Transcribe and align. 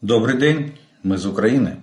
Добрый 0.00 0.38
день, 0.38 0.78
мы 1.02 1.16
из 1.16 1.26
Украины. 1.26 1.80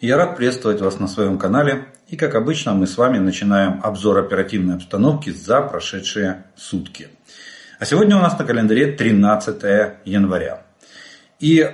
Я 0.00 0.16
рад 0.16 0.34
приветствовать 0.34 0.80
вас 0.80 0.98
на 0.98 1.06
своем 1.06 1.38
канале. 1.38 1.88
И 2.08 2.16
как 2.16 2.34
обычно 2.34 2.72
мы 2.72 2.86
с 2.86 2.96
вами 2.96 3.18
начинаем 3.18 3.82
обзор 3.82 4.16
оперативной 4.16 4.76
обстановки 4.76 5.28
за 5.28 5.60
прошедшие 5.60 6.44
сутки. 6.56 7.08
А 7.78 7.84
сегодня 7.84 8.16
у 8.16 8.20
нас 8.20 8.38
на 8.38 8.46
календаре 8.46 8.92
13 8.92 9.62
января. 10.06 10.62
И 11.38 11.60
э, 11.60 11.70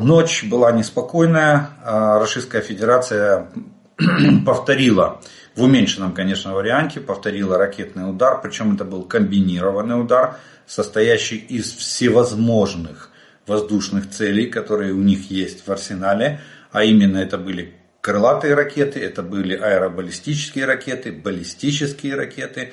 ночь 0.00 0.44
была 0.44 0.72
неспокойная. 0.72 1.72
Э, 1.84 2.20
Российская 2.20 2.62
Федерация 2.62 3.50
повторила, 4.46 5.20
в 5.54 5.62
уменьшенном, 5.62 6.14
конечно, 6.14 6.54
варианте, 6.54 7.00
повторила 7.00 7.58
ракетный 7.58 8.08
удар. 8.08 8.40
Причем 8.40 8.76
это 8.76 8.86
был 8.86 9.02
комбинированный 9.02 10.00
удар, 10.00 10.38
состоящий 10.66 11.36
из 11.36 11.70
всевозможных 11.70 13.07
воздушных 13.48 14.10
целей, 14.10 14.46
которые 14.46 14.92
у 14.92 15.02
них 15.02 15.30
есть 15.30 15.66
в 15.66 15.70
арсенале, 15.70 16.40
а 16.70 16.84
именно 16.84 17.18
это 17.18 17.38
были 17.38 17.74
крылатые 18.00 18.54
ракеты, 18.54 19.00
это 19.00 19.22
были 19.22 19.56
аэробаллистические 19.56 20.64
ракеты, 20.64 21.12
баллистические 21.12 22.14
ракеты, 22.14 22.72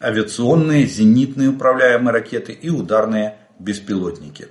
авиационные, 0.00 0.86
зенитные 0.86 1.50
управляемые 1.50 2.12
ракеты 2.12 2.52
и 2.52 2.70
ударные 2.70 3.36
беспилотники. 3.58 4.48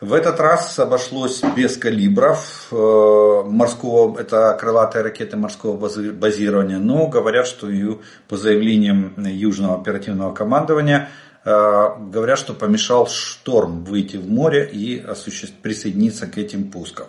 В 0.00 0.12
этот 0.12 0.38
раз 0.38 0.78
обошлось 0.78 1.42
без 1.56 1.76
калибров 1.76 2.68
э, 2.70 3.42
морского, 3.46 4.16
это 4.16 4.56
крылатые 4.60 5.02
ракеты 5.02 5.36
морского 5.36 5.76
базирования, 5.76 6.78
но 6.78 7.08
говорят, 7.08 7.48
что 7.48 7.66
по 8.28 8.36
заявлениям 8.36 9.14
Южного 9.16 9.74
оперативного 9.74 10.32
командования, 10.32 11.08
говорят, 11.48 12.38
что 12.38 12.54
помешал 12.54 13.06
шторм 13.08 13.84
выйти 13.84 14.16
в 14.16 14.28
море 14.28 14.68
и 14.70 15.04
присоединиться 15.62 16.26
к 16.26 16.38
этим 16.38 16.70
пускам. 16.70 17.06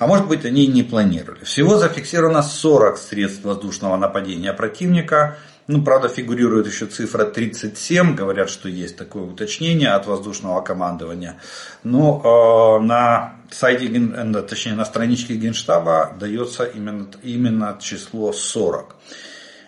А 0.00 0.06
может 0.06 0.28
быть 0.28 0.46
они 0.46 0.64
и 0.64 0.66
не 0.66 0.82
планировали. 0.82 1.44
Всего 1.44 1.76
зафиксировано 1.76 2.42
40 2.42 2.96
средств 2.96 3.44
воздушного 3.44 3.98
нападения 3.98 4.54
противника. 4.54 5.36
Ну, 5.66 5.84
правда, 5.84 6.08
фигурирует 6.08 6.66
еще 6.66 6.86
цифра 6.86 7.26
37. 7.26 8.14
Говорят, 8.14 8.48
что 8.48 8.70
есть 8.70 8.96
такое 8.96 9.24
уточнение 9.24 9.90
от 9.90 10.06
воздушного 10.06 10.62
командования. 10.62 11.38
Но 11.84 12.78
э, 12.80 12.82
на 12.82 13.34
сайте, 13.50 13.88
э, 13.88 14.42
точнее 14.42 14.72
на 14.72 14.86
страничке 14.86 15.34
Генштаба 15.34 16.16
дается 16.18 16.64
именно, 16.64 17.06
именно 17.22 17.78
число 17.78 18.32
40. 18.32 18.96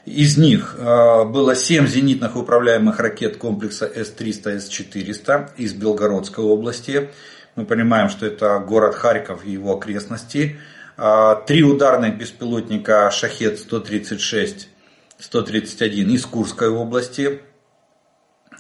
Из 0.04 0.36
них 0.36 0.74
э, 0.78 1.24
было 1.24 1.54
7 1.54 1.86
зенитных 1.86 2.34
управляемых 2.34 2.98
ракет 2.98 3.36
комплекса 3.36 3.86
С-300, 3.86 4.58
С-400 4.58 5.50
из 5.56 5.74
Белгородской 5.74 6.44
области. 6.44 7.10
Мы 7.54 7.66
понимаем, 7.66 8.08
что 8.08 8.26
это 8.26 8.58
город 8.58 8.96
Харьков 8.96 9.44
и 9.44 9.52
его 9.52 9.76
окрестности. 9.76 10.58
Э, 10.96 11.36
три 11.46 11.62
ударных 11.62 12.18
беспилотника 12.18 13.12
Шахет-136, 13.12 14.66
131 15.20 16.10
из 16.10 16.26
Курской 16.26 16.68
области. 16.68 17.40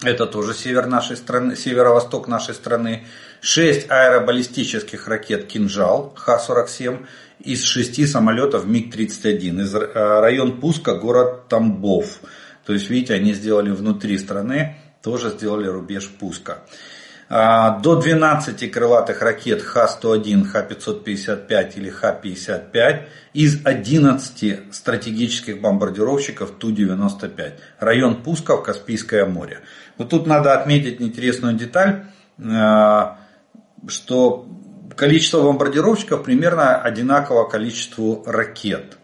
Это 0.04 0.26
тоже 0.26 0.54
север 0.54 0.86
нашей 0.86 1.16
страны, 1.16 1.56
северо-восток 1.56 2.28
нашей 2.28 2.54
страны. 2.54 3.04
6 3.44 3.90
аэробаллистических 3.90 5.08
ракет 5.08 5.48
«Кинжал» 5.48 6.14
Х-47 6.14 7.06
из 7.40 7.64
шести 7.64 8.06
самолетов 8.06 8.66
МиГ-31. 8.66 9.62
Из 9.62 9.74
э, 9.74 10.20
район 10.20 10.60
пуска 10.60 10.94
город 10.94 11.48
Тамбов. 11.48 12.20
То 12.64 12.72
есть, 12.72 12.88
видите, 12.88 13.14
они 13.14 13.34
сделали 13.34 13.70
внутри 13.70 14.16
страны, 14.18 14.76
тоже 15.02 15.30
сделали 15.30 15.66
рубеж 15.66 16.08
пуска. 16.08 16.58
А, 17.28 17.80
до 17.80 17.96
12 17.96 18.70
крылатых 18.70 19.20
ракет 19.22 19.60
Х-101, 19.60 20.44
Х-555 20.44 21.72
или 21.74 21.90
Х-55 21.90 23.00
из 23.32 23.66
11 23.66 24.72
стратегических 24.72 25.60
бомбардировщиков 25.60 26.52
Ту-95. 26.60 27.54
Район 27.80 28.22
пусков 28.22 28.62
Каспийское 28.62 29.26
море. 29.26 29.62
Вот 29.98 30.10
тут 30.10 30.28
надо 30.28 30.54
отметить 30.54 31.00
интересную 31.00 31.54
деталь, 31.54 32.04
э, 32.38 33.21
что 33.86 34.46
количество 34.96 35.42
бомбардировщиков 35.42 36.22
примерно 36.22 36.76
одинаково 36.76 37.48
количеству 37.48 38.22
ракет. 38.26 38.98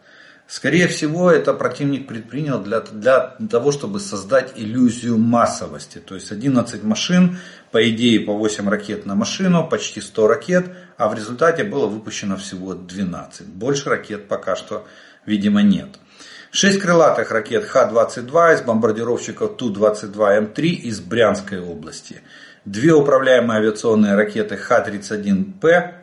Скорее 0.47 0.89
всего, 0.89 1.31
это 1.31 1.53
противник 1.53 2.07
предпринял 2.07 2.59
для, 2.59 2.81
для 2.81 3.37
того, 3.51 3.71
чтобы 3.71 4.01
создать 4.01 4.53
иллюзию 4.57 5.19
массовости. 5.19 5.99
То 5.99 6.15
есть 6.15 6.33
11 6.33 6.83
машин, 6.85 7.37
по 7.71 7.87
идее 7.91 8.21
по 8.21 8.33
8 8.33 8.67
ракет 8.67 9.05
на 9.05 9.15
машину, 9.15 9.69
почти 9.69 10.01
100 10.01 10.27
ракет, 10.27 10.67
а 10.97 11.11
в 11.11 11.15
результате 11.15 11.65
было 11.65 11.87
выпущено 11.87 12.39
всего 12.39 12.73
12. 12.73 13.47
Больше 13.47 13.91
ракет 13.91 14.27
пока 14.27 14.57
что, 14.57 14.87
видимо, 15.27 15.61
нет. 15.61 15.99
6 16.51 16.81
крылатых 16.81 17.31
ракет 17.31 17.65
Х-22 17.65 18.55
из 18.55 18.63
бомбардировщиков 18.63 19.55
Ту-22М3 19.59 20.63
из 20.63 21.01
Брянской 21.01 21.61
области 21.61 22.23
две 22.71 22.93
управляемые 22.93 23.61
авиационные 23.61 24.15
ракеты 24.15 24.57
Х-31П 24.57 25.95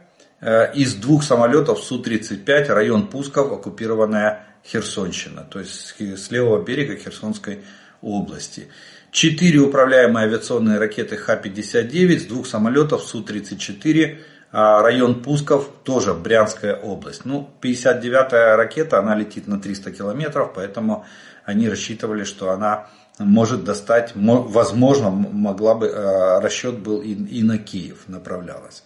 э, 0.41 0.73
из 0.73 0.95
двух 0.95 1.23
самолетов 1.23 1.79
Су-35, 1.79 2.67
район 2.67 3.07
пусков, 3.07 3.51
оккупированная 3.51 4.45
Херсонщина, 4.65 5.43
то 5.49 5.59
есть 5.59 5.95
с 5.99 6.31
левого 6.31 6.63
берега 6.63 6.95
Херсонской 6.95 7.61
области. 8.01 8.67
Четыре 9.11 9.59
управляемые 9.59 10.25
авиационные 10.25 10.79
ракеты 10.79 11.17
Х-59 11.17 12.19
с 12.19 12.25
двух 12.25 12.47
самолетов 12.47 13.03
Су-34, 13.03 14.17
а 14.51 14.81
район 14.81 15.21
пусков 15.21 15.69
тоже 15.83 16.13
Брянская 16.13 16.75
область. 16.75 17.25
Ну, 17.25 17.49
59-я 17.61 18.55
ракета, 18.55 18.99
она 18.99 19.15
летит 19.15 19.47
на 19.47 19.59
300 19.59 19.91
километров, 19.91 20.53
поэтому 20.55 21.05
они 21.43 21.69
рассчитывали, 21.69 22.23
что 22.23 22.51
она 22.51 22.87
может 23.19 23.63
достать, 23.63 24.11
возможно, 24.15 25.09
могла 25.09 25.75
бы, 25.75 25.87
э, 25.87 26.39
расчет 26.39 26.79
был 26.79 27.01
и, 27.01 27.13
и 27.13 27.43
на 27.43 27.57
Киев 27.57 28.03
направлялась. 28.07 28.83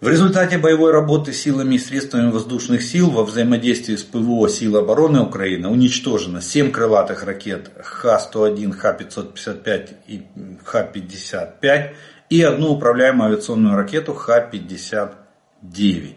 В 0.00 0.08
результате 0.08 0.58
боевой 0.58 0.90
работы 0.90 1.32
силами 1.32 1.76
и 1.76 1.78
средствами 1.78 2.32
воздушных 2.32 2.82
сил 2.82 3.10
во 3.10 3.22
взаимодействии 3.22 3.94
с 3.94 4.02
ПВО 4.02 4.48
сил 4.48 4.76
обороны 4.76 5.20
Украины 5.20 5.68
уничтожено 5.68 6.40
7 6.40 6.72
крылатых 6.72 7.22
ракет 7.22 7.70
Х-101, 7.80 8.72
Х-555 8.72 9.90
и 10.08 10.22
Х-55 10.64 11.90
и 12.30 12.42
одну 12.42 12.72
управляемую 12.72 13.28
авиационную 13.28 13.76
ракету 13.76 14.14
Х-59. 14.14 16.14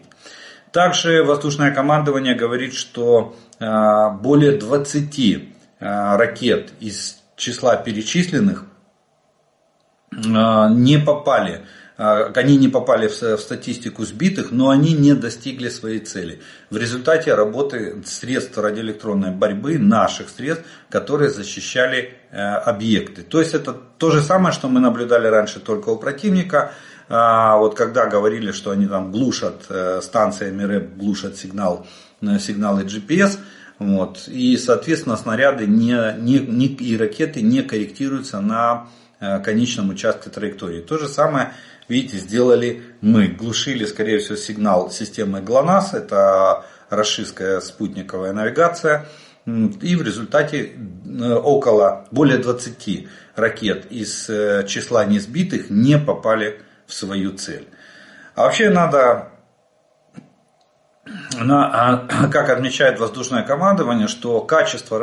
Также 0.72 1.22
воздушное 1.22 1.72
командование 1.72 2.34
говорит, 2.34 2.74
что 2.74 3.36
э, 3.60 4.10
более 4.20 4.58
20 4.58 5.18
Э, 5.18 5.55
ракет 5.78 6.72
из 6.80 7.20
числа 7.36 7.76
перечисленных 7.76 8.64
э, 10.10 10.16
не 10.70 10.98
попали, 10.98 11.66
э, 11.98 12.32
они 12.34 12.56
не 12.56 12.68
попали 12.68 13.08
в 13.08 13.38
статистику 13.38 14.04
сбитых, 14.04 14.50
но 14.50 14.70
они 14.70 14.94
не 14.94 15.14
достигли 15.14 15.68
своей 15.68 16.00
цели. 16.00 16.40
В 16.70 16.76
результате 16.76 17.34
работы 17.34 18.02
средств 18.06 18.56
радиоэлектронной 18.56 19.32
борьбы, 19.32 19.78
наших 19.78 20.30
средств, 20.30 20.64
которые 20.88 21.30
защищали 21.30 22.14
объекты. 22.32 23.22
То 23.22 23.40
есть 23.40 23.54
это 23.54 23.72
то 23.72 24.10
же 24.10 24.20
самое, 24.20 24.52
что 24.52 24.68
мы 24.68 24.80
наблюдали 24.80 25.26
раньше 25.26 25.58
только 25.60 25.88
у 25.90 25.96
противника. 25.96 26.72
Вот 27.08 27.74
когда 27.76 28.06
говорили, 28.06 28.50
что 28.50 28.72
они 28.72 28.86
там 28.86 29.10
глушат 29.10 29.66
станциями 30.02 30.64
РЭП, 30.64 30.96
глушат 30.96 31.36
сигнал, 31.36 31.86
сигналы 32.20 32.82
GPS– 32.82 33.38
вот. 33.78 34.26
И, 34.28 34.56
соответственно, 34.56 35.16
снаряды 35.16 35.66
не, 35.66 36.14
не, 36.18 36.38
не, 36.38 36.66
и 36.66 36.96
ракеты 36.96 37.42
не 37.42 37.62
корректируются 37.62 38.40
на 38.40 38.88
э, 39.20 39.38
конечном 39.40 39.90
участке 39.90 40.30
траектории. 40.30 40.80
То 40.80 40.98
же 40.98 41.08
самое, 41.08 41.52
видите, 41.88 42.16
сделали 42.18 42.82
мы. 43.02 43.28
Глушили, 43.28 43.84
скорее 43.84 44.18
всего, 44.18 44.36
сигнал 44.36 44.90
системы 44.90 45.42
ГЛОНАСС. 45.42 45.94
Это 45.94 46.64
российская 46.88 47.60
спутниковая 47.60 48.32
навигация. 48.32 49.06
И 49.46 49.94
в 49.94 50.02
результате 50.02 50.72
э, 50.72 51.32
около 51.34 52.06
более 52.10 52.38
20 52.38 53.08
ракет 53.36 53.86
из 53.90 54.28
э, 54.30 54.64
числа 54.66 55.04
несбитых 55.04 55.68
не 55.68 55.98
попали 55.98 56.62
в 56.86 56.94
свою 56.94 57.32
цель. 57.32 57.68
А 58.34 58.44
вообще 58.44 58.70
надо 58.70 59.32
на, 61.40 61.66
а, 61.66 62.28
как 62.32 62.50
отмечает 62.50 62.98
воздушное 62.98 63.42
командование, 63.42 64.08
что 64.08 64.40
качество 64.40 64.98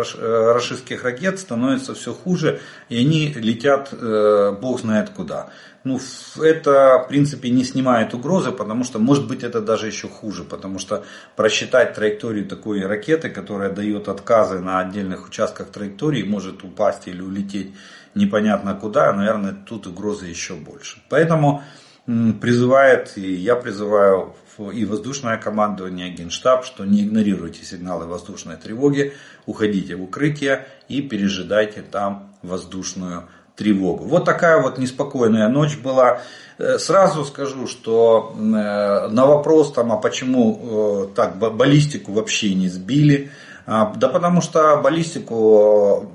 российских 0.53 1.03
ракет 1.03 1.39
становится 1.39 1.93
все 1.93 2.13
хуже, 2.13 2.59
и 2.89 2.97
они 2.97 3.33
летят 3.33 3.89
э, 3.91 4.55
бог 4.59 4.81
знает 4.81 5.09
куда. 5.09 5.49
Ну, 5.83 5.99
это, 6.41 7.03
в 7.03 7.09
принципе, 7.09 7.49
не 7.49 7.65
снимает 7.65 8.13
угрозы, 8.13 8.53
потому 8.53 8.85
что, 8.85 8.99
может 8.99 9.27
быть, 9.27 9.43
это 9.43 9.59
даже 9.59 9.87
еще 9.87 10.07
хуже, 10.07 10.45
потому 10.45 10.79
что 10.79 11.03
просчитать 11.35 11.93
траекторию 11.93 12.47
такой 12.47 12.85
ракеты, 12.85 13.29
которая 13.29 13.69
дает 13.69 14.07
отказы 14.07 14.59
на 14.59 14.79
отдельных 14.79 15.27
участках 15.27 15.67
траектории, 15.67 16.23
может 16.23 16.63
упасть 16.63 17.07
или 17.07 17.21
улететь 17.21 17.73
непонятно 18.15 18.75
куда, 18.75 19.11
наверное, 19.11 19.53
тут 19.53 19.87
угрозы 19.87 20.27
еще 20.27 20.53
больше. 20.53 21.01
Поэтому 21.09 21.63
призывает, 22.05 23.17
и 23.17 23.33
я 23.33 23.55
призываю 23.55 24.35
и 24.59 24.85
воздушное 24.85 25.37
командование, 25.37 26.09
генштаб, 26.09 26.65
что 26.65 26.85
не 26.85 27.03
игнорируйте 27.03 27.63
сигналы 27.63 28.05
воздушной 28.05 28.57
тревоги, 28.57 29.13
уходите 29.45 29.95
в 29.95 30.03
укрытие 30.03 30.67
и 30.87 31.01
пережидайте 31.01 31.81
там 31.81 32.33
воздушную 32.41 33.27
тревогу. 33.55 34.05
Вот 34.05 34.25
такая 34.25 34.61
вот 34.61 34.77
неспокойная 34.77 35.47
ночь 35.47 35.77
была. 35.77 36.21
Э, 36.57 36.77
сразу 36.77 37.23
скажу, 37.25 37.67
что 37.67 38.33
э, 38.35 38.39
на 38.41 39.25
вопрос, 39.25 39.73
там, 39.73 39.91
а 39.91 39.97
почему 39.97 41.07
э, 41.11 41.15
так 41.15 41.37
баллистику 41.37 42.13
вообще 42.13 42.53
не 42.55 42.67
сбили, 42.67 43.31
а, 43.65 43.93
да 43.95 44.09
потому 44.09 44.41
что 44.41 44.77
баллистику 44.77 46.11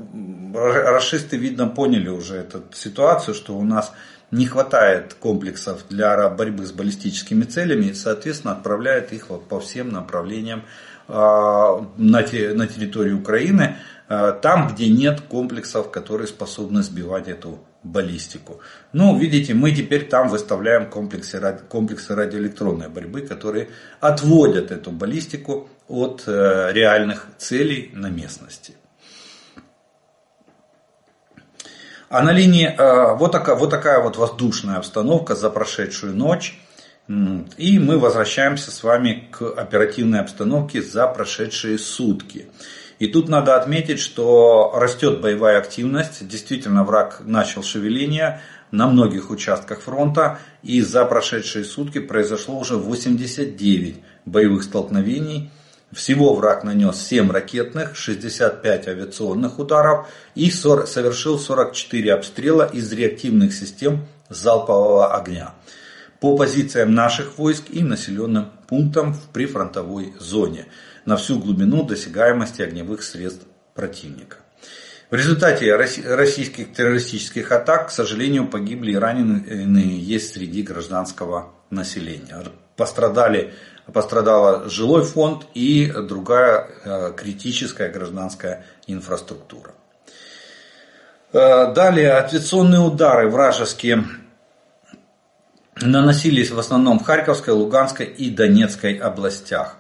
расисты, 0.55 1.37
видно, 1.37 1.67
поняли 1.69 2.09
уже 2.09 2.37
эту 2.37 2.63
ситуацию, 2.73 3.35
что 3.35 3.57
у 3.57 3.65
нас 3.65 3.93
не 4.31 4.47
хватает 4.47 5.15
комплексов 5.15 5.85
для 5.89 6.29
борьбы 6.29 6.67
с 6.67 6.73
баллистическими 6.73 7.45
целями 7.45 7.93
соответственно, 7.93 8.53
отправляет 8.53 9.13
их 9.13 9.29
по 9.49 9.61
всем 9.61 9.91
направлениям 9.91 10.65
а, 11.09 11.87
на 11.97 12.23
территории 12.23 13.13
Украины, 13.13 13.77
а, 14.09 14.33
там, 14.33 14.69
где 14.69 14.89
нет 14.89 15.23
комплексов, 15.23 15.91
которые 15.91 16.27
способны 16.27 16.83
сбивать 16.83 17.29
эту 17.29 17.61
баллистику. 17.83 18.61
Ну, 18.93 19.19
видите, 19.19 19.55
мы 19.55 19.71
теперь 19.73 20.09
там 20.09 20.29
выставляем 20.29 20.91
комплексы, 20.91 21.41
комплексы 21.69 22.15
радиоэлектронной 22.15 22.89
борьбы, 22.89 23.23
которые 23.23 23.69
отводят 24.01 24.71
эту 24.71 24.91
баллистику 24.91 25.69
от 25.87 26.25
э, 26.27 26.73
реальных 26.73 27.29
целей 27.39 27.91
на 27.95 28.09
местности. 28.11 28.75
А 32.09 32.23
на 32.23 32.33
линии 32.33 32.67
э, 32.67 33.15
вот 33.17 33.33
такая, 33.33 33.57
вот 33.57 33.71
такая 33.71 34.01
вот 34.01 34.17
воздушная 34.17 34.77
обстановка 34.77 35.35
за 35.35 35.51
прошедшую 35.51 36.17
ночь. 36.17 36.59
И 37.57 37.79
мы 37.79 37.99
возвращаемся 37.99 38.71
с 38.71 38.83
вами 38.83 39.29
к 39.31 39.43
оперативной 39.43 40.21
обстановке 40.21 40.83
за 40.83 41.07
прошедшие 41.07 41.79
сутки. 41.79 42.49
И 42.99 43.07
тут 43.07 43.29
надо 43.29 43.57
отметить, 43.57 43.99
что 43.99 44.73
растет 44.75 45.21
боевая 45.21 45.59
активность. 45.59 46.27
Действительно, 46.29 46.85
враг 46.85 47.23
начал 47.25 47.63
шевеление 47.63 48.41
на 48.73 48.89
многих 48.89 49.31
участках 49.31 49.81
фронта. 49.81 50.39
И 50.63 50.83
за 50.83 51.05
прошедшие 51.07 51.65
сутки 51.65 51.99
произошло 51.99 52.59
уже 52.59 52.77
89 52.77 53.97
боевых 54.27 54.63
столкновений 54.63 55.51
всего 55.93 56.35
враг 56.35 56.65
нанес 56.65 56.97
7 56.97 57.31
ракетных, 57.31 57.97
65 57.97 58.89
авиационных 58.89 59.59
ударов 59.59 60.09
и 60.35 60.51
совершил 60.51 61.39
44 61.39 62.13
обстрела 62.13 62.65
из 62.65 62.93
реактивных 62.93 63.55
систем 63.55 64.07
залпового 64.29 65.17
огня 65.17 65.55
по 66.21 66.37
позициям 66.37 66.95
наших 66.95 67.39
войск 67.39 67.65
и 67.71 67.83
населенным 67.83 68.51
пунктам 68.67 69.15
в 69.15 69.29
прифронтовой 69.29 70.15
зоне 70.19 70.67
на 71.05 71.17
всю 71.17 71.39
глубину 71.39 71.85
досягаемости 71.85 72.63
огневых 72.63 73.03
средств 73.03 73.47
противника. 73.75 74.39
В 75.11 75.15
результате 75.15 75.75
российских 75.75 76.75
террористических 76.75 77.51
атак, 77.51 77.89
к 77.89 77.91
сожалению, 77.91 78.47
погибли 78.47 78.93
и 78.93 78.97
раненые 78.97 79.99
есть 79.99 80.35
среди 80.35 80.63
гражданского 80.63 81.55
населения. 81.71 82.45
Пострадали 82.77 83.55
пострадала 83.93 84.69
жилой 84.69 85.05
фонд 85.05 85.47
и 85.55 85.91
другая 85.91 86.69
э, 86.85 87.13
критическая 87.17 87.89
гражданская 87.89 88.65
инфраструктура. 88.87 89.73
Э, 91.33 91.73
далее, 91.73 92.13
авиационные 92.13 92.81
удары 92.81 93.29
вражеские 93.29 94.05
наносились 95.81 96.51
в 96.51 96.59
основном 96.59 96.99
в 96.99 97.05
Харьковской, 97.05 97.55
Луганской 97.55 98.07
и 98.07 98.31
Донецкой 98.31 98.97
областях. 98.97 99.77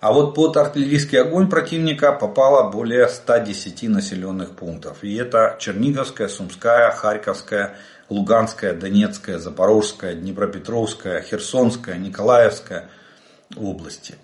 А 0.00 0.12
вот 0.12 0.34
под 0.34 0.56
артиллерийский 0.56 1.20
огонь 1.20 1.48
противника 1.48 2.10
попало 2.10 2.68
более 2.70 3.06
110 3.08 3.88
населенных 3.88 4.56
пунктов. 4.56 5.04
И 5.04 5.14
это 5.14 5.56
Черниговская, 5.60 6.26
Сумская, 6.26 6.90
Харьковская, 6.90 7.76
Луганская, 8.08 8.74
Донецкая, 8.74 9.38
Запорожская, 9.38 10.14
Днепропетровская, 10.14 11.22
Херсонская, 11.22 11.96
Николаевская– 11.98 12.88
области. 13.56 14.14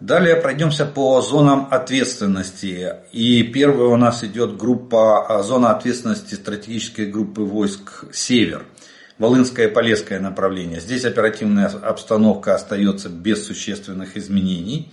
Далее 0.00 0.36
пройдемся 0.36 0.86
по 0.86 1.20
зонам 1.20 1.68
ответственности. 1.70 2.96
И 3.12 3.42
первая 3.44 3.88
у 3.88 3.96
нас 3.96 4.24
идет 4.24 4.56
группа, 4.56 5.26
а, 5.26 5.42
зона 5.42 5.70
ответственности 5.70 6.34
стратегической 6.34 7.06
группы 7.06 7.42
войск 7.42 8.04
«Север». 8.12 8.66
Волынское 9.18 9.68
и 9.68 9.70
Полесское 9.70 10.18
направление. 10.18 10.80
Здесь 10.80 11.04
оперативная 11.04 11.68
обстановка 11.68 12.54
остается 12.54 13.08
без 13.08 13.46
существенных 13.46 14.16
изменений. 14.16 14.92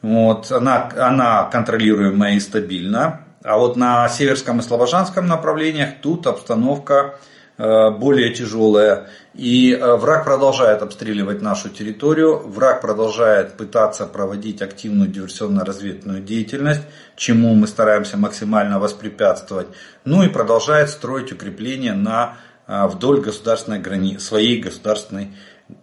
Вот, 0.00 0.50
она, 0.50 0.90
она 0.96 1.44
контролируемая 1.44 2.36
и 2.36 2.40
стабильна. 2.40 3.26
А 3.42 3.58
вот 3.58 3.76
на 3.76 4.08
Северском 4.08 4.60
и 4.60 4.62
Слобожанском 4.62 5.26
направлениях 5.26 5.90
тут 6.00 6.26
обстановка 6.26 7.18
более 7.56 8.34
тяжелая. 8.34 9.08
И 9.34 9.72
э, 9.72 9.96
враг 9.96 10.24
продолжает 10.24 10.82
обстреливать 10.82 11.42
нашу 11.42 11.68
территорию, 11.68 12.38
враг 12.38 12.80
продолжает 12.80 13.56
пытаться 13.56 14.06
проводить 14.06 14.62
активную 14.62 15.08
диверсионно-разведную 15.08 16.20
деятельность, 16.20 16.82
чему 17.16 17.54
мы 17.54 17.66
стараемся 17.66 18.16
максимально 18.16 18.78
воспрепятствовать. 18.78 19.66
Ну 20.04 20.22
и 20.22 20.28
продолжает 20.28 20.90
строить 20.90 21.32
укрепления 21.32 21.94
на, 21.94 22.36
э, 22.66 22.86
вдоль 22.86 23.20
государственной 23.20 23.80
грани, 23.80 24.18
своей 24.18 24.60
государственной 24.60 25.32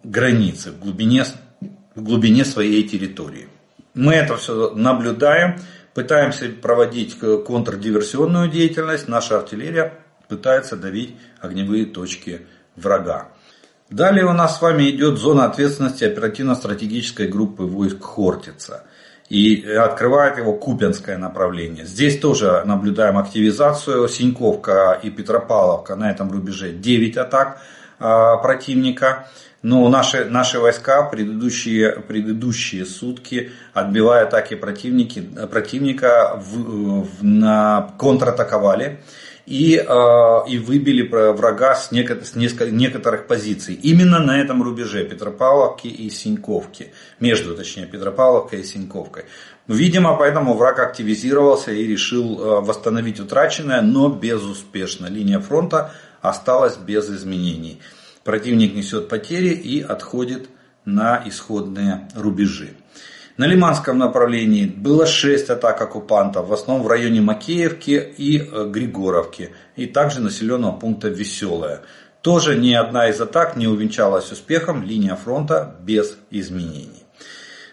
границы, 0.04 0.72
в 0.72 0.80
глубине, 0.80 1.26
в 1.96 2.04
глубине 2.04 2.46
своей 2.46 2.88
территории. 2.88 3.50
Мы 3.94 4.14
это 4.14 4.38
все 4.38 4.72
наблюдаем, 4.76 5.60
пытаемся 5.94 6.48
проводить 6.50 7.18
контрдиверсионную 7.20 8.50
деятельность, 8.50 9.10
наша 9.10 9.40
артиллерия 9.40 10.01
пытается 10.32 10.78
давить 10.78 11.18
огневые 11.42 11.86
точки 11.86 12.48
врага. 12.78 13.28
Далее 13.90 14.26
у 14.26 14.32
нас 14.32 14.58
с 14.58 14.62
вами 14.62 14.90
идет 14.90 15.18
зона 15.18 15.44
ответственности 15.44 16.06
оперативно-стратегической 16.06 17.28
группы 17.28 17.64
войск 17.64 18.02
Хортица. 18.02 18.86
И 19.28 19.66
открывает 19.66 20.38
его 20.38 20.54
Купенское 20.54 21.18
направление. 21.18 21.86
Здесь 21.86 22.18
тоже 22.18 22.64
наблюдаем 22.66 23.18
активизацию. 23.18 24.08
Синьковка 24.08 24.98
и 25.04 25.10
Петропавловка 25.10 25.98
на 25.98 26.10
этом 26.10 26.32
рубеже 26.32 26.72
9 26.72 27.18
атак 27.18 27.62
а, 28.00 28.38
противника. 28.38 29.28
Но 29.62 29.88
наши, 29.90 30.26
наши 30.26 30.60
войска 30.60 31.04
предыдущие, 31.04 31.92
предыдущие 31.92 32.86
сутки, 32.86 33.52
отбивая 33.74 34.24
атаки 34.24 34.56
противники, 34.56 35.22
противника, 35.52 36.42
в, 36.44 37.04
в, 37.04 37.24
на, 37.24 37.94
контратаковали 38.00 39.02
и, 39.52 39.76
э, 39.76 40.50
и 40.50 40.58
выбили 40.60 41.06
врага 41.06 41.76
с, 41.76 41.92
неко, 41.92 42.16
с 42.24 42.36
некоторых 42.36 43.28
позиций. 43.28 43.76
Именно 43.76 44.20
на 44.20 44.40
этом 44.40 44.64
рубеже 44.64 45.04
Петропавловки 45.04 45.88
и 45.88 46.10
Синьковки. 46.10 46.94
Между, 47.20 47.54
точнее, 47.54 47.86
Петропавловкой 47.86 48.62
и 48.62 48.64
Синьковкой. 48.64 49.26
Видимо, 49.68 50.16
поэтому 50.16 50.54
враг 50.54 50.80
активизировался 50.80 51.74
и 51.74 51.86
решил 51.86 52.40
э, 52.40 52.62
восстановить 52.62 53.20
утраченное, 53.20 53.82
но 53.82 54.08
безуспешно. 54.08 55.08
Линия 55.08 55.40
фронта 55.40 55.92
осталась 56.22 56.78
без 56.78 57.10
изменений. 57.10 57.82
Противник 58.24 58.74
несет 58.74 59.10
потери 59.10 59.50
и 59.50 59.82
отходит 59.82 60.48
на 60.86 61.22
исходные 61.26 62.08
рубежи. 62.16 62.70
На 63.42 63.48
Лиманском 63.48 63.98
направлении 63.98 64.68
было 64.68 65.08
6 65.08 65.50
атак 65.50 65.82
оккупантов, 65.82 66.48
в 66.48 66.54
основном 66.54 66.86
в 66.86 66.88
районе 66.88 67.22
Макеевки 67.22 68.14
и 68.16 68.38
э, 68.38 68.68
Григоровки, 68.70 69.50
и 69.76 69.88
также 69.88 70.22
населенного 70.22 70.74
пункта 70.74 71.08
Веселая. 71.08 71.82
Тоже 72.22 72.56
ни 72.56 72.72
одна 72.72 73.10
из 73.10 73.20
атак 73.20 73.56
не 73.56 73.66
увенчалась 73.66 74.32
успехом, 74.32 74.84
линия 74.84 75.16
фронта 75.16 75.76
без 75.82 76.20
изменений. 76.30 77.04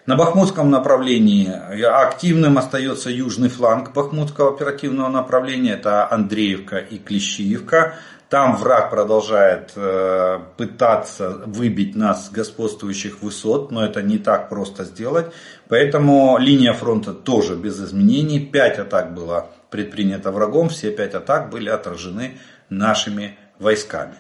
На 0.07 0.17
Бахмутском 0.17 0.71
направлении 0.71 1.53
активным 1.85 2.57
остается 2.57 3.11
южный 3.11 3.51
фланг 3.51 3.93
Бахмутского 3.93 4.55
оперативного 4.55 5.09
направления, 5.09 5.73
это 5.73 6.11
Андреевка 6.11 6.79
и 6.79 6.97
Клещиевка. 6.97 7.97
Там 8.29 8.57
враг 8.57 8.91
продолжает 8.91 9.73
э, 9.75 10.41
пытаться 10.59 11.31
выбить 11.47 11.97
нас 11.97 12.27
с 12.27 12.31
господствующих 12.31 13.23
высот, 13.23 13.71
но 13.71 13.83
это 13.83 14.03
не 14.03 14.19
так 14.19 14.51
просто 14.51 14.85
сделать. 14.85 15.33
Поэтому 15.69 16.37
линия 16.37 16.75
фронта 16.75 17.15
тоже 17.15 17.57
без 17.57 17.83
изменений. 17.83 18.41
Пять 18.41 18.79
атак 18.79 19.15
было 19.15 19.49
предпринято 19.71 20.31
врагом, 20.31 20.69
все 20.69 20.91
пять 20.91 21.15
атак 21.15 21.49
были 21.49 21.71
отражены 21.71 22.37
нашими 22.69 23.39
войсками. 23.59 24.17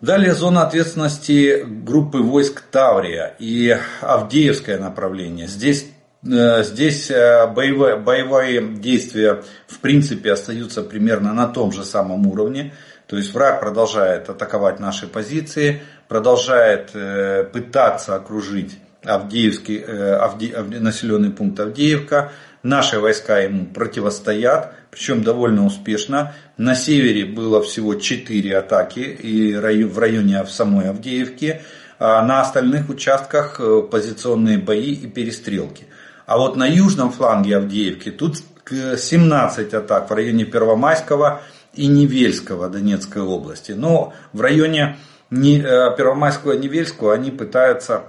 Далее 0.00 0.34
зона 0.34 0.62
ответственности 0.62 1.64
группы 1.66 2.18
войск 2.18 2.62
Таврия 2.70 3.34
и 3.38 3.76
Авдеевское 4.00 4.78
направление. 4.78 5.48
Здесь 5.48 5.86
здесь 6.62 7.10
э, 7.10 7.46
боевые, 7.46 7.96
боевые 7.96 8.60
действия 8.60 9.42
в 9.66 9.78
принципе 9.78 10.32
остаются 10.32 10.82
примерно 10.82 11.32
на 11.32 11.46
том 11.46 11.72
же 11.72 11.84
самом 11.84 12.26
уровне. 12.26 12.72
То 13.06 13.16
есть 13.16 13.32
враг 13.32 13.60
продолжает 13.60 14.28
атаковать 14.28 14.80
наши 14.80 15.06
позиции, 15.06 15.82
продолжает 16.08 16.90
э, 16.94 17.44
пытаться 17.52 18.16
окружить 18.16 18.78
Авдеевский, 19.04 19.78
э, 19.78 20.14
Авде, 20.14 20.56
населенный 20.58 21.30
пункт 21.30 21.60
Авдеевка. 21.60 22.32
Наши 22.62 22.98
войска 22.98 23.38
ему 23.38 23.66
противостоят, 23.66 24.74
причем 24.90 25.22
довольно 25.22 25.64
успешно. 25.64 26.34
На 26.56 26.74
севере 26.74 27.24
было 27.24 27.62
всего 27.62 27.94
4 27.94 28.56
атаки 28.56 28.98
и 29.00 29.54
в 29.54 29.98
районе 29.98 30.42
в 30.42 30.50
самой 30.50 30.88
Авдеевки. 30.90 31.60
А 31.98 32.22
на 32.26 32.40
остальных 32.40 32.90
участках 32.90 33.60
э, 33.60 33.82
позиционные 33.88 34.58
бои 34.58 34.92
и 34.92 35.06
перестрелки. 35.06 35.86
А 36.26 36.38
вот 36.38 36.56
на 36.56 36.66
южном 36.66 37.12
фланге 37.12 37.56
Авдеевки 37.56 38.10
тут 38.10 38.38
17 38.68 39.74
атак 39.74 40.10
в 40.10 40.12
районе 40.12 40.44
Первомайского 40.44 41.40
и 41.72 41.86
Невельского 41.86 42.68
Донецкой 42.68 43.22
области. 43.22 43.72
Но 43.72 44.12
в 44.32 44.40
районе 44.40 44.96
э, 45.30 45.34
Первомайского 45.96 46.52
и 46.52 46.58
Невельского 46.58 47.14
они 47.14 47.30
пытаются, 47.30 48.02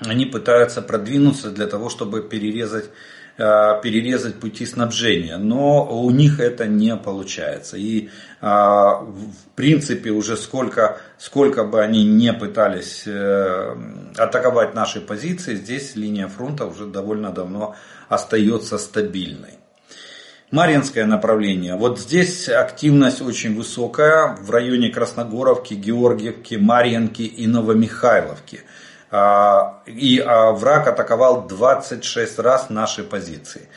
они 0.00 0.24
пытаются 0.24 0.80
продвинуться 0.80 1.50
для 1.50 1.66
того, 1.66 1.90
чтобы 1.90 2.22
перерезать 2.22 2.86
Э, 2.86 2.90
перерезать 3.36 4.38
пути 4.40 4.64
снабжения, 4.64 5.36
но 5.38 5.84
у 5.84 6.10
них 6.10 6.38
это 6.38 6.66
не 6.66 6.96
получается. 6.96 7.76
И 7.76 8.08
э, 8.40 8.46
в 8.46 9.48
принципе 9.56 10.10
уже 10.10 10.36
сколько, 10.36 10.98
сколько 11.18 11.64
бы 11.64 11.82
они 11.82 12.04
не 12.04 12.32
пытались 12.32 13.02
э, 13.06 13.76
атаковать 14.16 14.74
наши 14.74 15.00
позиции, 15.00 15.56
здесь 15.56 15.96
линия 15.96 16.28
фронта 16.28 16.66
уже 16.66 16.86
довольно 16.86 17.30
давно 17.30 17.74
остается 18.08 18.78
стабильной. 18.78 19.58
Маринское 20.54 21.04
направление. 21.04 21.74
Вот 21.74 21.98
здесь 21.98 22.48
активность 22.48 23.20
очень 23.20 23.56
высокая 23.56 24.36
в 24.36 24.48
районе 24.52 24.88
Красногоровки, 24.88 25.74
Георгиевки, 25.74 26.54
Марьинки 26.54 27.22
и 27.22 27.48
Новомихайловки. 27.48 28.60
А, 29.16 29.78
и 29.86 30.18
а, 30.18 30.50
враг 30.50 30.88
атаковал 30.88 31.46
26 31.46 32.40
раз 32.40 32.68
наши 32.68 33.04
позиции. 33.04 33.68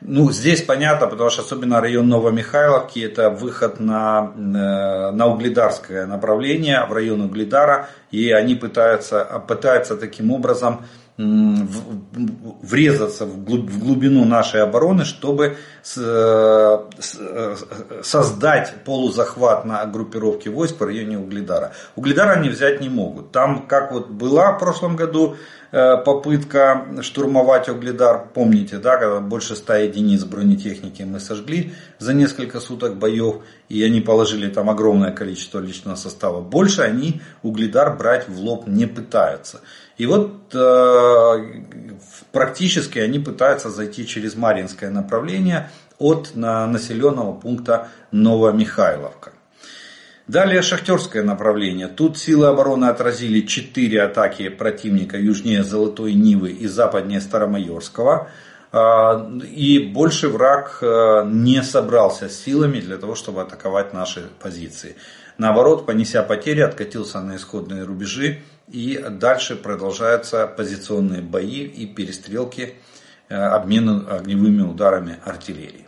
Ну, 0.00 0.30
здесь 0.30 0.62
понятно, 0.62 1.08
потому 1.08 1.30
что 1.30 1.42
особенно 1.42 1.80
район 1.80 2.08
Новомихайловки, 2.08 3.00
это 3.00 3.28
выход 3.28 3.80
на, 3.80 4.32
э, 4.36 5.10
на 5.10 5.26
Угледарское 5.26 6.06
направление, 6.06 6.84
в 6.84 6.92
район 6.92 7.22
Угледара, 7.22 7.88
и 8.12 8.30
они 8.30 8.54
пытаются, 8.54 9.42
пытаются 9.48 9.96
таким 9.96 10.30
образом 10.30 10.84
врезаться 11.16 13.24
в 13.24 13.44
глубину 13.44 14.24
нашей 14.24 14.62
обороны, 14.62 15.04
чтобы 15.04 15.56
э, 15.96 15.96
э, 15.96 17.56
создать 18.02 18.74
полузахват 18.84 19.64
на 19.64 19.86
группировке 19.86 20.50
войск 20.50 20.80
в 20.80 20.84
районе 20.84 21.16
Угледара. 21.16 21.70
Угледара 21.94 22.32
они 22.32 22.48
взять 22.48 22.80
не 22.80 22.88
могут. 22.88 23.30
Там, 23.30 23.68
как 23.68 23.92
вот 23.92 24.08
была 24.08 24.54
в 24.54 24.58
прошлом 24.58 24.96
году 24.96 25.36
э, 25.70 25.98
попытка 25.98 26.84
штурмовать 27.02 27.68
Угледар, 27.68 28.26
помните, 28.34 28.78
да, 28.78 28.96
когда 28.96 29.20
больше 29.20 29.54
ста 29.54 29.76
единиц 29.76 30.24
бронетехники 30.24 31.02
мы 31.02 31.20
сожгли 31.20 31.74
за 32.00 32.12
несколько 32.12 32.58
суток 32.58 32.96
боев, 32.96 33.36
и 33.68 33.84
они 33.84 34.00
положили 34.00 34.48
там 34.48 34.68
огромное 34.68 35.12
количество 35.12 35.60
личного 35.60 35.94
состава. 35.94 36.40
Больше 36.40 36.82
они 36.82 37.20
Угледар 37.44 37.96
брать 37.96 38.28
в 38.28 38.40
лоб 38.40 38.66
не 38.66 38.86
пытаются. 38.86 39.60
И 39.96 40.06
вот 40.06 40.54
э, 40.54 41.60
практически 42.32 42.98
они 42.98 43.18
пытаются 43.18 43.70
зайти 43.70 44.06
через 44.06 44.34
Маринское 44.34 44.90
направление 44.90 45.70
от 45.98 46.32
на, 46.34 46.66
населенного 46.66 47.32
пункта 47.32 47.88
Новомихайловка. 48.10 49.32
Далее 50.26 50.62
шахтерское 50.62 51.22
направление. 51.22 51.86
Тут 51.86 52.18
силы 52.18 52.46
обороны 52.46 52.86
отразили 52.86 53.40
4 53.40 54.02
атаки 54.02 54.48
противника 54.48 55.18
южнее 55.18 55.62
Золотой 55.62 56.14
Нивы 56.14 56.50
и 56.50 56.66
западнее 56.66 57.20
Старомайорского. 57.20 58.28
Э, 58.72 59.38
и 59.44 59.78
больше 59.78 60.28
враг 60.28 60.78
э, 60.80 61.24
не 61.26 61.62
собрался 61.62 62.28
с 62.28 62.36
силами 62.36 62.80
для 62.80 62.96
того, 62.96 63.14
чтобы 63.14 63.42
атаковать 63.42 63.94
наши 63.94 64.28
позиции. 64.40 64.96
Наоборот, 65.38 65.86
понеся 65.86 66.22
потери, 66.22 66.60
откатился 66.60 67.20
на 67.20 67.36
исходные 67.36 67.84
рубежи 67.84 68.40
и 68.68 69.04
дальше 69.10 69.56
продолжаются 69.56 70.46
позиционные 70.46 71.22
бои 71.22 71.64
и 71.64 71.86
перестрелки, 71.86 72.74
э, 73.28 73.34
обмен 73.34 74.06
огневыми 74.08 74.62
ударами 74.62 75.18
артиллерии. 75.24 75.84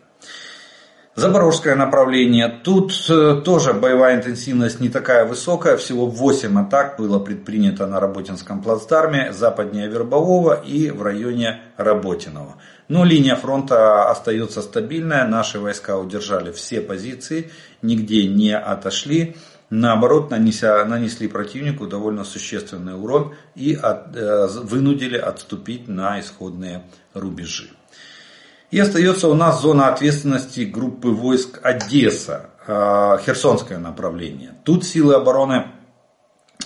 Запорожское 1.16 1.75
направление. 1.76 2.61
Тут 2.62 2.92
э, 3.09 3.40
тоже 3.42 3.73
боевая 3.73 4.16
интенсивность 4.16 4.80
не 4.80 4.90
такая 4.90 5.25
высокая. 5.25 5.78
Всего 5.78 6.04
8 6.04 6.61
атак 6.61 6.99
было 6.99 7.18
предпринято 7.18 7.87
на 7.87 8.00
Работинском 8.00 8.62
плацдарме, 8.62 9.33
западнее 9.33 9.88
Вербового 9.88 10.52
и 10.52 10.90
в 10.90 11.00
районе 11.00 11.62
Работиного. 11.78 12.56
Но 12.88 13.02
линия 13.02 13.35
фронта 13.35 14.11
остается 14.11 14.61
стабильная. 14.61 15.26
Наши 15.26 15.59
войска 15.59 15.97
удержали 15.97 16.52
все 16.52 16.83
позиции, 16.83 17.50
нигде 17.80 18.26
не 18.26 18.54
отошли 18.54 19.37
наоборот 19.70 20.30
нанеся, 20.30 20.85
нанесли 20.85 21.28
противнику 21.28 21.87
довольно 21.87 22.25
существенный 22.25 22.94
урон 22.94 23.35
и 23.54 23.75
от, 23.75 24.16
э, 24.16 24.46
вынудили 24.62 25.16
отступить 25.16 25.88
на 25.88 26.20
исходные 26.20 26.85
рубежи. 27.14 27.70
И 28.70 28.78
остается 28.78 29.28
у 29.28 29.35
нас 29.35 29.62
зона 29.62 29.88
ответственности 29.88 30.61
группы 30.61 31.08
войск 31.08 31.61
Одесса, 31.62 32.50
э, 32.66 33.18
Херсонское 33.25 33.78
направление. 33.78 34.54
Тут 34.64 34.85
силы 34.85 35.14
обороны 35.14 35.66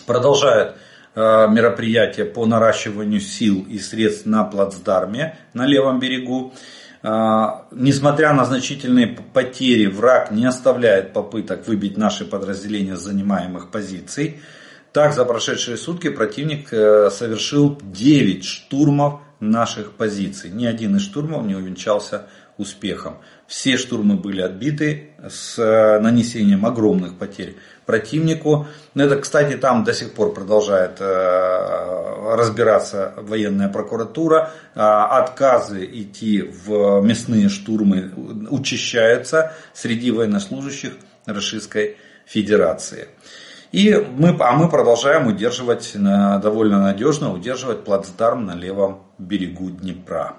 продолжают 0.07 0.77
э, 1.15 1.49
мероприятия 1.49 2.25
по 2.25 2.47
наращиванию 2.47 3.21
сил 3.21 3.67
и 3.69 3.79
средств 3.79 4.27
на 4.27 4.45
плацдарме 4.45 5.39
на 5.55 5.67
левом 5.67 5.99
берегу. 5.99 6.55
А, 7.03 7.67
несмотря 7.71 8.33
на 8.35 8.45
значительные 8.45 9.07
потери, 9.07 9.87
враг 9.87 10.31
не 10.31 10.45
оставляет 10.45 11.13
попыток 11.13 11.67
выбить 11.67 11.97
наши 11.97 12.25
подразделения 12.25 12.97
с 12.97 13.01
занимаемых 13.01 13.71
позиций. 13.71 14.41
Так, 14.93 15.15
за 15.15 15.25
прошедшие 15.25 15.77
сутки 15.77 16.11
противник 16.11 16.73
э, 16.73 17.11
совершил 17.11 17.79
9 17.81 18.45
штурмов 18.45 19.21
наших 19.39 19.93
позиций. 19.93 20.51
Ни 20.51 20.67
один 20.67 20.97
из 20.97 21.03
штурмов 21.03 21.47
не 21.47 21.55
увенчался 21.55 22.27
успехом. 22.59 23.17
Все 23.47 23.79
штурмы 23.79 24.17
были 24.17 24.43
отбиты 24.43 25.11
с 25.27 25.59
э, 25.59 26.01
нанесением 26.01 26.67
огромных 26.67 27.17
потерь 27.17 27.57
противнику. 27.91 28.69
Это, 28.95 29.17
кстати, 29.17 29.57
там 29.57 29.83
до 29.83 29.93
сих 29.93 30.15
пор 30.15 30.33
продолжает 30.33 31.01
э, 31.01 32.37
разбираться 32.37 33.15
военная 33.17 33.69
прокуратура. 33.69 34.53
А, 34.77 35.19
отказы 35.19 35.85
идти 35.85 36.43
в 36.43 37.01
мясные 37.01 37.49
штурмы 37.49 38.13
учащаются 38.49 39.53
среди 39.75 40.13
военнослужащих 40.13 40.93
Российской 41.27 41.97
Федерации. 42.27 43.09
И 43.73 43.93
мы, 44.17 44.37
а 44.39 44.53
мы 44.53 44.69
продолжаем 44.69 45.27
удерживать, 45.27 45.93
довольно 45.95 46.81
надежно 46.81 47.33
удерживать 47.33 47.85
плацдарм 47.85 48.47
на 48.47 48.55
левом 48.55 49.03
берегу 49.19 49.71
Днепра. 49.71 50.37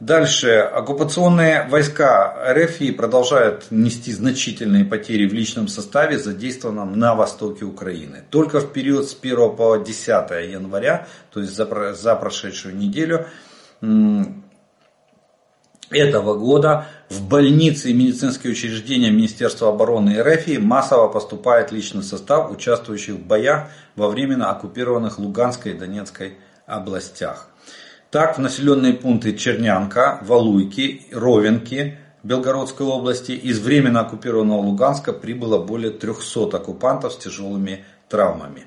Дальше. 0.00 0.60
Оккупационные 0.60 1.68
войска 1.68 2.34
РФ 2.54 2.96
продолжают 2.96 3.66
нести 3.70 4.12
значительные 4.12 4.86
потери 4.86 5.28
в 5.28 5.34
личном 5.34 5.68
составе, 5.68 6.18
задействованном 6.18 6.98
на 6.98 7.14
востоке 7.14 7.66
Украины. 7.66 8.24
Только 8.30 8.60
в 8.60 8.72
период 8.72 9.10
с 9.10 9.14
1 9.20 9.56
по 9.56 9.76
10 9.76 10.08
января, 10.50 11.06
то 11.30 11.40
есть 11.40 11.54
за, 11.54 11.92
за 11.92 12.16
прошедшую 12.16 12.74
неделю 12.76 13.26
этого 15.90 16.34
года 16.38 16.86
в 17.10 17.28
больницы 17.28 17.90
и 17.90 17.94
медицинские 17.94 18.52
учреждения 18.52 19.10
Министерства 19.10 19.68
обороны 19.68 20.22
РФ 20.22 20.60
массово 20.60 21.08
поступает 21.08 21.72
личный 21.72 22.04
состав, 22.04 22.50
участвующих 22.50 23.16
в 23.16 23.26
боях 23.26 23.68
во 23.96 24.08
временно 24.08 24.50
оккупированных 24.50 25.18
Луганской 25.18 25.72
и 25.72 25.78
Донецкой 25.78 26.38
областях. 26.64 27.49
Так, 28.10 28.38
в 28.38 28.40
населенные 28.40 28.94
пункты 28.94 29.36
Чернянка, 29.36 30.18
Валуйки, 30.22 31.06
Ровенки 31.12 31.96
Белгородской 32.24 32.84
области 32.84 33.30
из 33.30 33.60
временно 33.60 34.00
оккупированного 34.00 34.58
Луганска 34.58 35.12
прибыло 35.12 35.64
более 35.64 35.92
300 35.92 36.56
оккупантов 36.56 37.12
с 37.12 37.18
тяжелыми 37.18 37.84
травмами. 38.08 38.64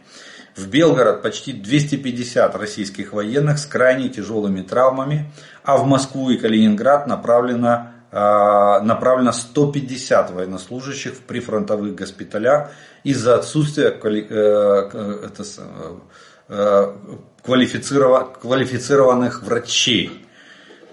В 0.55 0.69
Белгород 0.69 1.21
почти 1.21 1.51
250 1.51 2.55
российских 2.55 3.11
военных 3.11 3.59
с 3.59 3.65
крайне 3.65 4.07
тяжелыми 4.07 4.61
травмами, 4.61 5.29
а 5.63 5.75
в 5.75 5.85
Москву 5.87 6.29
и 6.29 6.37
Калининград 6.37 7.05
направлено, 7.07 7.91
а, 8.13 8.79
направлено 8.79 9.33
150 9.33 10.31
военнослужащих 10.31 11.15
в 11.15 11.21
прифронтовых 11.21 11.95
госпиталях 11.95 12.71
из-за 13.03 13.35
отсутствия 13.35 13.89
э, 13.89 14.89
э, 14.93 15.29
квалифицированных 17.43 19.43
врачей. 19.43 20.25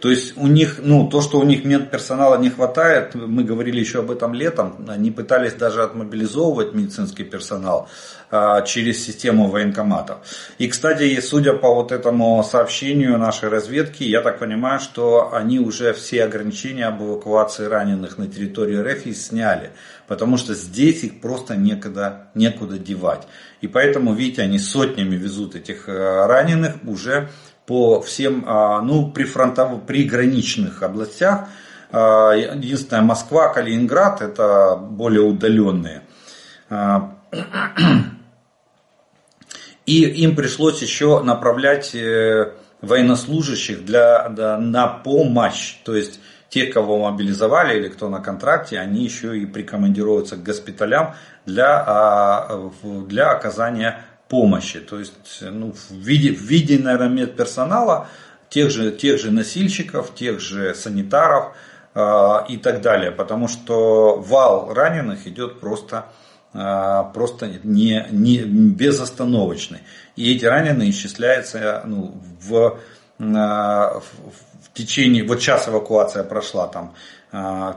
То 0.01 0.09
есть 0.09 0.37
у 0.37 0.47
них, 0.47 0.81
ну, 0.83 1.09
то, 1.09 1.21
что 1.21 1.39
у 1.39 1.45
них 1.45 1.65
медперсонала 1.65 2.39
не 2.39 2.49
хватает, 2.49 3.15
мы 3.15 3.45
говорили 3.45 3.81
еще 3.81 3.99
об 3.99 4.11
этом 4.11 4.33
летом, 4.33 4.87
они 4.89 5.11
пытались 5.11 5.53
даже 5.53 5.83
отмобилизовывать 5.83 6.73
медицинский 6.73 7.25
персонал 7.25 7.89
а, 8.31 8.63
через 8.63 9.05
систему 9.05 9.49
военкоматов. 9.49 10.19
И, 10.57 10.69
кстати, 10.69 11.21
судя 11.21 11.53
по 11.53 11.75
вот 11.75 11.93
этому 11.93 12.43
сообщению 12.43 13.19
нашей 13.19 13.51
разведки, 13.51 14.03
я 14.05 14.23
так 14.23 14.39
понимаю, 14.39 14.81
что 14.81 15.35
они 15.35 15.59
уже 15.59 15.93
все 15.93 16.25
ограничения 16.25 16.87
об 16.87 17.03
эвакуации 17.03 17.67
раненых 17.67 18.17
на 18.17 18.27
территории 18.27 18.77
РФ 18.77 19.15
сняли, 19.15 19.71
потому 20.07 20.39
что 20.39 20.55
здесь 20.55 21.05
их 21.05 21.21
просто 21.21 21.57
некуда, 21.57 22.31
некуда 22.35 22.79
девать. 22.79 23.27
И 23.61 23.69
поэтому, 23.69 24.15
видите, 24.15 24.43
они 24.43 24.59
сотнями 24.59 25.17
везут 25.17 25.55
этих 25.55 25.89
э, 25.89 26.27
раненых 26.27 26.77
уже 26.87 27.29
по 27.71 28.01
всем, 28.01 28.43
а, 28.49 28.83
ну, 28.83 29.13
прифронтовых, 29.13 29.83
приграничных 29.83 30.83
областях. 30.83 31.47
А, 31.93 32.33
единственное, 32.33 33.03
Москва, 33.03 33.53
Калининград, 33.53 34.23
это 34.23 34.75
более 34.75 35.23
удаленные. 35.23 36.03
А, 36.69 37.15
и 39.87 40.03
им 40.03 40.35
пришлось 40.35 40.83
еще 40.83 41.23
направлять 41.23 41.95
э, 41.95 42.55
военнослужащих 42.83 43.85
для, 43.85 44.29
для, 44.31 44.59
на 44.59 44.89
помощь. 44.89 45.77
То 45.85 45.95
есть 45.95 46.19
тех, 46.49 46.75
кого 46.75 46.99
мобилизовали 46.99 47.79
или 47.79 47.87
кто 47.87 48.09
на 48.09 48.19
контракте, 48.19 48.81
они 48.81 49.05
еще 49.05 49.39
и 49.39 49.47
прикомандируются 49.47 50.35
к 50.35 50.43
госпиталям 50.43 51.15
для, 51.47 52.49
для 52.83 53.31
оказания 53.31 54.05
помощи. 54.31 54.81
То 54.81 54.99
есть 54.99 55.43
ну, 55.43 55.73
в, 55.73 55.91
виде, 55.91 56.33
в 56.33 56.41
виде, 56.41 56.79
наверное, 56.79 57.09
медперсонала, 57.09 58.09
тех 58.49 58.71
же, 58.71 58.93
тех 58.93 59.21
же 59.21 59.31
носильщиков, 59.31 60.15
тех 60.15 60.41
же 60.41 60.75
санитаров 60.75 61.55
э, 61.95 62.01
и 62.49 62.57
так 62.57 62.81
далее. 62.81 63.11
Потому 63.11 63.49
что 63.49 64.17
вал 64.17 64.73
раненых 64.73 65.27
идет 65.27 65.61
просто, 65.61 66.07
э, 66.55 67.05
просто 67.13 67.51
не, 67.65 68.07
не 68.11 68.39
безостановочный. 68.39 69.81
И 70.15 70.35
эти 70.35 70.45
раненые 70.45 70.91
исчисляются 70.91 71.83
ну, 71.85 72.15
в, 72.41 72.79
э, 73.19 73.23
в 73.23 74.73
течение, 74.75 75.25
вот 75.25 75.41
сейчас 75.41 75.69
эвакуация 75.69 76.25
прошла 76.25 76.69
там 76.69 76.95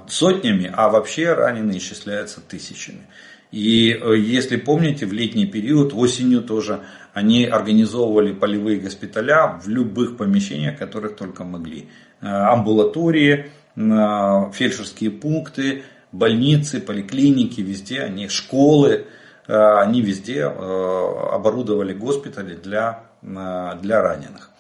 сотнями, 0.08 0.74
а 0.76 0.90
вообще 0.90 1.34
раненые 1.34 1.78
исчисляются 1.78 2.42
тысячами. 2.42 3.06
И 3.54 3.92
э, 3.94 4.18
если 4.18 4.56
помните, 4.56 5.06
в 5.06 5.14
летний 5.14 5.46
период, 5.46 5.94
осенью 5.94 6.42
тоже, 6.42 6.80
они 7.14 7.46
организовывали 7.46 8.34
полевые 8.34 8.80
госпиталя 8.80 9.60
в 9.64 9.68
любых 9.70 10.18
помещениях, 10.18 10.80
которых 10.80 11.16
только 11.16 11.44
могли. 11.44 11.88
Э, 12.20 12.26
амбулатории, 12.26 13.52
э, 13.76 14.52
фельдшерские 14.54 15.12
пункты, 15.12 15.84
больницы, 16.12 16.80
поликлиники, 16.82 17.62
везде 17.62 18.02
они, 18.02 18.28
школы, 18.28 19.06
они 19.46 20.02
везде 20.02 20.46
оборудовали 20.46 21.94
госпитали 21.94 22.56
для, 22.56 23.04
для 23.22 24.02
раненых. 24.02 24.52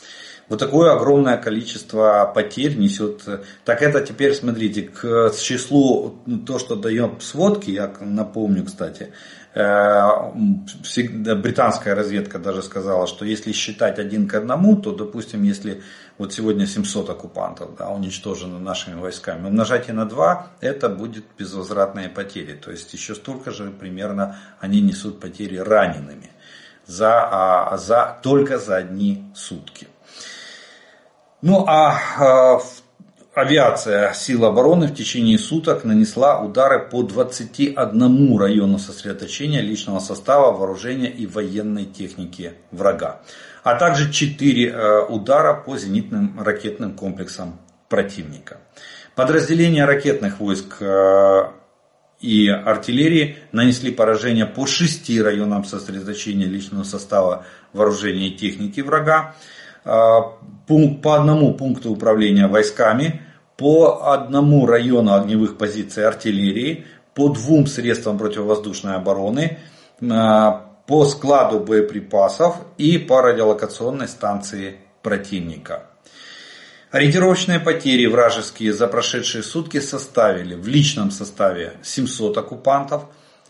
Вот 0.53 0.59
такое 0.59 0.93
огромное 0.93 1.37
количество 1.37 2.31
потерь 2.31 2.77
несет. 2.77 3.27
Так 3.65 3.81
это 3.81 4.01
теперь, 4.01 4.35
смотрите, 4.35 4.83
к 4.83 5.31
числу, 5.35 6.19
то, 6.45 6.59
что 6.59 6.75
дает 6.75 7.23
сводки, 7.23 7.71
я 7.71 7.91
напомню, 7.99 8.63
кстати, 8.63 9.13
э, 9.55 11.33
британская 11.33 11.95
разведка 11.95 12.37
даже 12.37 12.61
сказала, 12.61 13.07
что 13.07 13.25
если 13.25 13.51
считать 13.51 13.97
один 13.97 14.27
к 14.27 14.35
одному, 14.35 14.75
то, 14.75 14.91
допустим, 14.91 15.41
если 15.41 15.81
вот 16.19 16.33
сегодня 16.33 16.67
700 16.67 17.09
оккупантов 17.09 17.75
да, 17.75 17.89
уничтожено 17.89 18.59
нашими 18.59 19.01
войсками, 19.01 19.47
умножайте 19.47 19.91
на 19.91 20.05
2, 20.05 20.49
это 20.61 20.87
будет 20.87 21.25
безвозвратные 21.35 22.09
потери. 22.09 22.53
То 22.53 22.69
есть 22.69 22.93
еще 22.93 23.15
столько 23.15 23.49
же 23.49 23.71
примерно 23.71 24.37
они 24.59 24.81
несут 24.81 25.19
потери 25.19 25.57
ранеными 25.57 26.29
за, 26.85 27.27
а, 27.31 27.77
за, 27.77 28.19
только 28.21 28.59
за 28.59 28.75
одни 28.75 29.23
сутки. 29.33 29.87
Ну 31.45 31.65
а 31.67 31.99
э, 32.55 32.59
авиация 33.33 34.13
сил 34.13 34.45
обороны 34.45 34.87
в 34.87 34.95
течение 34.95 35.37
суток 35.37 35.83
нанесла 35.83 36.39
удары 36.39 36.79
по 36.79 37.03
21 37.03 38.37
району 38.37 38.79
сосредоточения 38.79 39.59
личного 39.59 39.99
состава, 39.99 40.53
вооружения 40.53 41.09
и 41.09 41.27
военной 41.27 41.83
техники 41.83 42.53
врага, 42.71 43.23
а 43.61 43.75
также 43.75 44.09
4 44.09 44.69
э, 44.69 45.05
удара 45.09 45.53
по 45.53 45.77
зенитным 45.77 46.39
ракетным 46.39 46.93
комплексам 46.93 47.59
противника. 47.89 48.59
Подразделения 49.13 49.83
ракетных 49.83 50.39
войск 50.39 50.77
э, 50.79 51.41
и 52.21 52.47
артиллерии 52.47 53.35
нанесли 53.51 53.91
поражение 53.91 54.45
по 54.45 54.65
шести 54.65 55.21
районам 55.21 55.65
сосредоточения 55.65 56.45
личного 56.45 56.85
состава 56.85 57.45
вооружения 57.73 58.29
и 58.29 58.37
техники 58.37 58.79
врага, 58.79 59.35
а, 59.35 59.62
по 59.83 61.15
одному 61.15 61.53
пункту 61.53 61.91
управления 61.91 62.47
войсками, 62.47 63.21
по 63.57 64.11
одному 64.11 64.65
району 64.65 65.13
огневых 65.13 65.57
позиций 65.57 66.05
артиллерии, 66.05 66.85
по 67.13 67.29
двум 67.29 67.67
средствам 67.67 68.17
противовоздушной 68.17 68.95
обороны, 68.95 69.59
а, 70.01 70.69
по 70.87 71.05
складу 71.05 71.59
боеприпасов 71.59 72.55
и 72.77 72.97
по 72.97 73.21
радиолокационной 73.21 74.07
станции 74.07 74.77
противника. 75.01 75.83
Ориентировочные 76.91 77.59
потери 77.59 78.05
вражеские 78.05 78.73
за 78.73 78.87
прошедшие 78.87 79.43
сутки 79.43 79.79
составили 79.79 80.55
в 80.55 80.67
личном 80.67 81.11
составе 81.11 81.73
700 81.83 82.37
оккупантов, 82.37 83.05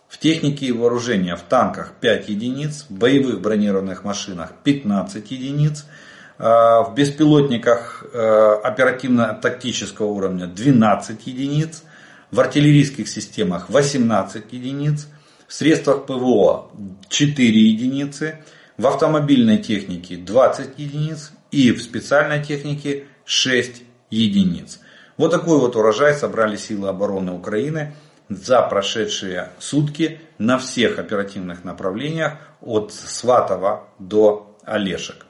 в 0.07 0.19
технике 0.19 0.67
и 0.67 0.71
вооружении 0.71 1.33
в 1.33 1.41
танках 1.41 1.93
5 1.99 2.29
единиц, 2.29 2.85
в 2.87 2.93
боевых 2.93 3.41
бронированных 3.41 4.03
машинах 4.03 4.51
15 4.63 5.31
единиц– 5.31 5.85
в 6.43 6.93
беспилотниках 6.93 8.03
э, 8.11 8.59
оперативно-тактического 8.63 10.07
уровня 10.07 10.45
12 10.45 11.25
единиц, 11.25 11.83
в 12.31 12.39
артиллерийских 12.41 13.07
системах 13.07 13.69
18 13.69 14.51
единиц, 14.51 15.07
в 15.47 15.53
средствах 15.53 16.05
ПВО 16.05 16.69
4 17.07 17.47
единицы, 17.47 18.39
в 18.77 18.85
автомобильной 18.87 19.59
технике 19.59 20.17
20 20.17 20.77
единиц 20.77 21.31
и 21.51 21.71
в 21.71 21.81
специальной 21.81 22.43
технике 22.43 23.05
6 23.23 23.81
единиц. 24.09 24.81
Вот 25.15 25.31
такой 25.31 25.59
вот 25.59 25.77
урожай 25.77 26.13
собрали 26.13 26.57
силы 26.57 26.89
обороны 26.89 27.31
Украины 27.31 27.95
за 28.27 28.61
прошедшие 28.63 29.51
сутки 29.59 30.19
на 30.39 30.57
всех 30.57 30.99
оперативных 30.99 31.63
направлениях 31.63 32.33
от 32.59 32.91
Сватова 32.91 33.87
до 33.97 34.57
Олешек 34.65 35.25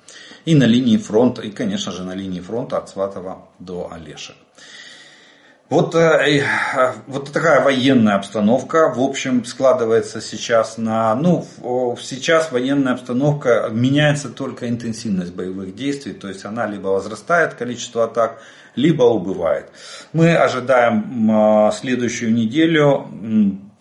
и 0.46 0.56
на 0.56 0.66
линии 0.66 0.98
фронта, 0.98 1.42
и, 1.42 1.52
конечно 1.52 1.92
же, 1.92 2.04
на 2.04 2.16
линии 2.16 2.42
фронта 2.42 2.78
от 2.78 2.90
Сватова 2.90 3.48
до 3.60 3.92
Олешек. 3.92 4.36
Вот, 5.70 5.96
э, 5.96 6.44
вот 7.08 7.32
такая 7.32 7.64
военная 7.64 8.16
обстановка, 8.16 8.94
в 8.94 9.00
общем, 9.02 9.44
складывается 9.44 10.22
сейчас 10.22 10.78
на... 10.78 11.16
Ну, 11.16 11.48
сейчас 12.00 12.52
военная 12.52 12.94
обстановка, 12.94 13.70
меняется 13.72 14.30
только 14.30 14.70
интенсивность 14.70 15.34
боевых 15.34 15.74
действий, 15.74 16.14
то 16.14 16.28
есть 16.28 16.46
она 16.46 16.68
либо 16.68 16.90
возрастает, 16.90 17.56
количество 17.56 18.04
атак, 18.04 18.40
либо 18.76 19.04
убывает. 19.04 19.70
Мы 20.12 20.36
ожидаем 20.36 21.72
следующую 21.72 22.34
неделю, 22.34 23.08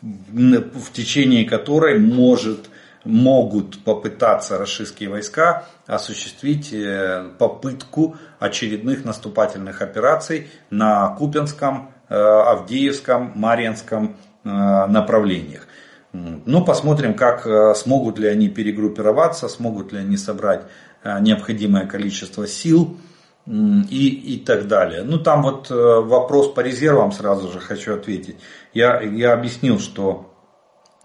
в 0.00 0.92
течение 0.92 1.44
которой 1.44 1.98
может 1.98 2.70
могут 3.04 3.82
попытаться 3.84 4.58
российские 4.58 5.08
войска 5.08 5.64
осуществить 5.86 6.72
э, 6.72 7.30
попытку 7.38 8.16
очередных 8.38 9.04
наступательных 9.04 9.82
операций 9.82 10.48
на 10.70 11.08
Купенском, 11.08 11.90
э, 12.08 12.14
Авдеевском, 12.14 13.32
Марьинском 13.34 14.16
э, 14.44 14.48
направлениях. 14.48 15.66
Ну, 16.12 16.62
посмотрим, 16.62 17.14
как 17.14 17.46
смогут 17.74 18.18
ли 18.18 18.28
они 18.28 18.50
перегруппироваться, 18.50 19.48
смогут 19.48 19.92
ли 19.94 19.98
они 20.00 20.18
собрать 20.18 20.66
необходимое 21.02 21.86
количество 21.86 22.46
сил 22.46 22.98
и, 23.46 24.34
и 24.34 24.44
так 24.44 24.68
далее. 24.68 25.04
Ну, 25.04 25.16
там 25.16 25.40
вот 25.40 25.70
вопрос 25.70 26.52
по 26.52 26.60
резервам 26.60 27.12
сразу 27.12 27.50
же 27.50 27.60
хочу 27.60 27.94
ответить. 27.94 28.36
Я, 28.74 29.00
я 29.00 29.32
объяснил, 29.32 29.78
что 29.78 30.31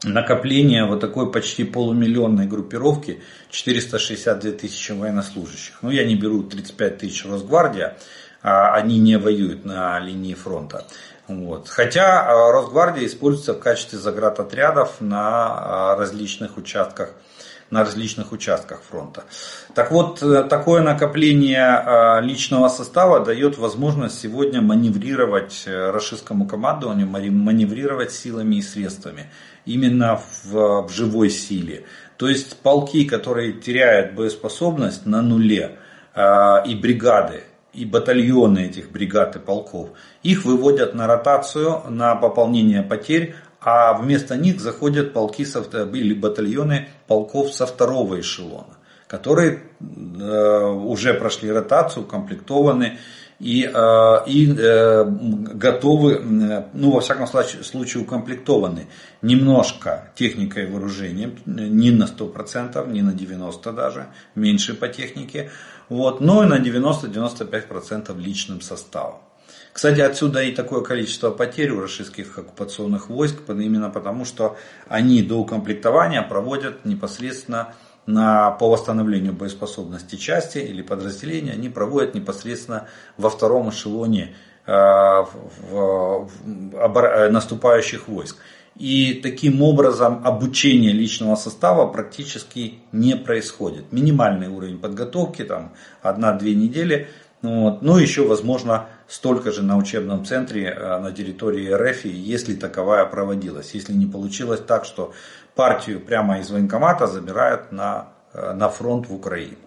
накопление 0.03 0.85
вот 0.85 0.99
такой 0.99 1.31
почти 1.31 1.63
полумиллионной 1.63 2.47
группировки 2.47 3.21
462 3.49 4.51
тысячи 4.51 4.91
военнослужащих. 4.91 5.79
Ну, 5.81 5.89
я 5.89 6.05
не 6.05 6.15
беру 6.15 6.43
35 6.43 6.97
тысяч 6.99 7.25
Росгвардия, 7.25 7.97
а 8.41 8.73
они 8.75 8.99
не 8.99 9.17
воюют 9.17 9.65
на 9.65 9.99
линии 9.99 10.33
фронта. 10.33 10.85
Вот. 11.27 11.67
Хотя 11.67 12.51
Росгвардия 12.51 13.05
используется 13.05 13.53
в 13.53 13.59
качестве 13.59 13.99
заградотрядов 13.99 15.01
на 15.01 15.95
различных 15.97 16.57
участках 16.57 17.13
на 17.69 17.81
различных 17.81 18.31
участках 18.31 18.81
фронта. 18.81 19.25
Так 19.73 19.91
вот, 19.91 20.23
э, 20.23 20.43
такое 20.43 20.81
накопление 20.81 21.83
э, 21.85 22.21
личного 22.21 22.69
состава 22.69 23.25
дает 23.25 23.57
возможность 23.57 24.19
сегодня 24.19 24.61
маневрировать 24.61 25.65
российскому 25.67 26.47
командованию, 26.47 27.07
маневрировать 27.07 28.11
силами 28.11 28.55
и 28.55 28.61
средствами 28.61 29.31
именно 29.65 30.21
в, 30.45 30.87
в 30.87 30.89
живой 30.93 31.29
силе. 31.29 31.83
То 32.15 32.29
есть 32.29 32.57
полки, 32.61 33.03
которые 33.03 33.51
теряют 33.51 34.13
боеспособность 34.13 35.05
на 35.05 35.21
нуле, 35.21 35.77
и 36.17 36.73
бригады, 36.73 37.43
и 37.77 37.85
батальоны 37.85 38.65
этих 38.65 38.91
бригад 38.91 39.35
и 39.35 39.39
полков, 39.39 39.89
их 40.23 40.45
выводят 40.45 40.95
на 40.95 41.05
ротацию, 41.05 41.83
на 41.89 42.15
пополнение 42.15 42.81
потерь, 42.81 43.35
а 43.61 43.93
вместо 43.93 44.35
них 44.35 44.59
заходят 44.59 45.13
полки 45.13 45.43
или 45.43 46.13
батальоны 46.15 46.89
полков 47.05 47.53
со 47.53 47.67
второго 47.67 48.19
эшелона, 48.19 48.77
которые 49.07 49.61
э, 49.79 50.65
уже 50.65 51.13
прошли 51.13 51.51
ротацию, 51.51 52.03
укомплектованы 52.03 52.97
и, 53.39 53.69
э, 53.71 54.17
и 54.27 54.55
э, 54.57 55.05
готовы, 55.05 56.19
ну 56.73 56.91
во 56.91 57.01
всяком 57.01 57.27
случае 57.27 58.01
укомплектованы 58.01 58.87
немножко 59.21 60.11
техникой 60.15 60.63
и 60.63 60.67
вооружением, 60.67 61.37
не 61.45 61.91
на 61.91 62.05
100%, 62.05 62.91
не 62.91 63.01
на 63.01 63.11
90% 63.11 63.73
даже, 63.73 64.07
меньше 64.35 64.73
по 64.73 64.87
технике, 64.87 65.51
вот, 65.89 66.19
но 66.19 66.43
и 66.43 66.47
на 66.47 66.59
90-95% 66.59 68.19
личным 68.19 68.61
составом. 68.61 69.19
Кстати, 69.71 70.01
отсюда 70.01 70.41
и 70.41 70.51
такое 70.53 70.81
количество 70.81 71.29
потерь 71.29 71.69
у 71.69 71.79
российских 71.79 72.39
оккупационных 72.39 73.09
войск, 73.09 73.37
именно 73.47 73.91
потому, 73.91 74.25
что 74.25 74.57
они 74.87 75.21
до 75.21 75.35
укомплектования 75.35 76.23
проводят 76.23 76.83
непосредственно 76.85 77.75
на, 78.07 78.51
по 78.51 78.69
восстановлению 78.69 79.33
боеспособности 79.33 80.15
части 80.15 80.57
или 80.57 80.81
подразделения, 80.81 81.51
они 81.51 81.69
проводят 81.69 82.15
непосредственно 82.15 82.87
во 83.17 83.29
втором 83.29 83.69
эшелоне 83.69 84.35
э, 84.65 84.71
в, 84.71 85.27
в, 85.71 86.97
э, 86.97 87.29
наступающих 87.29 88.07
войск. 88.07 88.37
И 88.77 89.19
таким 89.23 89.61
образом 89.61 90.21
обучение 90.23 90.91
личного 90.91 91.35
состава 91.35 91.87
практически 91.87 92.79
не 92.91 93.15
происходит. 93.15 93.91
Минимальный 93.91 94.47
уровень 94.47 94.77
подготовки, 94.77 95.43
там 95.43 95.73
1-2 96.03 96.53
недели. 96.53 97.07
Вот. 97.41 97.81
Ну, 97.81 97.97
еще, 97.97 98.25
возможно, 98.25 98.87
столько 99.07 99.51
же 99.51 99.63
на 99.63 99.77
учебном 99.77 100.25
центре 100.25 100.65
э, 100.65 100.99
на 100.99 101.11
территории 101.11 101.71
РФ, 101.71 102.05
если 102.05 102.53
таковая 102.55 103.05
проводилась. 103.05 103.71
Если 103.73 103.93
не 103.93 104.05
получилось 104.05 104.61
так, 104.65 104.85
что 104.85 105.13
партию 105.57 105.99
прямо 105.99 106.39
из 106.39 106.49
военкомата 106.49 107.07
забирают 107.07 107.71
на, 107.71 108.07
э, 108.33 108.53
на 108.53 108.69
фронт 108.69 109.09
в 109.09 109.13
Украину. 109.13 109.57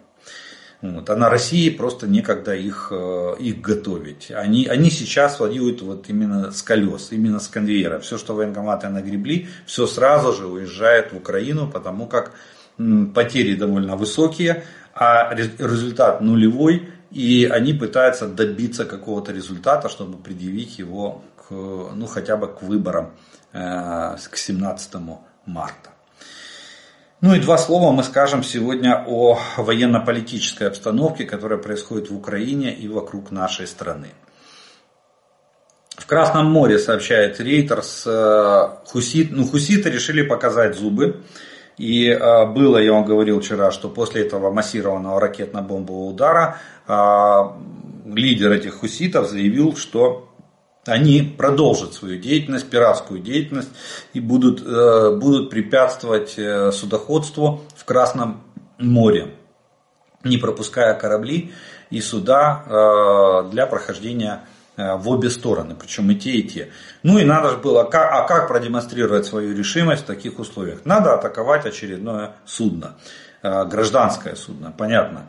Вот. 0.83 1.11
А 1.11 1.16
на 1.16 1.29
России 1.29 1.68
просто 1.68 2.07
некогда 2.07 2.55
их, 2.55 2.88
э, 2.90 3.35
их 3.38 3.61
готовить. 3.61 4.31
Они, 4.31 4.66
они 4.66 4.90
сейчас 4.90 5.38
воюют 5.38 5.83
вот 5.83 6.09
именно 6.09 6.53
с 6.53 6.62
колес, 6.62 7.09
именно 7.12 7.38
с 7.38 7.48
конвейера. 7.48 7.98
Все, 7.98 8.16
что 8.16 8.35
военкоматы 8.35 8.88
нагребли, 8.88 9.48
все 9.66 9.87
сразу 9.87 10.33
же 10.33 10.46
уезжает 10.46 11.12
в 11.12 11.16
Украину, 11.16 11.68
потому 11.68 12.07
как 12.07 12.33
потери 13.14 13.57
довольно 13.57 13.96
высокие, 13.96 14.64
а 14.94 15.35
результат 15.35 16.22
нулевой, 16.22 16.88
и 17.11 17.44
они 17.44 17.74
пытаются 17.74 18.26
добиться 18.26 18.87
какого-то 18.87 19.33
результата, 19.33 19.88
чтобы 19.90 20.16
предъявить 20.16 20.79
его 20.79 21.22
к, 21.37 21.50
ну, 21.50 22.07
хотя 22.07 22.37
бы 22.37 22.48
к 22.48 22.62
выборам 22.62 23.11
э, 23.53 24.16
к 24.31 24.37
17 24.37 24.94
марта. 25.46 25.90
Ну 27.20 27.35
и 27.35 27.40
два 27.40 27.59
слова 27.59 27.92
мы 27.92 28.03
скажем 28.03 28.42
сегодня 28.42 29.05
о 29.07 29.38
военно-политической 29.59 30.68
обстановке, 30.68 31.24
которая 31.24 31.59
происходит 31.59 32.11
в 32.11 32.16
Украине 32.16 32.74
и 32.74 32.88
вокруг 32.88 33.31
нашей 33.31 33.66
страны. 33.66 34.09
В 35.96 36.07
Красном 36.07 36.50
море, 36.50 36.79
сообщает 36.79 37.38
Рейтерс, 37.40 38.05
э, 38.07 38.68
хусит, 38.87 39.33
ну, 39.33 39.46
хуситы 39.46 39.90
решили 39.90 40.22
показать 40.22 40.76
зубы 40.76 41.22
и 41.76 42.09
э, 42.09 42.46
было, 42.46 42.79
я 42.79 42.92
вам 42.92 43.05
говорил 43.05 43.40
вчера, 43.40 43.70
что 43.70 43.88
после 43.88 44.22
этого 44.22 44.50
массированного 44.50 45.20
ракетно-бомбового 45.20 46.11
удара 46.11 46.59
э, 46.88 48.12
лидер 48.14 48.53
этих 48.53 48.76
хуситов 48.76 49.29
заявил, 49.29 49.76
что 49.76 50.30
они 50.87 51.23
продолжат 51.23 51.95
свою 51.95 52.19
деятельность, 52.19 52.69
пиратскую 52.69 53.21
деятельность 53.21 53.71
и 54.12 54.21
будут, 54.21 54.62
э, 54.64 55.16
будут 55.16 55.51
препятствовать 55.51 56.38
судоходству 56.75 57.62
в 57.77 57.85
Красном 57.85 58.43
море, 58.79 59.35
не 60.25 60.38
пропуская 60.38 60.95
корабли 60.95 61.53
и 61.90 62.01
суда 62.01 63.45
для 63.51 63.66
прохождения 63.66 64.45
Э, 64.81 64.97
в 64.97 65.09
обе 65.09 65.29
стороны, 65.31 65.75
причем 65.75 66.11
и 66.11 66.14
те, 66.14 66.31
и 66.31 66.43
те. 66.43 66.71
Ну 67.03 67.19
и 67.19 67.25
надо 67.25 67.51
же 67.51 67.57
было, 67.57 67.83
а 67.83 68.27
как 68.27 68.49
продемонстрировать 68.49 69.27
свою 69.27 69.55
решимость 69.55 70.05
в 70.05 70.07
таких 70.07 70.38
условиях? 70.38 70.81
Надо 70.85 71.14
атаковать 71.14 71.66
очередное 71.66 72.33
судно, 72.47 72.95
э, 73.43 73.64
гражданское 73.64 74.37
судно, 74.37 74.73
понятно. 74.77 75.29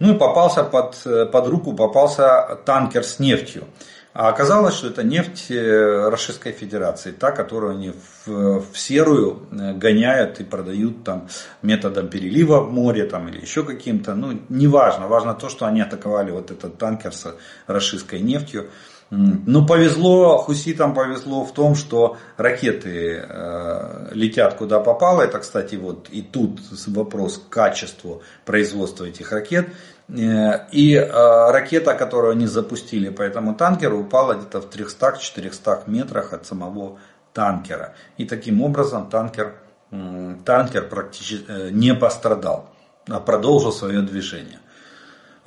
Ну 0.00 0.14
и 0.14 0.18
попался 0.18 0.64
под, 0.64 0.96
э, 1.06 1.24
под 1.26 1.46
руку, 1.46 1.72
попался 1.72 2.58
танкер 2.66 3.04
с 3.04 3.18
нефтью. 3.18 3.64
А 4.12 4.28
оказалось, 4.28 4.74
что 4.74 4.88
это 4.88 5.04
нефть 5.04 5.50
Российской 5.50 6.50
Федерации, 6.50 7.12
та, 7.12 7.30
которую 7.30 7.72
они 7.72 7.92
в, 8.26 8.60
в 8.60 8.76
серую 8.76 9.46
гоняют 9.50 10.40
и 10.40 10.44
продают 10.44 11.04
там 11.04 11.28
методом 11.62 12.08
перелива 12.08 12.60
в 12.60 12.72
море 12.72 13.04
там, 13.04 13.28
или 13.28 13.40
еще 13.40 13.62
каким-то. 13.62 14.16
Ну, 14.16 14.40
не 14.48 14.66
важно. 14.66 15.06
Важно 15.06 15.34
то, 15.34 15.48
что 15.48 15.66
они 15.66 15.80
атаковали 15.80 16.32
вот 16.32 16.50
этот 16.50 16.76
танкер 16.76 17.14
с 17.14 17.36
российской 17.68 18.18
нефтью. 18.18 18.70
Ну, 19.10 19.66
повезло, 19.66 20.38
хуситам 20.38 20.94
повезло 20.94 21.44
в 21.44 21.52
том, 21.52 21.74
что 21.74 22.16
ракеты 22.36 23.24
э, 23.28 24.08
летят 24.12 24.54
куда 24.54 24.78
попало. 24.78 25.22
Это, 25.22 25.40
кстати, 25.40 25.74
вот 25.74 26.08
и 26.10 26.22
тут 26.22 26.60
вопрос 26.86 27.38
к 27.38 27.48
качеству 27.48 28.22
производства 28.44 29.04
этих 29.04 29.32
ракет. 29.32 29.68
Э, 30.08 30.68
и 30.70 30.94
э, 30.94 31.50
ракета, 31.50 31.94
которую 31.94 32.32
они 32.32 32.46
запустили 32.46 33.08
по 33.08 33.22
этому 33.22 33.56
танкеру, 33.56 33.98
упала 33.98 34.34
где-то 34.34 34.60
в 34.60 34.70
300-400 34.70 35.90
метрах 35.90 36.32
от 36.32 36.46
самого 36.46 37.00
танкера. 37.32 37.94
И 38.16 38.24
таким 38.24 38.62
образом 38.62 39.10
танкер, 39.10 39.56
э, 39.90 40.36
танкер 40.44 40.88
практически 40.88 41.44
э, 41.48 41.70
не 41.72 41.96
пострадал, 41.96 42.70
а 43.08 43.18
продолжил 43.18 43.72
свое 43.72 44.02
движение. 44.02 44.59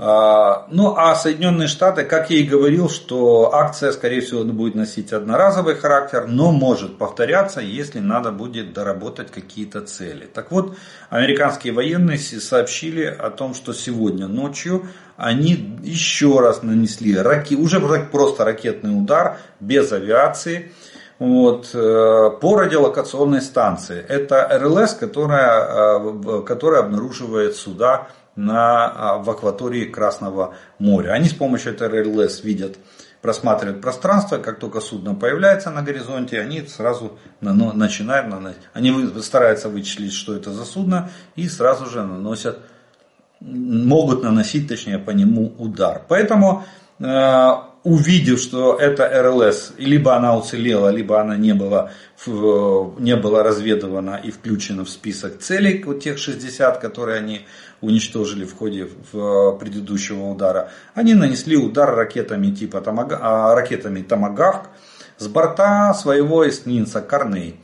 А, 0.06 0.66
ну 0.70 0.96
а 0.98 1.16
Соединенные 1.16 1.70
Штаты, 1.70 2.04
как 2.04 2.30
я 2.30 2.40
и 2.40 2.44
говорил, 2.44 2.90
что 2.90 3.54
акция, 3.54 3.94
скорее 3.94 4.20
всего, 4.20 4.44
будет 4.44 4.76
носить 4.76 5.14
одноразовый 5.14 5.76
характер, 5.76 6.26
но 6.28 6.52
может 6.52 6.98
повторяться, 6.98 7.62
если 7.62 8.00
надо 8.00 8.34
будет 8.34 8.74
доработать 8.74 9.32
какие-то 9.32 9.80
цели. 9.80 10.26
Так 10.26 10.52
вот, 10.52 10.76
американские 11.10 11.72
военные 11.72 12.18
сообщили 12.18 13.06
о 13.06 13.30
том, 13.30 13.54
что 13.54 13.72
сегодня 13.72 14.28
ночью 14.28 14.88
они 15.16 15.80
еще 15.84 16.42
раз 16.42 16.64
нанесли 16.64 17.18
раки, 17.18 17.54
уже 17.54 17.80
просто 18.12 18.44
ракетный 18.44 18.92
удар 18.92 19.38
без 19.62 19.90
авиации 19.94 20.74
вот, 21.18 21.70
э, 21.74 22.30
по 22.42 22.58
радиолокационной 22.58 23.42
станции. 23.42 24.04
Это 24.06 24.50
РЛС, 24.52 24.96
которая, 24.96 26.02
э, 26.02 26.42
которая 26.46 26.82
обнаруживает 26.82 27.56
суда 27.56 28.10
на, 28.36 28.88
а, 28.88 29.18
в 29.18 29.30
акватории 29.30 29.86
Красного 29.86 30.56
моря. 30.80 31.12
Они 31.12 31.28
с 31.28 31.34
помощью 31.34 31.74
этой 31.74 31.88
РЛС 31.88 32.44
видят, 32.44 32.78
просматривают 33.22 33.82
пространство, 33.82 34.38
как 34.38 34.60
только 34.60 34.82
судно 34.82 35.16
появляется 35.16 35.72
на 35.72 35.82
горизонте, 35.82 36.42
они 36.42 36.62
сразу 36.64 37.18
начинают 37.42 38.28
наносить. 38.28 38.62
Они 38.74 38.94
стараются 39.22 39.70
вычислить, 39.70 40.14
что 40.14 40.36
это 40.36 40.52
за 40.52 40.66
судно, 40.66 41.10
и 41.36 41.48
сразу 41.48 41.86
же 41.86 42.04
наносят, 42.04 42.60
могут 43.40 44.24
наносить, 44.24 44.68
точнее, 44.68 45.00
по 45.00 45.12
нему 45.12 45.54
удар. 45.58 46.02
Поэтому 46.10 46.66
э, 47.00 47.50
увидев, 47.84 48.40
что 48.40 48.78
это 48.78 49.10
РЛС, 49.24 49.74
либо 49.78 50.16
она 50.16 50.38
уцелела, 50.38 50.90
либо 50.90 51.20
она 51.20 51.38
не 51.38 51.54
была, 51.54 51.92
не 52.26 53.16
была 53.16 53.44
разведывана 53.44 54.20
и 54.24 54.32
включена 54.32 54.86
в 54.86 54.90
список 54.90 55.40
целей, 55.40 55.84
вот 55.86 56.02
тех 56.02 56.18
60, 56.18 56.80
которые 56.80 57.20
они 57.20 57.46
уничтожили 57.84 58.46
в 58.46 58.58
ходе 58.58 58.86
предыдущего 59.60 60.30
удара, 60.30 60.72
они 60.96 61.14
нанесли 61.14 61.58
удар 61.58 61.94
ракетами 61.94 62.48
типа 62.48 62.82
а, 62.86 63.54
ракетами 63.54 64.02
Томагавк 64.02 64.70
с 65.18 65.28
борта 65.28 65.94
своего 65.94 66.48
эсминца 66.48 67.02
Корней. 67.02 67.60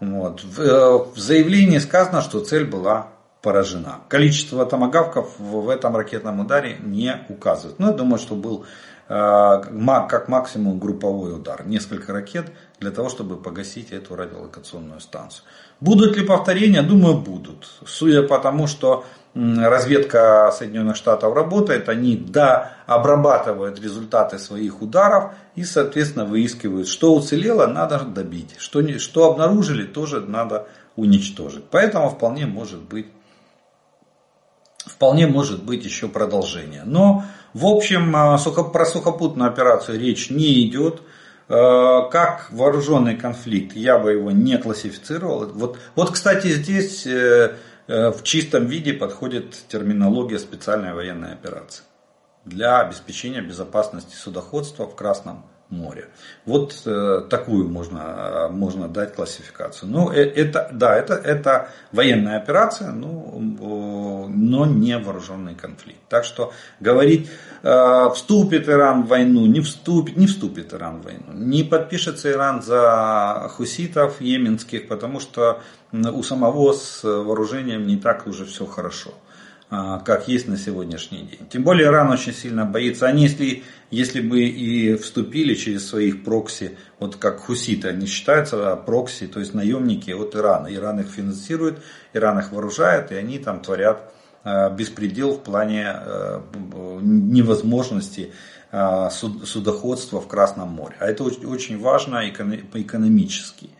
Вот. 0.00 0.42
В, 0.44 0.60
э, 0.60 0.98
в 1.14 1.18
заявлении 1.18 1.78
сказано, 1.78 2.22
что 2.22 2.40
цель 2.40 2.64
была 2.64 3.08
поражена. 3.42 4.00
Количество 4.08 4.66
томагавков 4.66 5.38
в 5.38 5.68
этом 5.68 5.96
ракетном 5.96 6.40
ударе 6.40 6.76
не 6.82 7.24
указывает. 7.28 7.78
Но 7.78 7.88
я 7.88 7.92
думаю, 7.92 8.18
что 8.18 8.34
был 8.34 8.66
как 9.08 10.28
максимум 10.28 10.80
групповой 10.80 11.32
удар, 11.32 11.64
несколько 11.64 12.12
ракет 12.12 12.50
для 12.80 12.90
того, 12.90 13.08
чтобы 13.08 13.36
погасить 13.36 13.92
эту 13.92 14.16
радиолокационную 14.16 14.98
станцию. 15.00 15.44
Будут 15.80 16.16
ли 16.16 16.26
повторения? 16.26 16.82
Думаю, 16.82 17.18
будут. 17.18 17.68
Судя 17.86 18.22
по 18.24 18.38
тому, 18.38 18.66
что 18.66 19.04
разведка 19.36 20.50
Соединенных 20.56 20.96
Штатов 20.96 21.34
работает, 21.34 21.88
они 21.88 22.16
да, 22.16 22.72
обрабатывают 22.86 23.78
результаты 23.80 24.38
своих 24.38 24.80
ударов 24.80 25.34
и, 25.54 25.64
соответственно, 25.64 26.24
выискивают, 26.24 26.88
что 26.88 27.14
уцелело, 27.14 27.66
надо 27.66 28.00
добить, 28.00 28.54
что, 28.58 28.80
не, 28.80 28.98
что 28.98 29.30
обнаружили, 29.30 29.84
тоже 29.84 30.20
надо 30.20 30.68
уничтожить. 30.96 31.64
Поэтому 31.70 32.08
вполне 32.08 32.46
может 32.46 32.80
быть 32.80 33.06
вполне 34.86 35.26
может 35.26 35.64
быть 35.64 35.84
еще 35.84 36.08
продолжение. 36.08 36.82
Но, 36.84 37.24
в 37.52 37.66
общем, 37.66 38.14
а, 38.16 38.38
про 38.38 38.86
сухопутную 38.86 39.50
операцию 39.50 39.98
речь 39.98 40.30
не 40.30 40.66
идет. 40.66 41.02
А, 41.48 42.08
как 42.08 42.48
вооруженный 42.50 43.16
конфликт 43.16 43.76
я 43.76 43.98
бы 43.98 44.12
его 44.12 44.30
не 44.30 44.56
классифицировал. 44.58 45.46
Вот, 45.52 45.78
вот 45.94 46.12
кстати, 46.12 46.48
здесь 46.48 47.06
э, 47.06 47.56
в 47.86 48.22
чистом 48.22 48.66
виде 48.66 48.92
подходит 48.92 49.56
терминология 49.68 50.38
специальной 50.38 50.92
военной 50.92 51.32
операции 51.32 51.84
для 52.44 52.80
обеспечения 52.80 53.42
безопасности 53.42 54.14
судоходства 54.14 54.86
в 54.86 54.94
Красном 54.94 55.44
море. 55.68 56.08
Вот 56.44 56.82
э, 56.86 57.22
такую 57.28 57.68
можно, 57.68 58.48
можно 58.50 58.88
дать 58.88 59.14
классификацию. 59.14 59.90
Ну, 59.90 60.12
э, 60.12 60.22
это, 60.22 60.68
да, 60.72 60.96
это, 60.96 61.14
это 61.14 61.70
военная 61.90 62.36
операция, 62.36 62.92
ну, 62.92 64.28
но 64.32 64.66
не 64.66 64.96
вооруженный 64.98 65.56
конфликт. 65.56 66.00
Так 66.08 66.24
что 66.24 66.52
говорить, 66.78 67.28
э, 67.28 67.55
вступит 68.14 68.68
Иран 68.68 69.04
в 69.04 69.08
войну, 69.08 69.46
не 69.46 69.60
вступит, 69.60 70.16
не 70.16 70.26
вступит 70.26 70.72
Иран 70.72 71.00
в 71.00 71.04
войну. 71.04 71.32
Не 71.32 71.64
подпишется 71.64 72.30
Иран 72.30 72.62
за 72.62 73.48
хуситов 73.50 74.20
йеменских, 74.20 74.88
потому 74.88 75.20
что 75.20 75.60
у 75.92 76.22
самого 76.22 76.72
с 76.72 77.02
вооружением 77.02 77.86
не 77.86 77.96
так 77.96 78.26
уже 78.26 78.44
все 78.44 78.66
хорошо. 78.66 79.14
А, 79.68 79.98
как 79.98 80.28
есть 80.28 80.46
на 80.46 80.56
сегодняшний 80.56 81.22
день. 81.22 81.48
Тем 81.50 81.64
более 81.64 81.88
Иран 81.88 82.10
очень 82.10 82.32
сильно 82.32 82.64
боится. 82.64 83.06
Они, 83.06 83.24
если, 83.24 83.64
если 83.90 84.20
бы 84.20 84.42
и 84.42 84.94
вступили 84.94 85.54
через 85.54 85.88
своих 85.88 86.22
прокси, 86.22 86.78
вот 87.00 87.16
как 87.16 87.40
хуситы, 87.40 87.88
они 87.88 88.06
считаются 88.06 88.76
прокси, 88.76 89.26
то 89.26 89.40
есть 89.40 89.54
наемники 89.54 90.12
от 90.12 90.36
Ирана. 90.36 90.72
Иран 90.72 91.00
их 91.00 91.08
финансирует, 91.08 91.82
Иран 92.12 92.38
их 92.38 92.52
вооружает, 92.52 93.10
и 93.10 93.16
они 93.16 93.40
там 93.40 93.60
творят 93.60 94.02
а, 94.02 94.15
беспредел 94.70 95.34
в 95.34 95.42
плане 95.42 95.86
а, 95.88 96.42
невозможности 97.02 98.32
судоходства 99.10 100.20
в 100.20 100.26
Красном 100.26 100.68
море. 100.68 100.96
А 100.98 101.06
это 101.06 101.24
очень 101.24 101.80
важно 101.80 102.28
экономически. 102.28 103.70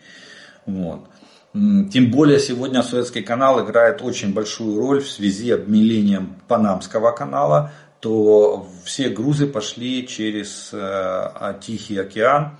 Вот. 0.65 1.07
Тем 1.53 2.11
более 2.11 2.39
сегодня 2.39 2.83
Советский 2.83 3.21
канал 3.21 3.63
играет 3.63 4.01
очень 4.01 4.33
большую 4.33 4.79
роль 4.79 5.01
в 5.01 5.09
связи 5.09 5.51
с 5.51 5.55
обмелением 5.55 6.35
Панамского 6.47 7.11
канала, 7.11 7.71
то 7.99 8.67
все 8.83 9.09
грузы 9.09 9.47
пошли 9.47 10.07
через 10.07 10.69
э, 10.71 11.53
Тихий 11.61 11.97
океан, 11.97 12.57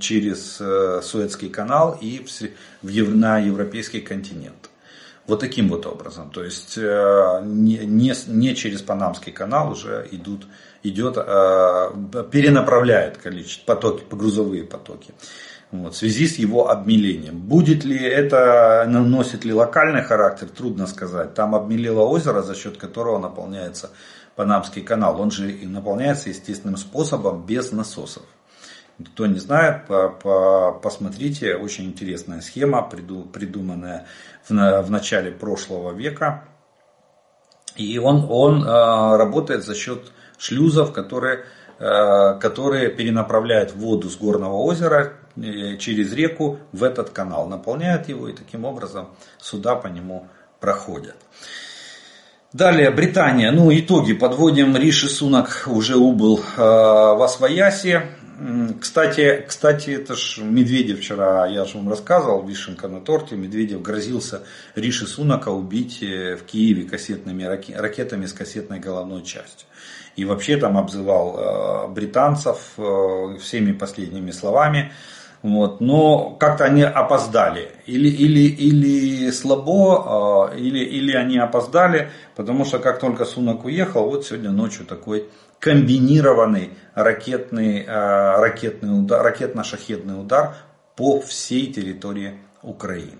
через 0.00 0.60
э, 0.60 1.00
Суэцкий 1.02 1.48
канал 1.48 1.96
и 2.00 2.24
на 2.82 3.38
европейский 3.38 4.00
континент. 4.00 4.67
Вот 5.28 5.40
таким 5.40 5.68
вот 5.68 5.86
образом. 5.86 6.30
То 6.30 6.42
есть 6.42 6.78
э, 6.78 7.40
не, 7.44 7.78
не, 7.78 8.12
не 8.26 8.54
через 8.56 8.82
Панамский 8.82 9.30
канал 9.30 9.70
уже 9.70 10.08
идут, 10.10 10.48
идет, 10.82 11.14
перенаправляет 11.14 13.18
количество 13.18 13.74
потоки, 13.74 14.02
грузовые 14.10 14.64
потоки 14.64 15.14
вот, 15.70 15.94
в 15.94 15.96
связи 15.96 16.26
с 16.26 16.38
его 16.38 16.70
обмелением. 16.70 17.38
Будет 17.38 17.84
ли 17.84 17.98
это, 17.98 18.84
носит 18.88 19.44
ли 19.44 19.52
локальный 19.52 20.02
характер, 20.02 20.48
трудно 20.48 20.86
сказать. 20.86 21.34
Там 21.34 21.54
обмелело 21.54 22.02
озеро, 22.02 22.42
за 22.42 22.54
счет 22.54 22.76
которого 22.76 23.18
наполняется 23.18 23.90
Панамский 24.36 24.82
канал. 24.82 25.20
Он 25.20 25.30
же 25.30 25.50
и 25.50 25.66
наполняется 25.66 26.30
естественным 26.30 26.76
способом, 26.76 27.44
без 27.44 27.72
насосов. 27.72 28.22
Кто 29.12 29.26
не 29.26 29.38
знает, 29.38 29.86
по, 29.86 30.08
по, 30.08 30.72
посмотрите, 30.72 31.54
очень 31.54 31.84
интересная 31.84 32.40
схема, 32.40 32.82
придуманная 32.82 34.06
в, 34.48 34.82
в 34.82 34.90
начале 34.90 35.30
прошлого 35.30 35.92
века. 35.92 36.44
И 37.76 37.98
он, 37.98 38.26
он 38.28 38.64
э, 38.64 39.16
работает 39.16 39.64
за 39.64 39.76
счет 39.76 40.10
шлюзов, 40.36 40.92
которые, 40.92 41.44
э, 41.78 42.38
которые 42.40 42.90
перенаправляют 42.90 43.72
воду 43.72 44.10
с 44.10 44.16
горного 44.16 44.56
озера 44.56 45.12
Э, 45.42 45.76
через 45.76 46.12
реку 46.12 46.58
в 46.72 46.82
этот 46.82 47.10
канал, 47.10 47.46
наполняют 47.46 48.08
его 48.08 48.28
и 48.28 48.32
таким 48.32 48.64
образом 48.64 49.08
суда 49.38 49.76
по 49.76 49.86
нему 49.86 50.26
проходят. 50.60 51.16
Далее 52.52 52.90
Британия. 52.90 53.52
Ну, 53.52 53.70
итоги 53.70 54.14
подводим. 54.14 54.76
Риши 54.76 55.08
Сунак 55.08 55.64
уже 55.66 55.96
убыл 55.96 56.38
э, 56.38 56.60
в 56.60 57.22
Освояси. 57.22 58.02
Кстати, 58.80 59.44
кстати, 59.48 59.90
это 59.90 60.14
ж 60.14 60.38
Медведев 60.38 61.00
вчера, 61.00 61.46
я 61.46 61.64
же 61.64 61.78
вам 61.78 61.88
рассказывал, 61.88 62.46
вишенка 62.46 62.86
на 62.86 63.00
торте, 63.00 63.34
Медведев 63.34 63.82
грозился 63.82 64.42
Риши 64.76 65.06
Сунака 65.06 65.48
убить 65.48 66.02
э, 66.02 66.36
в 66.36 66.44
Киеве 66.44 66.84
кассетными 66.84 67.42
ракетами 67.42 68.26
с 68.26 68.32
кассетной 68.32 68.78
головной 68.78 69.24
частью. 69.24 69.66
И 70.14 70.24
вообще 70.24 70.56
там 70.56 70.78
обзывал 70.78 71.36
э, 71.36 71.88
британцев 71.88 72.58
э, 72.76 73.38
всеми 73.40 73.72
последними 73.72 74.30
словами. 74.30 74.92
Вот, 75.42 75.80
но 75.80 76.30
как-то 76.30 76.64
они 76.64 76.82
опоздали. 76.82 77.70
Или, 77.86 78.08
или, 78.08 78.48
или 78.48 79.30
слабо, 79.30 80.52
или, 80.56 80.80
или 80.80 81.12
они 81.12 81.38
опоздали, 81.38 82.10
потому 82.36 82.64
что 82.64 82.78
как 82.78 83.00
только 83.00 83.24
Сунак 83.24 83.64
уехал, 83.64 84.10
вот 84.10 84.26
сегодня 84.26 84.50
ночью 84.50 84.84
такой 84.84 85.28
комбинированный 85.60 86.70
ракетный, 86.94 87.84
а, 87.86 88.40
ракетный 88.40 88.98
удар, 88.98 89.24
ракетно-шахедный 89.24 90.20
удар 90.20 90.56
по 90.96 91.20
всей 91.20 91.72
территории 91.72 92.38
Украины. 92.62 93.18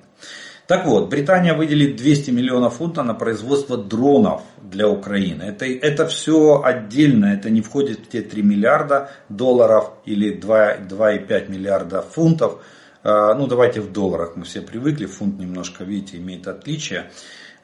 Так 0.67 0.85
вот, 0.85 1.09
Британия 1.09 1.55
выделит 1.55 1.97
200 1.97 2.31
миллионов 2.31 2.75
фунтов 2.75 3.07
на 3.07 3.15
производство 3.15 3.79
дронов 3.79 4.43
для 4.61 4.87
Украины. 4.87 5.43
Это, 5.45 5.65
это 5.65 6.07
все 6.07 6.61
отдельно, 6.63 7.27
это 7.27 7.49
не 7.49 7.63
входит 7.63 8.01
в 8.01 8.09
те 8.11 8.21
3 8.21 8.43
миллиарда 8.43 9.11
долларов 9.31 9.93
или 10.05 10.39
2,5 10.39 11.51
миллиарда 11.51 12.03
фунтов. 12.03 12.63
А, 13.03 13.35
ну, 13.35 13.47
давайте 13.47 13.81
в 13.81 13.93
долларах, 13.93 14.37
мы 14.37 14.45
все 14.45 14.61
привыкли, 14.61 15.07
фунт 15.07 15.39
немножко, 15.39 15.85
видите, 15.85 16.19
имеет 16.19 16.47
отличие 16.47 17.11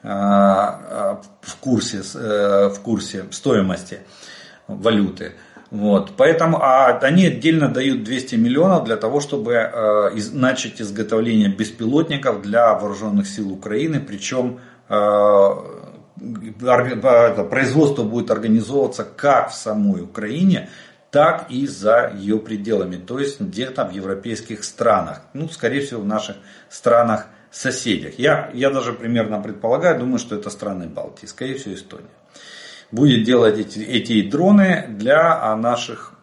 а, 0.01 1.21
в 1.41 1.57
курсе, 1.57 2.01
э, 2.15 2.69
в 2.69 2.79
курсе 2.81 3.25
стоимости 3.31 3.99
валюты. 4.67 5.33
Вот, 5.71 6.13
поэтому 6.15 6.61
а 6.61 6.97
они 6.99 7.25
отдельно 7.25 7.67
дают 7.67 8.03
200 8.03 8.35
миллионов 8.35 8.85
для 8.85 8.97
того, 8.97 9.19
чтобы 9.19 9.53
э, 9.53 10.11
из, 10.15 10.31
начать 10.31 10.79
изготовление 10.79 11.49
беспилотников 11.49 12.41
для 12.41 12.73
вооруженных 12.75 13.27
сил 13.27 13.51
Украины, 13.51 13.99
причем 13.99 14.59
э, 14.87 14.95
производство 17.49 18.03
будет 18.03 18.29
организовываться 18.31 19.03
как 19.03 19.49
в 19.51 19.55
самой 19.55 20.03
Украине, 20.03 20.69
так 21.09 21.47
и 21.49 21.65
за 21.65 22.13
ее 22.15 22.37
пределами, 22.37 22.97
то 22.97 23.19
есть 23.19 23.41
где-то 23.41 23.85
в 23.85 23.91
европейских 23.91 24.63
странах, 24.63 25.23
ну, 25.33 25.49
скорее 25.49 25.81
всего, 25.81 26.01
в 26.01 26.05
наших 26.05 26.35
странах 26.69 27.27
соседях. 27.51 28.19
Я, 28.19 28.51
я 28.53 28.69
даже 28.69 28.93
примерно 28.93 29.41
предполагаю, 29.41 29.99
думаю, 29.99 30.19
что 30.19 30.35
это 30.35 30.49
страны 30.49 30.87
Балтии, 30.87 31.25
скорее 31.25 31.55
всего, 31.55 31.73
Эстония 31.73 32.07
будет 32.91 33.23
делать 33.23 33.57
эти, 33.57 33.79
эти 33.79 34.21
дроны 34.29 34.85
для 34.89 35.41
а, 35.41 35.55
наших. 35.55 36.13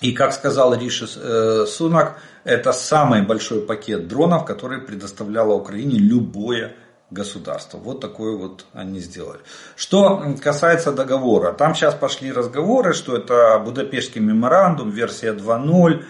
И 0.00 0.12
как 0.12 0.32
сказал 0.32 0.74
Риши 0.74 1.06
э, 1.16 1.64
Сунак, 1.66 2.18
это 2.44 2.72
самый 2.72 3.22
большой 3.22 3.62
пакет 3.62 4.08
дронов, 4.08 4.44
который 4.44 4.80
предоставляло 4.80 5.54
Украине 5.54 5.98
любое 5.98 6.74
государство. 7.10 7.78
Вот 7.78 8.00
такое 8.00 8.36
вот 8.36 8.66
они 8.72 9.00
сделали. 9.00 9.40
Что 9.74 10.34
касается 10.42 10.92
договора, 10.92 11.52
там 11.52 11.74
сейчас 11.74 11.94
пошли 11.94 12.30
разговоры, 12.30 12.92
что 12.92 13.16
это 13.16 13.58
Будапештский 13.58 14.20
меморандум, 14.20 14.90
версия 14.90 15.32
2.0 15.32 16.04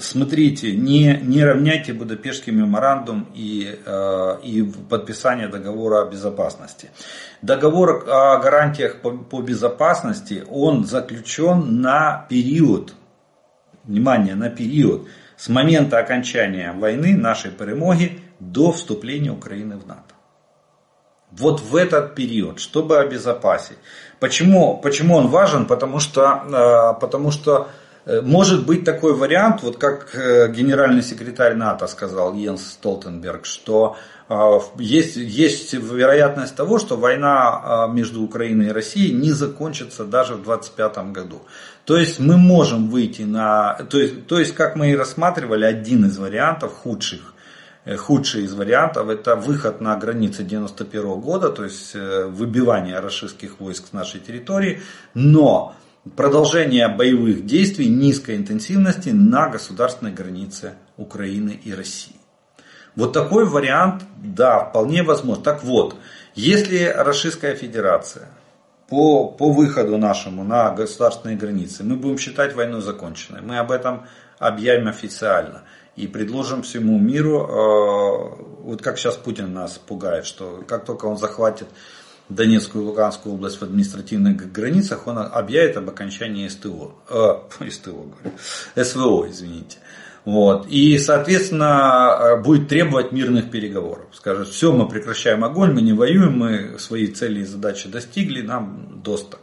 смотрите, 0.00 0.76
не, 0.76 1.18
не 1.22 1.44
равняйте 1.44 1.92
Будапештский 1.92 2.52
меморандум 2.52 3.28
и, 3.34 3.78
э, 3.84 4.38
и 4.42 4.62
подписание 4.62 5.48
договора 5.48 6.02
о 6.02 6.10
безопасности. 6.10 6.90
Договор 7.42 8.08
о 8.08 8.38
гарантиях 8.38 9.00
по, 9.00 9.10
по 9.10 9.40
безопасности, 9.42 10.44
он 10.50 10.84
заключен 10.84 11.80
на 11.80 12.26
период, 12.28 12.94
внимание, 13.84 14.34
на 14.34 14.50
период 14.50 15.08
с 15.36 15.48
момента 15.48 15.98
окончания 15.98 16.72
войны 16.72 17.16
нашей 17.16 17.50
перемоги 17.50 18.20
до 18.38 18.72
вступления 18.72 19.30
Украины 19.32 19.76
в 19.76 19.86
НАТО. 19.86 20.14
вот 21.32 21.60
в 21.60 21.76
этот 21.76 22.14
период, 22.14 22.60
чтобы 22.60 22.98
обезопасить. 22.98 23.78
Почему, 24.20 24.76
почему 24.76 25.16
он 25.16 25.28
важен? 25.28 25.66
Потому 25.66 25.98
что, 25.98 26.96
потому 27.00 27.30
что 27.30 27.68
может 28.06 28.66
быть 28.66 28.84
такой 28.84 29.14
вариант, 29.14 29.62
вот 29.62 29.78
как 29.78 30.10
генеральный 30.14 31.02
секретарь 31.02 31.54
НАТО 31.54 31.86
сказал 31.86 32.34
Йенс 32.34 32.72
Столтенберг, 32.72 33.44
что 33.44 33.96
есть, 34.78 35.16
есть 35.16 35.74
вероятность 35.74 36.56
того, 36.56 36.78
что 36.78 36.96
война 36.96 37.88
между 37.92 38.22
Украиной 38.22 38.68
и 38.68 38.72
Россией 38.72 39.12
не 39.12 39.32
закончится 39.32 40.04
даже 40.04 40.34
в 40.34 40.42
2025 40.42 41.12
году. 41.12 41.42
То 41.84 41.96
есть 41.96 42.20
мы 42.20 42.36
можем 42.36 42.88
выйти 42.88 43.22
на... 43.22 43.74
То 43.90 43.98
есть, 43.98 44.26
то 44.26 44.38
есть 44.38 44.54
как 44.54 44.76
мы 44.76 44.92
и 44.92 44.96
рассматривали, 44.96 45.64
один 45.64 46.06
из 46.06 46.16
вариантов 46.16 46.72
худших, 46.74 47.34
э, 47.84 47.96
худший 47.96 48.44
из 48.44 48.54
вариантов 48.54 49.08
это 49.08 49.34
выход 49.34 49.80
на 49.80 49.96
границы 49.96 50.44
91 50.44 51.20
года, 51.20 51.50
то 51.50 51.64
есть 51.64 51.92
э, 51.94 52.26
выбивание 52.26 53.00
российских 53.00 53.58
войск 53.58 53.88
с 53.88 53.92
нашей 53.92 54.20
территории, 54.20 54.80
но 55.14 55.74
продолжение 56.16 56.88
боевых 56.88 57.46
действий 57.46 57.88
низкой 57.88 58.36
интенсивности 58.36 59.10
на 59.10 59.48
государственной 59.48 60.12
границе 60.12 60.74
Украины 60.96 61.58
и 61.62 61.72
России. 61.72 62.16
Вот 62.94 63.12
такой 63.12 63.46
вариант, 63.46 64.02
да, 64.16 64.64
вполне 64.64 65.02
возможно. 65.02 65.42
Так 65.42 65.64
вот, 65.64 65.96
если 66.34 66.84
Российская 66.84 67.54
Федерация 67.54 68.28
по, 68.92 69.28
по 69.28 69.50
выходу 69.50 69.96
нашему 69.96 70.44
на 70.44 70.70
государственные 70.70 71.38
границы 71.38 71.82
мы 71.82 71.96
будем 71.96 72.18
считать 72.18 72.54
войну 72.54 72.82
законченной. 72.82 73.40
Мы 73.40 73.58
об 73.58 73.70
этом 73.70 74.06
объявим 74.38 74.86
официально 74.86 75.62
и 75.96 76.06
предложим 76.06 76.60
всему 76.60 76.98
миру, 76.98 77.40
э, 77.40 78.62
вот 78.64 78.82
как 78.82 78.98
сейчас 78.98 79.16
Путин 79.16 79.54
нас 79.54 79.78
пугает, 79.78 80.26
что 80.26 80.62
как 80.68 80.84
только 80.84 81.06
он 81.06 81.16
захватит 81.16 81.68
Донецкую 82.34 82.84
и 82.84 82.86
Луганскую 82.88 83.34
область 83.34 83.60
в 83.60 83.62
административных 83.62 84.52
границах, 84.52 85.06
он 85.06 85.18
объявит 85.18 85.76
об 85.76 85.88
окончании 85.88 86.48
СТО, 86.48 86.94
э, 87.08 87.70
СТО 87.70 87.92
говорю, 87.92 88.36
СВО, 88.76 89.28
извините. 89.30 89.78
Вот. 90.24 90.66
И, 90.68 90.98
соответственно, 90.98 92.16
э, 92.20 92.42
будет 92.42 92.68
требовать 92.68 93.12
мирных 93.12 93.50
переговоров. 93.50 94.06
Скажет, 94.12 94.48
все, 94.48 94.72
мы 94.72 94.88
прекращаем 94.88 95.44
огонь, 95.44 95.72
мы 95.72 95.82
не 95.82 95.92
воюем, 95.92 96.38
мы 96.38 96.78
свои 96.78 97.08
цели 97.08 97.40
и 97.40 97.44
задачи 97.44 97.88
достигли, 97.88 98.42
нам 98.42 99.00
доста. 99.02 99.38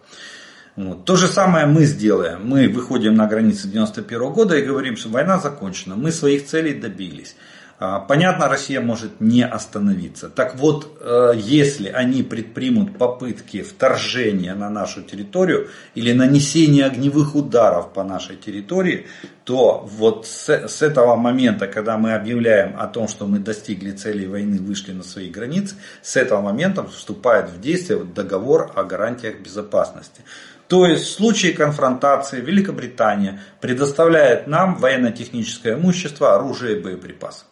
Вот. 0.77 1.03
То 1.03 1.17
же 1.17 1.27
самое 1.27 1.65
мы 1.65 1.83
сделаем. 1.83 2.47
Мы 2.47 2.69
выходим 2.69 3.13
на 3.15 3.27
границы 3.27 3.67
91 3.67 4.31
года 4.31 4.57
и 4.57 4.61
говорим, 4.61 4.95
что 4.95 5.09
война 5.09 5.37
закончена, 5.37 5.95
мы 5.95 6.11
своих 6.11 6.45
целей 6.45 6.73
добились. 6.73 7.35
А, 7.81 7.99
понятно, 8.01 8.49
Россия 8.49 8.81
может 8.81 9.21
не 9.21 9.45
остановиться. 9.45 10.29
Так 10.29 10.57
вот, 10.57 10.97
э, 10.99 11.31
если 11.37 11.87
они 11.87 12.23
предпримут 12.23 12.97
попытки 12.97 13.61
вторжения 13.61 14.53
на 14.53 14.69
нашу 14.69 15.01
территорию 15.01 15.69
или 15.95 16.11
нанесения 16.11 16.85
огневых 16.85 17.35
ударов 17.35 17.93
по 17.93 18.03
нашей 18.03 18.35
территории, 18.35 19.07
то 19.45 19.87
вот 19.89 20.27
с 20.27 20.81
этого 20.81 21.15
момента, 21.15 21.67
когда 21.67 21.97
мы 21.97 22.15
объявляем 22.15 22.75
о 22.77 22.85
том, 22.87 23.07
что 23.07 23.25
мы 23.27 23.39
достигли 23.39 23.91
цели 23.91 24.25
войны, 24.25 24.59
вышли 24.59 24.91
на 24.91 25.03
свои 25.03 25.29
границы, 25.29 25.75
с 26.01 26.17
этого 26.17 26.41
момента 26.41 26.83
вступает 26.83 27.49
в 27.49 27.61
действие 27.61 28.03
договор 28.03 28.73
о 28.75 28.83
гарантиях 28.83 29.39
безопасности. 29.39 30.21
То 30.67 30.85
есть 30.85 31.05
в 31.05 31.13
случае 31.13 31.53
конфронтации 31.53 32.41
Великобритания 32.41 33.39
предоставляет 33.61 34.47
нам 34.47 34.75
военно-техническое 34.75 35.75
имущество, 35.75 36.35
оружие 36.35 36.77
и 36.77 36.81
боеприпасы. 36.81 37.45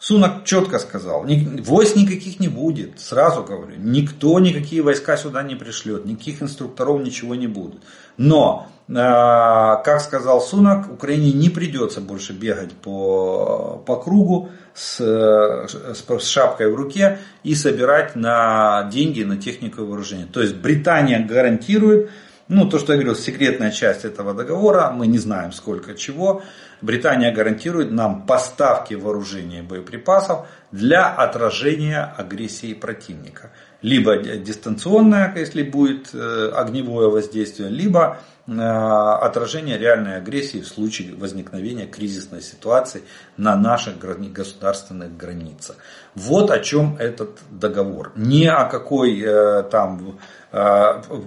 Сунок 0.00 0.44
четко 0.44 0.78
сказал, 0.78 1.26
войск 1.64 1.96
никаких 1.96 2.38
не 2.38 2.46
будет, 2.46 3.00
сразу 3.00 3.42
говорю, 3.42 3.74
никто 3.78 4.38
никакие 4.38 4.80
войска 4.80 5.16
сюда 5.16 5.42
не 5.42 5.56
пришлет, 5.56 6.04
никаких 6.06 6.40
инструкторов 6.40 7.02
ничего 7.02 7.34
не 7.34 7.48
будет. 7.48 7.82
Но, 8.16 8.68
э, 8.88 8.92
как 8.94 10.00
сказал 10.00 10.40
Сунок, 10.40 10.92
Украине 10.92 11.32
не 11.32 11.50
придется 11.50 12.00
больше 12.00 12.32
бегать 12.32 12.72
по, 12.74 13.82
по 13.84 13.96
кругу 13.96 14.50
с, 14.72 15.00
с, 15.00 16.28
шапкой 16.28 16.70
в 16.70 16.76
руке 16.76 17.18
и 17.42 17.56
собирать 17.56 18.14
на 18.14 18.88
деньги 18.92 19.24
на 19.24 19.36
технику 19.36 19.82
и 19.82 19.84
вооружение. 19.84 20.26
То 20.26 20.40
есть 20.40 20.54
Британия 20.54 21.26
гарантирует, 21.26 22.10
ну 22.48 22.68
то, 22.68 22.78
что 22.78 22.92
я 22.92 22.98
говорил, 22.98 23.14
секретная 23.14 23.70
часть 23.70 24.04
этого 24.04 24.34
договора, 24.34 24.90
мы 24.90 25.06
не 25.06 25.18
знаем 25.18 25.52
сколько 25.52 25.94
чего, 25.94 26.42
Британия 26.80 27.32
гарантирует 27.32 27.90
нам 27.90 28.24
поставки 28.26 28.94
вооружения 28.94 29.60
и 29.60 29.62
боеприпасов 29.62 30.46
для 30.72 31.08
отражения 31.08 32.14
агрессии 32.16 32.72
противника. 32.72 33.50
Либо 33.82 34.16
дистанционное, 34.16 35.32
если 35.36 35.62
будет 35.62 36.10
э, 36.12 36.52
огневое 36.54 37.10
воздействие, 37.10 37.68
либо 37.68 38.18
отражение 38.48 39.76
реальной 39.76 40.16
агрессии 40.16 40.60
в 40.60 40.66
случае 40.66 41.14
возникновения 41.14 41.86
кризисной 41.86 42.40
ситуации 42.40 43.02
на 43.36 43.56
наших 43.56 43.98
государственных 43.98 45.16
границах. 45.16 45.76
Вот 46.14 46.50
о 46.50 46.58
чем 46.58 46.96
этот 46.98 47.38
договор. 47.50 48.12
Ни 48.16 48.46
о 48.46 48.64
какой 48.64 49.20
э, 49.20 49.62
там 49.64 50.18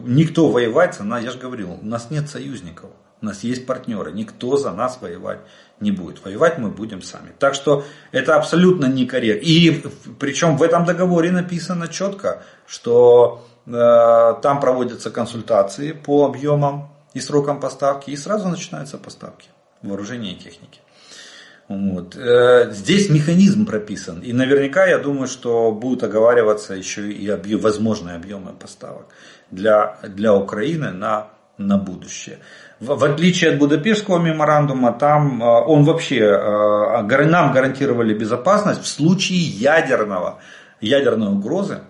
никто 0.03 0.49
воевать, 0.49 0.97
я 0.99 1.31
же 1.31 1.37
говорил, 1.37 1.77
у 1.81 1.85
нас 1.85 2.09
нет 2.09 2.27
союзников. 2.29 2.89
У 3.21 3.25
нас 3.25 3.43
есть 3.43 3.67
партнеры, 3.67 4.11
никто 4.11 4.57
за 4.57 4.71
нас 4.71 4.97
воевать 4.99 5.41
не 5.79 5.91
будет. 5.91 6.25
Воевать 6.25 6.57
мы 6.57 6.69
будем 6.69 7.03
сами. 7.03 7.33
Так 7.37 7.53
что 7.53 7.83
это 8.11 8.35
абсолютно 8.35 8.85
некорректно. 8.85 9.45
И 9.45 9.83
причем 10.19 10.57
в 10.57 10.63
этом 10.63 10.85
договоре 10.85 11.31
написано 11.31 11.87
четко, 11.87 12.41
что 12.65 13.45
э, 13.67 13.71
там 14.41 14.59
проводятся 14.59 15.11
консультации 15.11 15.91
по 15.91 16.25
объемам 16.25 16.90
и 17.13 17.19
срокам 17.19 17.59
поставки, 17.59 18.11
и 18.11 18.17
сразу 18.17 18.47
начинаются 18.47 18.97
поставки 18.97 19.49
вооружения 19.81 20.33
и 20.33 20.35
техники. 20.35 20.79
Вот. 21.67 22.17
Э, 22.17 22.69
здесь 22.71 23.09
механизм 23.09 23.65
прописан. 23.65 24.19
И 24.19 24.33
наверняка 24.33 24.85
я 24.85 24.97
думаю, 24.97 25.27
что 25.27 25.71
будут 25.71 26.03
оговариваться 26.03 26.73
еще 26.73 27.11
и 27.11 27.29
объем, 27.29 27.59
возможные 27.61 28.15
объемы 28.15 28.51
поставок 28.51 29.05
для, 29.51 29.97
для 30.03 30.33
Украины 30.33 30.91
на, 30.91 31.29
на 31.57 31.77
будущее. 31.77 32.39
В 32.79 33.03
отличие 33.03 33.51
от 33.51 33.59
Будапештского 33.59 34.19
меморандума, 34.19 34.91
там 34.91 35.41
э, 35.41 35.45
он 35.45 35.83
вообще, 35.85 36.19
э, 36.19 37.25
нам 37.25 37.53
гарантировали 37.53 38.13
безопасность 38.13 38.83
в 38.83 38.87
случае 38.87 39.39
ядерного, 39.39 40.39
ядерной 40.81 41.29
угрозы 41.29 41.81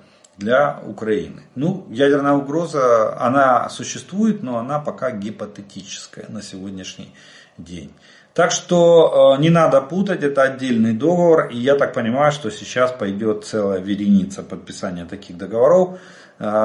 для 0.42 0.80
Украины. 0.86 1.44
Ну, 1.56 1.86
ядерная 1.90 2.34
угроза, 2.34 3.18
она 3.20 3.70
существует, 3.70 4.44
но 4.44 4.58
она 4.58 4.80
пока 4.80 5.12
гипотетическая 5.12 6.26
на 6.30 6.42
сегодняшний 6.42 7.14
день. 7.58 7.94
Так 8.34 8.52
что 8.52 9.36
э, 9.38 9.42
не 9.42 9.50
надо 9.50 9.82
путать, 9.82 10.24
это 10.24 10.42
отдельный 10.44 10.94
договор. 10.94 11.50
И 11.52 11.58
я 11.58 11.76
так 11.76 11.94
понимаю, 11.94 12.32
что 12.32 12.50
сейчас 12.50 12.92
пойдет 12.92 13.46
целая 13.46 13.80
вереница 13.80 14.42
подписания 14.44 15.06
таких 15.06 15.38
договоров. 15.38 16.00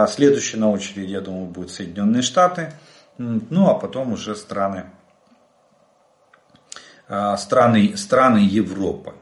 Следующий 0.09 0.57
на 0.57 0.71
очереди, 0.71 1.11
я 1.11 1.21
думаю, 1.21 1.49
будут 1.49 1.71
Соединенные 1.71 2.23
Штаты. 2.23 2.73
Ну 3.19 3.69
а 3.69 3.75
потом 3.75 4.13
уже 4.13 4.35
страны, 4.35 4.87
а, 7.09 7.37
страны, 7.37 7.97
страны 7.97 8.39
Европы. 8.39 9.13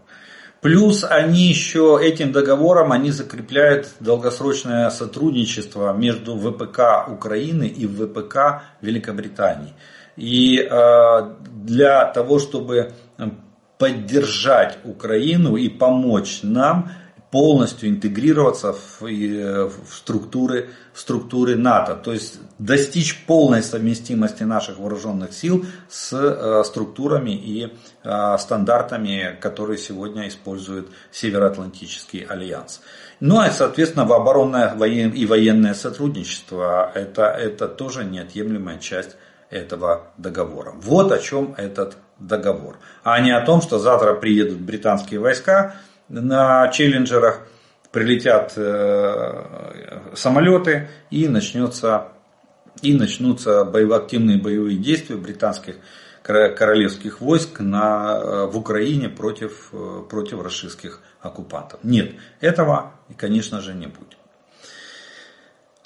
Плюс 0.64 1.04
они 1.04 1.48
еще 1.48 2.00
этим 2.02 2.32
договором 2.32 2.90
они 2.90 3.10
закрепляют 3.10 3.90
долгосрочное 4.00 4.88
сотрудничество 4.88 5.92
между 5.92 6.38
ВПК 6.38 7.06
Украины 7.06 7.64
и 7.66 7.86
ВПК 7.86 8.62
Великобритании. 8.80 9.74
И 10.16 10.56
э, 10.58 11.34
для 11.52 12.06
того, 12.06 12.38
чтобы 12.38 12.92
поддержать 13.76 14.78
Украину 14.84 15.56
и 15.56 15.68
помочь 15.68 16.40
нам, 16.42 16.92
полностью 17.34 17.88
интегрироваться 17.88 18.74
в, 18.74 19.00
в, 19.00 19.72
структуры, 19.90 20.70
в 20.92 21.00
структуры 21.00 21.56
НАТО. 21.56 21.96
То 21.96 22.12
есть 22.12 22.38
достичь 22.60 23.24
полной 23.26 23.64
совместимости 23.64 24.44
наших 24.44 24.78
вооруженных 24.78 25.32
сил 25.32 25.66
с 25.90 26.12
э, 26.12 26.62
структурами 26.64 27.32
и 27.32 27.72
э, 28.04 28.36
стандартами, 28.38 29.36
которые 29.40 29.78
сегодня 29.78 30.28
использует 30.28 30.86
Североатлантический 31.10 32.20
альянс. 32.20 32.80
Ну 33.18 33.44
и, 33.44 33.50
соответственно, 33.50 34.04
в 34.04 34.12
оборонное 34.12 34.72
и 35.08 35.26
военное 35.26 35.74
сотрудничество 35.74 36.92
это, 36.94 37.24
это 37.24 37.66
тоже 37.66 38.04
неотъемлемая 38.04 38.78
часть 38.78 39.16
этого 39.50 40.12
договора. 40.18 40.72
Вот 40.76 41.10
о 41.10 41.18
чем 41.18 41.56
этот 41.56 41.96
договор. 42.20 42.76
А 43.02 43.18
не 43.18 43.32
о 43.32 43.44
том, 43.44 43.60
что 43.60 43.80
завтра 43.80 44.14
приедут 44.14 44.60
британские 44.60 45.18
войска, 45.18 45.74
на 46.08 46.68
челленджерах 46.68 47.46
прилетят 47.92 48.54
э, 48.56 50.12
самолеты 50.14 50.88
и 51.10 51.28
начнется 51.28 52.08
и 52.82 52.92
начнутся 52.92 53.64
боево, 53.64 53.96
активные 53.96 54.38
боевые 54.38 54.76
действия 54.76 55.16
британских 55.16 55.76
королевских 56.22 57.20
войск 57.20 57.60
на, 57.60 58.46
в 58.46 58.56
Украине 58.56 59.10
против, 59.10 59.70
против 60.08 60.42
российских 60.42 61.00
оккупантов. 61.20 61.80
Нет, 61.82 62.12
этого, 62.40 62.92
конечно 63.16 63.60
же, 63.60 63.74
не 63.74 63.86
будет. 63.86 64.13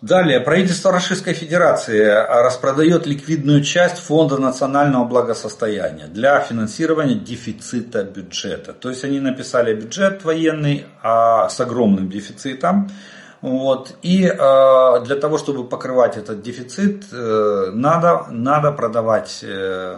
Далее, 0.00 0.38
правительство 0.38 0.92
Российской 0.92 1.32
Федерации 1.32 2.04
распродает 2.44 3.04
ликвидную 3.04 3.64
часть 3.64 3.98
Фонда 3.98 4.38
национального 4.38 5.04
благосостояния 5.04 6.06
для 6.06 6.38
финансирования 6.38 7.16
дефицита 7.16 8.04
бюджета. 8.04 8.72
То 8.72 8.90
есть 8.90 9.02
они 9.02 9.18
написали 9.18 9.74
бюджет 9.74 10.24
военный 10.24 10.86
а, 11.02 11.48
с 11.48 11.58
огромным 11.60 12.08
дефицитом. 12.08 12.88
Вот, 13.40 13.96
и 14.02 14.24
э, 14.24 15.04
для 15.04 15.14
того, 15.14 15.38
чтобы 15.38 15.62
покрывать 15.62 16.16
этот 16.16 16.42
дефицит, 16.42 17.04
э, 17.12 17.70
надо, 17.72 18.26
надо 18.30 18.72
продавать 18.72 19.44
э, 19.44 19.96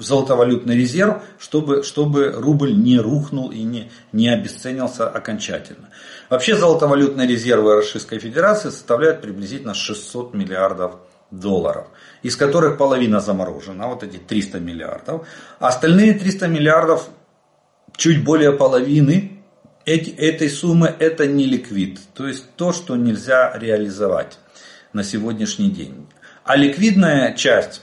золотовалютный 0.00 0.76
резерв, 0.76 1.22
чтобы, 1.38 1.82
чтобы 1.82 2.30
рубль 2.32 2.74
не 2.74 2.98
рухнул 2.98 3.50
и 3.50 3.62
не, 3.62 3.90
не 4.12 4.28
обесценился 4.28 5.08
окончательно. 5.08 5.90
Вообще 6.30 6.56
золотовалютные 6.56 7.26
резервы 7.26 7.76
Российской 7.76 8.18
Федерации 8.18 8.70
составляют 8.70 9.20
приблизительно 9.20 9.74
600 9.74 10.34
миллиардов 10.34 10.96
долларов, 11.30 11.88
из 12.22 12.36
которых 12.36 12.78
половина 12.78 13.20
заморожена, 13.20 13.88
вот 13.88 14.02
эти 14.02 14.18
300 14.18 14.60
миллиардов. 14.60 15.26
А 15.58 15.68
остальные 15.68 16.14
300 16.14 16.48
миллиардов, 16.48 17.08
чуть 17.96 18.22
более 18.22 18.52
половины 18.52 19.42
эти, 19.84 20.10
этой 20.10 20.48
суммы 20.48 20.94
это 20.98 21.26
не 21.26 21.44
ликвид, 21.44 21.98
то 22.14 22.28
есть 22.28 22.54
то, 22.56 22.72
что 22.72 22.96
нельзя 22.96 23.52
реализовать 23.56 24.38
на 24.92 25.02
сегодняшний 25.02 25.70
день. 25.70 26.06
А 26.44 26.56
ликвидная 26.56 27.34
часть 27.34 27.82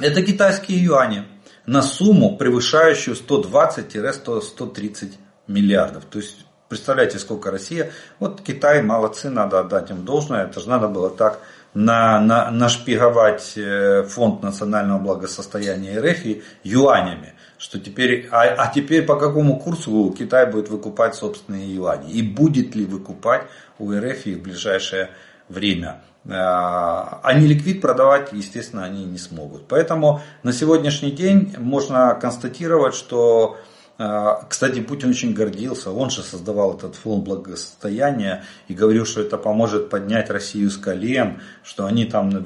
это 0.00 0.22
китайские 0.22 0.82
юани 0.82 1.24
на 1.66 1.82
сумму, 1.82 2.36
превышающую 2.36 3.16
120-130 3.16 5.12
миллиардов. 5.48 6.04
То 6.04 6.18
есть 6.18 6.46
Представляете, 6.68 7.20
сколько 7.20 7.52
Россия. 7.52 7.92
Вот 8.18 8.40
Китай, 8.40 8.82
молодцы, 8.82 9.30
надо 9.30 9.60
отдать 9.60 9.90
им 9.90 10.04
должное. 10.04 10.46
Это 10.46 10.58
же 10.58 10.68
надо 10.68 10.88
было 10.88 11.10
так 11.10 11.38
на, 11.74 12.18
на, 12.20 12.50
нашпиговать 12.50 13.52
э, 13.56 14.02
фонд 14.02 14.42
национального 14.42 14.98
благосостояния 14.98 16.00
РФ 16.00 16.42
юанями. 16.64 17.34
Что 17.56 17.78
теперь, 17.78 18.28
а, 18.32 18.42
а 18.42 18.72
теперь 18.74 19.04
по 19.04 19.16
какому 19.16 19.60
курсу 19.60 20.12
Китай 20.18 20.50
будет 20.50 20.68
выкупать 20.68 21.14
собственные 21.14 21.72
юани? 21.72 22.10
И 22.10 22.22
будет 22.22 22.74
ли 22.74 22.84
выкупать 22.84 23.42
у 23.78 23.92
РФ 23.92 24.26
в 24.26 24.42
ближайшее 24.42 25.10
время? 25.48 26.02
А, 26.28 27.20
а 27.22 27.34
не 27.34 27.46
ликвид 27.46 27.80
продавать, 27.80 28.32
естественно, 28.32 28.84
они 28.84 29.04
не 29.04 29.18
смогут. 29.18 29.68
Поэтому 29.68 30.20
на 30.42 30.52
сегодняшний 30.52 31.12
день 31.12 31.54
можно 31.58 32.14
констатировать, 32.14 32.94
что 32.94 33.58
а, 33.98 34.44
кстати, 34.48 34.80
Путин 34.80 35.10
очень 35.10 35.32
гордился, 35.32 35.90
он 35.90 36.10
же 36.10 36.22
создавал 36.22 36.76
этот 36.76 36.96
фонд 36.96 37.24
благосостояния 37.24 38.44
и 38.68 38.74
говорил, 38.74 39.06
что 39.06 39.22
это 39.22 39.38
поможет 39.38 39.88
поднять 39.88 40.28
Россию 40.28 40.70
с 40.70 40.76
колен, 40.76 41.40
что 41.62 41.86
они 41.86 42.04
там 42.04 42.44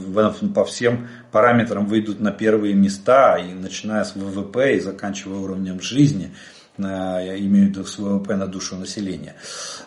по 0.54 0.64
всем 0.64 1.08
параметрам 1.32 1.86
выйдут 1.86 2.20
на 2.20 2.30
первые 2.30 2.74
места, 2.74 3.36
и 3.36 3.52
начиная 3.52 4.04
с 4.04 4.14
ВВП 4.14 4.76
и 4.76 4.80
заканчивая 4.80 5.38
уровнем 5.38 5.80
жизни, 5.80 6.32
а, 6.79 7.19
я 7.21 7.38
имею 7.38 7.65
в 7.65 7.69
виду 7.69 7.86
с 7.86 7.99
ВВП 7.99 8.36
на 8.36 8.47
душу 8.47 8.75
населения. 8.75 9.36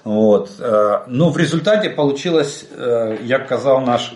Вот. 0.05 0.51
А, 0.61 1.05
но 1.09 1.31
в 1.31 1.37
результате 1.37 1.91
получилось, 1.91 2.67
як 3.25 3.49
казав 3.49 3.87
наш 3.87 4.13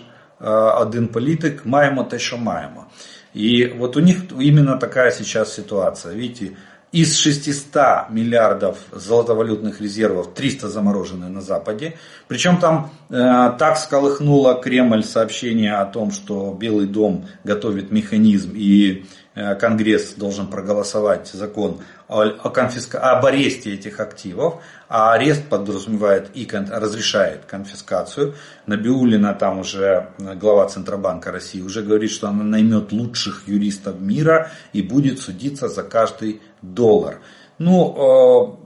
один 0.80 1.08
політик, 1.08 1.66
маємо 1.66 2.04
те, 2.04 2.18
що 2.18 2.38
маємо. 2.38 2.86
И 3.34 3.66
вот 3.78 3.96
у 3.96 4.00
них 4.00 4.16
именно 4.38 4.78
такая 4.78 5.10
сейчас 5.10 5.54
ситуация. 5.54 6.14
Видите, 6.14 6.56
из 6.91 7.17
600 7.17 8.09
миллиардов 8.09 8.77
золотовалютных 8.91 9.81
резервов 9.81 10.33
300 10.33 10.69
заморожены 10.69 11.27
на 11.27 11.41
Западе. 11.41 11.97
Причем 12.27 12.57
там 12.57 12.91
э, 13.09 13.13
так 13.59 13.77
сколыхнуло 13.77 14.55
Кремль 14.61 15.03
сообщение 15.03 15.75
о 15.75 15.85
том, 15.85 16.11
что 16.11 16.55
Белый 16.57 16.87
дом 16.87 17.25
готовит 17.43 17.91
механизм 17.91 18.51
и 18.55 19.05
э, 19.35 19.55
Конгресс 19.55 20.13
должен 20.13 20.47
проголосовать 20.47 21.27
закон 21.27 21.81
о, 22.07 22.49
конфиска... 22.49 22.99
об 22.99 23.25
аресте 23.25 23.73
этих 23.73 23.99
активов, 23.99 24.61
а 24.87 25.11
арест 25.11 25.49
подразумевает 25.49 26.29
и 26.35 26.45
кон... 26.45 26.67
разрешает 26.71 27.43
конфискацию. 27.45 28.35
Набиулина, 28.65 29.33
там 29.33 29.59
уже 29.59 30.07
глава 30.17 30.67
Центробанка 30.69 31.31
России, 31.31 31.61
уже 31.61 31.81
говорит, 31.81 32.11
что 32.11 32.29
она 32.29 32.43
наймет 32.43 32.93
лучших 32.93 33.43
юристов 33.47 33.99
мира 33.99 34.51
и 34.71 34.81
будет 34.81 35.19
судиться 35.19 35.67
за 35.67 35.83
каждый 35.83 36.41
доллар. 36.61 37.19
Ну, 37.57 38.57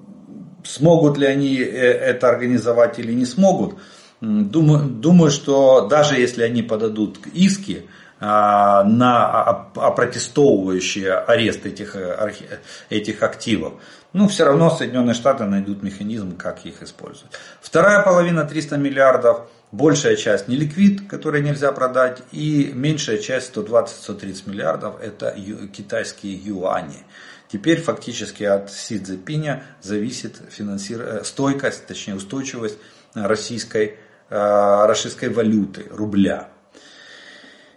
э, 0.64 0.68
смогут 0.68 1.18
ли 1.18 1.26
они 1.26 1.58
э, 1.58 1.64
это 1.64 2.30
организовать 2.30 3.00
или 3.00 3.14
не 3.14 3.26
смогут, 3.26 3.76
думаю, 4.22 4.86
думаю, 4.86 5.32
что 5.32 5.88
даже 5.88 6.16
если 6.20 6.44
они 6.44 6.62
подадут 6.62 7.20
иски, 7.34 7.86
а, 8.24 8.84
на 8.84 9.26
опротестовывающие 9.74 11.12
арест 11.12 11.66
этих, 11.66 11.96
э, 11.96 12.32
этих 12.92 13.24
активов. 13.24 13.82
Ну, 14.14 14.28
все 14.28 14.46
равно 14.46 14.70
Соединенные 14.70 15.16
Штаты 15.16 15.46
найдут 15.46 15.82
механизм, 15.82 16.38
как 16.38 16.64
их 16.64 16.84
использовать. 16.84 17.32
Вторая 17.62 18.04
половина 18.04 18.46
300 18.46 18.78
миллиардов, 18.78 19.50
большая 19.72 20.18
часть 20.18 20.48
не 20.48 20.56
ликвид, 20.56 21.10
который 21.10 21.42
нельзя 21.42 21.72
продать, 21.72 22.22
и 22.32 22.72
меньшая 22.76 23.18
часть 23.18 23.56
120-130 23.56 24.48
миллиардов 24.48 25.02
это 25.02 25.36
китайские 25.76 26.36
юани. 26.36 27.04
Теперь 27.52 27.82
фактически 27.82 28.44
от 28.44 28.72
Си 28.72 28.98
Цзепиня 28.98 29.64
зависит 29.82 30.38
финансир... 30.50 31.02
Э, 31.02 31.24
стойкость, 31.26 31.86
точнее 31.86 32.16
устойчивость 32.16 32.78
российской, 33.14 33.98
э, 34.30 34.86
российской 34.86 35.28
валюты, 35.28 35.86
рубля. 35.92 36.48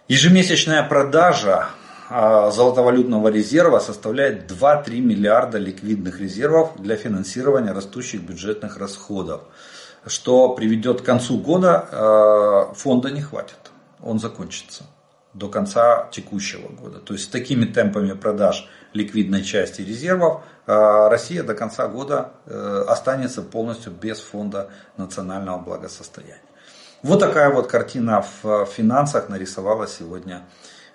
Ежемесячная 0.07 0.83
продажа 0.83 1.69
золотовалютного 2.07 3.29
резерва 3.29 3.79
составляет 3.79 4.51
2-3 4.51 4.99
миллиарда 4.99 5.57
ликвидных 5.57 6.19
резервов 6.19 6.73
для 6.77 6.97
финансирования 6.97 7.71
растущих 7.71 8.21
бюджетных 8.21 8.77
расходов, 8.77 9.41
что 10.05 10.49
приведет 10.49 11.01
к 11.01 11.05
концу 11.05 11.39
года 11.39 12.69
фонда 12.75 13.09
не 13.09 13.21
хватит, 13.23 13.57
он 14.03 14.19
закончится 14.19 14.83
до 15.35 15.49
конца 15.49 16.07
текущего 16.11 16.67
года. 16.69 16.99
То 16.99 17.13
есть 17.13 17.25
с 17.25 17.27
такими 17.27 17.65
темпами 17.65 18.13
продаж 18.13 18.67
ликвидной 18.93 19.43
части 19.43 19.81
резервов 19.81 20.43
а, 20.65 21.09
Россия 21.09 21.43
до 21.43 21.53
конца 21.53 21.87
года 21.87 22.31
э, 22.45 22.85
останется 22.87 23.41
полностью 23.41 23.91
без 23.91 24.19
фонда 24.19 24.69
национального 24.97 25.59
благосостояния. 25.59 26.39
Вот 27.03 27.19
такая 27.19 27.51
вот 27.51 27.67
картина 27.67 28.25
в 28.41 28.65
финансах 28.65 29.29
нарисовалась 29.29 29.97
сегодня 29.99 30.41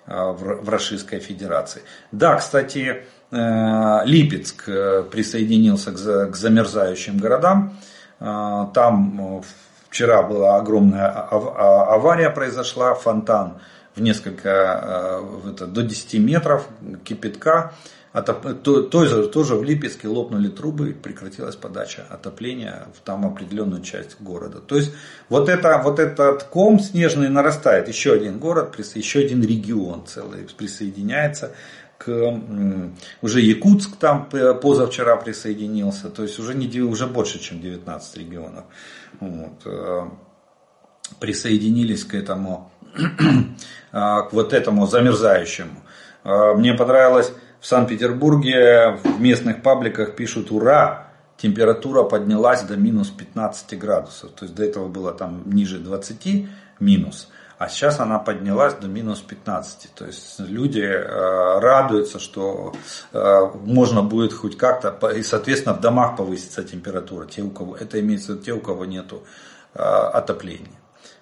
э, 0.07 0.13
в 0.13 0.67
Российской 0.67 1.19
Федерации. 1.19 1.83
Да, 2.11 2.35
кстати, 2.35 3.05
э, 3.31 4.05
Липецк 4.05 4.67
э, 4.67 5.03
присоединился 5.03 5.91
к 5.91 6.35
замерзающим 6.35 7.17
городам. 7.17 7.77
Там 8.19 9.41
вчера 9.89 10.21
была 10.21 10.57
огромная 10.57 11.09
авария 11.09 12.29
произошла, 12.29 12.93
фонтан 12.93 13.59
в 13.95 14.01
несколько, 14.01 15.21
до 15.59 15.83
10 15.83 16.13
метров 16.19 16.67
кипятка 17.03 17.73
Отоп... 18.13 18.61
То, 18.61 18.81
тоже, 18.83 19.27
тоже 19.27 19.55
в 19.55 19.63
Липецке 19.63 20.09
лопнули 20.09 20.49
трубы 20.49 20.93
прекратилась 20.93 21.55
подача 21.55 22.05
отопления 22.09 22.87
в 22.93 22.99
там 23.05 23.25
определенную 23.25 23.81
часть 23.83 24.19
города. 24.19 24.59
То 24.59 24.75
есть 24.75 24.91
вот, 25.29 25.47
это, 25.47 25.79
вот 25.81 25.97
этот 25.99 26.43
ком 26.43 26.79
снежный 26.79 27.29
нарастает. 27.29 27.87
Еще 27.87 28.11
один 28.11 28.37
город, 28.37 28.77
еще 28.95 29.19
один 29.19 29.41
регион 29.43 30.05
целый 30.05 30.45
присоединяется 30.57 31.53
к 31.97 32.41
уже 33.21 33.41
Якутск 33.41 33.95
там 33.97 34.27
позавчера 34.61 35.15
присоединился, 35.17 36.09
то 36.09 36.23
есть 36.23 36.39
уже, 36.39 36.55
не, 36.55 36.81
уже 36.81 37.05
больше, 37.05 37.39
чем 37.39 37.61
19 37.61 38.17
регионов 38.17 38.65
вот, 39.19 39.61
э, 39.65 40.09
присоединились 41.19 42.03
к 42.03 42.15
этому, 42.15 42.70
к 43.91 44.27
вот 44.31 44.53
этому 44.53 44.87
замерзающему. 44.87 45.81
Э, 46.23 46.53
мне 46.55 46.73
понравилось 46.73 47.33
в 47.59 47.65
Санкт-Петербурге 47.67 48.97
в 49.03 49.21
местных 49.21 49.61
пабликах 49.61 50.15
пишут 50.15 50.51
«Ура!», 50.51 51.07
температура 51.37 52.03
поднялась 52.03 52.61
до 52.63 52.77
минус 52.77 53.09
15 53.09 53.77
градусов. 53.79 54.31
То 54.31 54.45
есть 54.45 54.55
до 54.55 54.63
этого 54.63 54.87
было 54.87 55.11
там 55.11 55.43
ниже 55.45 55.79
20 55.79 56.47
минус. 56.79 57.29
А 57.57 57.69
сейчас 57.69 57.99
она 57.99 58.17
поднялась 58.17 58.73
до 58.73 58.87
минус 58.87 59.19
15. 59.19 59.91
То 59.93 60.05
есть 60.05 60.39
люди 60.39 60.81
э, 60.81 61.59
радуются, 61.59 62.19
что 62.19 62.73
э, 63.13 63.39
можно 63.63 64.01
будет 64.01 64.33
хоть 64.33 64.57
как-то, 64.57 65.09
и 65.09 65.21
соответственно 65.21 65.75
в 65.75 65.81
домах 65.81 66.17
повысится 66.17 66.63
температура. 66.63 67.27
Те, 67.27 67.43
у 67.43 67.51
кого, 67.51 67.75
это 67.75 67.99
имеется 67.99 68.31
в 68.31 68.35
виду 68.35 68.43
те, 68.43 68.53
у 68.53 68.59
кого 68.59 68.85
нету 68.85 69.23
э, 69.75 69.79
отопления. 69.79 70.80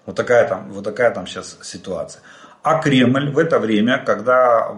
Вот 0.10 0.16
такая, 0.16 0.48
там, 0.48 0.72
вот 0.72 0.84
такая 0.84 1.12
там 1.12 1.28
сейчас 1.28 1.60
ситуация. 1.62 2.24
А 2.64 2.82
Кремль 2.82 3.30
в 3.32 3.38
это 3.38 3.60
время, 3.60 4.04
когда 4.04 4.76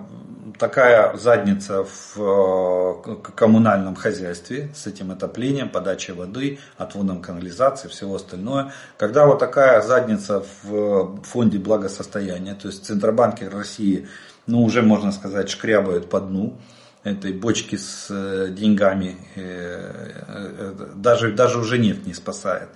такая 0.59 1.15
задница 1.15 1.85
в 1.85 2.17
э, 2.17 3.15
коммунальном 3.33 3.95
хозяйстве 3.95 4.71
с 4.75 4.87
этим 4.87 5.09
отоплением, 5.09 5.69
подачей 5.69 6.13
воды, 6.13 6.59
отводом 6.77 7.21
канализации, 7.21 7.87
всего 7.87 8.15
остальное. 8.15 8.73
Когда 8.97 9.25
вот 9.25 9.39
такая 9.39 9.81
задница 9.81 10.43
в 10.63 11.21
фонде 11.23 11.59
благосостояния, 11.59 12.53
то 12.53 12.67
есть 12.67 12.85
Центробанки 12.85 13.45
России, 13.45 14.09
ну 14.47 14.61
уже 14.65 14.81
можно 14.81 15.13
сказать, 15.13 15.49
шкрябают 15.49 16.09
по 16.09 16.19
дну 16.19 16.57
этой 17.05 17.31
бочки 17.31 17.77
с 17.77 18.07
э, 18.09 18.49
деньгами, 18.49 19.15
э, 19.37 20.73
даже, 20.93 21.31
даже 21.31 21.57
уже 21.57 21.77
нефть 21.77 22.05
не 22.05 22.13
спасает. 22.13 22.67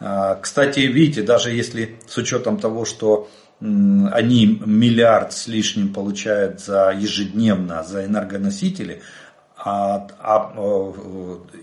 А, 0.00 0.36
кстати, 0.36 0.80
видите, 0.80 1.22
даже 1.22 1.50
если 1.50 1.98
с 2.06 2.16
учетом 2.16 2.58
того, 2.58 2.84
что 2.84 3.28
они 3.60 4.62
миллиард 4.64 5.32
с 5.32 5.48
лишним 5.48 5.92
получают 5.92 6.60
за 6.60 6.94
ежедневно 6.96 7.82
за 7.82 8.04
энергоносители, 8.04 9.02
а, 9.56 10.06
а, 10.20 10.52
э, 10.56 10.92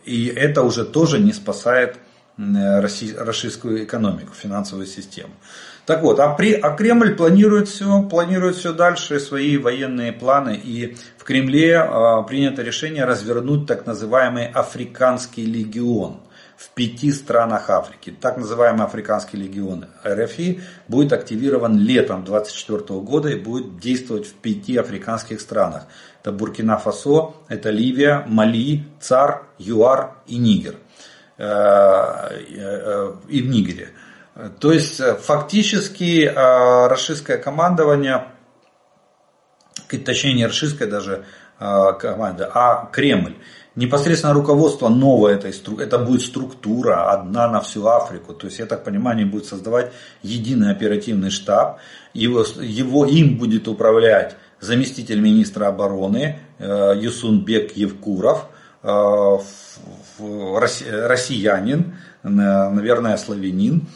и 0.04 0.26
это 0.26 0.64
уже 0.64 0.84
тоже 0.84 1.20
не 1.20 1.32
спасает 1.32 1.98
российскую 2.38 3.86
экономику, 3.86 4.34
финансовую 4.34 4.88
систему. 4.88 5.32
Так 5.86 6.02
вот, 6.02 6.20
а, 6.20 6.34
при, 6.34 6.54
а 6.54 6.72
Кремль 6.76 7.16
планирует 7.16 7.70
все, 7.70 8.02
планирует 8.04 8.56
все 8.56 8.74
дальше, 8.74 9.20
свои 9.20 9.58
военные 9.58 10.12
планы. 10.12 10.60
И 10.62 10.98
в 11.18 11.24
Кремле 11.24 11.78
а, 11.78 12.24
принято 12.24 12.62
решение 12.62 13.06
развернуть 13.06 13.68
так 13.68 13.86
называемый 13.86 14.48
Африканский 14.48 15.46
легион 15.46 16.20
в 16.58 16.70
пяти 16.70 17.12
странах 17.12 17.70
Африки. 17.70 18.16
Так 18.20 18.38
называемый 18.38 18.86
Африканский 18.86 19.38
легион 19.38 19.88
РФИ 20.06 20.62
будет 20.88 21.14
активирован 21.14 21.78
летом 21.78 22.24
2024 22.24 23.00
года 23.02 23.30
и 23.30 23.36
будет 23.36 23.80
действовать 23.80 24.28
в 24.28 24.34
пяти 24.34 24.78
африканских 24.78 25.42
странах. 25.42 25.84
Это 26.22 26.32
Буркина-Фасо, 26.32 27.34
это 27.50 27.70
Ливия, 27.70 28.24
Мали, 28.28 28.86
ЦАР, 29.00 29.44
ЮАР 29.60 30.16
и 30.28 30.38
Нигер. 30.38 30.76
Э, 31.38 32.30
э, 32.30 32.56
э, 32.58 33.14
и 33.28 33.42
в 33.42 33.48
Нигере. 33.48 33.90
То 34.60 34.72
есть 34.72 35.02
фактически 35.22 36.30
расистское 36.34 37.38
командование, 37.38 38.28
точнее 39.90 40.34
не 40.34 40.46
расистское 40.46 40.90
даже 40.90 41.26
команда, 41.58 42.52
а 42.54 42.90
Кремль 42.92 43.36
непосредственно 43.76 44.34
руководство 44.34 44.90
новое 44.90 45.36
этой 45.36 45.52
это 45.80 45.98
будет 46.00 46.22
структура 46.22 47.12
одна 47.12 47.48
на 47.50 47.62
всю 47.62 47.88
Африку. 47.88 48.34
То 48.34 48.48
есть, 48.48 48.60
я 48.60 48.66
так 48.66 48.84
понимаю, 48.84 49.18
они 49.18 49.26
будут 49.26 49.48
создавать 49.48 49.92
единый 50.24 50.72
оперативный 50.72 51.30
штаб. 51.30 51.80
Его, 52.14 52.46
его 52.62 53.06
им 53.06 53.38
будет 53.38 53.68
управлять 53.68 54.36
заместитель 54.60 55.20
министра 55.20 55.68
обороны 55.68 56.40
э, 56.60 56.94
Юсунбек 56.98 57.76
Евкуров, 57.76 58.48
э, 58.84 59.38
россиянин, 60.18 61.96
наверное, 62.24 63.18
славянин. 63.18 63.88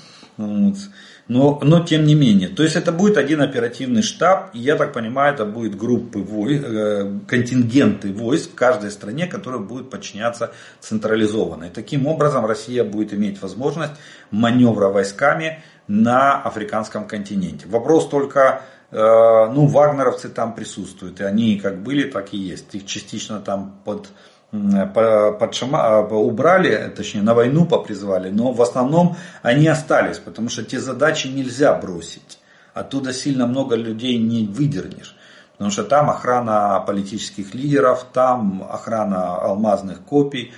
Но, 1.29 1.59
но 1.61 1.85
тем 1.85 2.05
не 2.05 2.15
менее. 2.15 2.49
То 2.49 2.63
есть 2.63 2.75
это 2.75 2.91
будет 2.91 3.15
один 3.15 3.39
оперативный 3.41 4.01
штаб, 4.01 4.49
и 4.53 4.59
я 4.59 4.75
так 4.75 4.93
понимаю, 4.93 5.35
это 5.35 5.45
будет 5.45 5.77
группы 5.77 6.17
войск, 6.17 6.63
э, 6.65 7.19
контингенты 7.27 8.11
войск 8.11 8.53
в 8.53 8.55
каждой 8.55 8.89
стране, 8.89 9.27
которые 9.27 9.61
будут 9.61 9.91
подчиняться 9.91 10.51
централизованно. 10.79 11.65
И 11.65 11.69
таким 11.69 12.07
образом 12.07 12.47
Россия 12.47 12.83
будет 12.83 13.13
иметь 13.13 13.43
возможность 13.43 13.93
маневра 14.31 14.87
войсками 14.87 15.61
на 15.87 16.41
африканском 16.41 17.07
континенте. 17.07 17.67
Вопрос 17.67 18.09
только, 18.09 18.63
э, 18.89 18.97
ну, 18.97 19.67
вагнеровцы 19.67 20.29
там 20.29 20.55
присутствуют, 20.55 21.21
и 21.21 21.23
они 21.23 21.59
как 21.59 21.83
были, 21.83 22.09
так 22.09 22.33
и 22.33 22.37
есть. 22.37 22.73
Их 22.73 22.87
частично 22.87 23.39
там 23.39 23.79
под 23.85 24.09
под 24.51 25.53
шама, 25.53 25.79
а, 25.83 26.01
убрали, 26.01 26.91
точнее 26.95 27.21
на 27.21 27.35
войну 27.35 27.65
попризвали, 27.65 28.31
но 28.31 28.51
в 28.51 28.61
основном 28.61 29.15
они 29.43 29.67
остались, 29.67 30.17
потому 30.17 30.49
что 30.49 30.63
те 30.63 30.79
задачи 30.79 31.27
нельзя 31.27 31.73
бросить. 31.75 32.39
Оттуда 32.73 33.13
сильно 33.13 33.45
много 33.45 33.75
людей 33.75 34.17
не 34.17 34.47
выдернешь. 34.47 35.15
Потому 35.53 35.71
что 35.71 35.83
там 35.83 36.09
охрана 36.09 36.79
политических 36.87 37.53
лидеров, 37.53 38.05
там 38.13 38.65
охрана 38.71 39.35
алмазных 39.35 40.01
копий, 40.01 40.53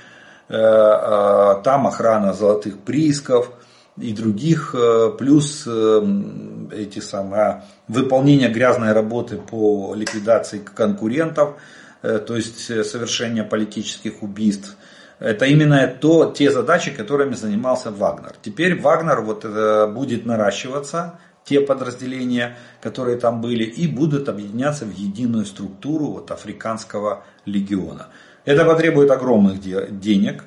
э, 0.48 0.56
э, 0.56 1.56
там 1.64 1.88
охрана 1.88 2.34
золотых 2.34 2.78
приисков 2.80 3.52
и 3.98 4.14
других, 4.14 4.76
э, 4.78 5.12
плюс 5.18 5.68
эти 5.68 7.00
самые, 7.00 7.64
выполнение 7.88 8.50
грязной 8.50 8.94
работы 8.94 9.38
по 9.38 9.94
ликвидации 9.96 10.60
конкурентов– 10.60 11.56
то 12.02 12.36
есть 12.36 12.70
э, 12.70 12.84
совершение 12.84 13.44
политических 13.44 14.24
убийств. 14.24 14.78
Это 15.20 15.46
именно 15.46 15.88
то, 15.88 16.32
те 16.32 16.50
задачи, 16.50 16.92
которыми 16.92 17.36
занимался 17.36 17.92
Вагнер. 17.92 18.34
Теперь 18.42 18.82
Вагнер 18.82 19.22
вот 19.22 19.46
э, 19.46 19.88
будет 19.88 20.26
наращиваться, 20.26 21.20
те 21.44 21.62
подразделения, 21.62 22.58
которые 22.82 23.18
там 23.18 23.42
были, 23.42 23.64
и 23.64 23.88
будут 23.88 24.30
объединяться 24.30 24.86
в 24.86 24.92
единую 24.92 25.46
структуру 25.46 26.08
вот, 26.08 26.32
африканского 26.32 27.24
легиона. 27.46 28.08
Это 28.46 28.66
потребует 28.66 29.12
огромных 29.12 29.60
денег, 29.60 30.44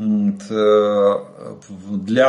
для 0.00 1.18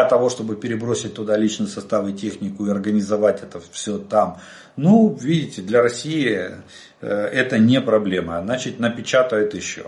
того, 0.05 0.29
чтобы 0.29 0.57
перебросить 0.57 1.13
туда 1.13 1.37
личный 1.37 1.67
состав 1.67 2.05
и 2.07 2.13
технику 2.13 2.65
и 2.65 2.69
организовать 2.69 3.43
это 3.43 3.61
все 3.71 3.97
там. 3.97 4.39
Ну, 4.75 5.17
видите, 5.19 5.61
для 5.61 5.81
России 5.81 6.31
э, 6.31 6.61
это 7.07 7.57
не 7.57 7.81
проблема. 7.81 8.41
Значит, 8.43 8.79
напечатают 8.79 9.53
еще. 9.53 9.87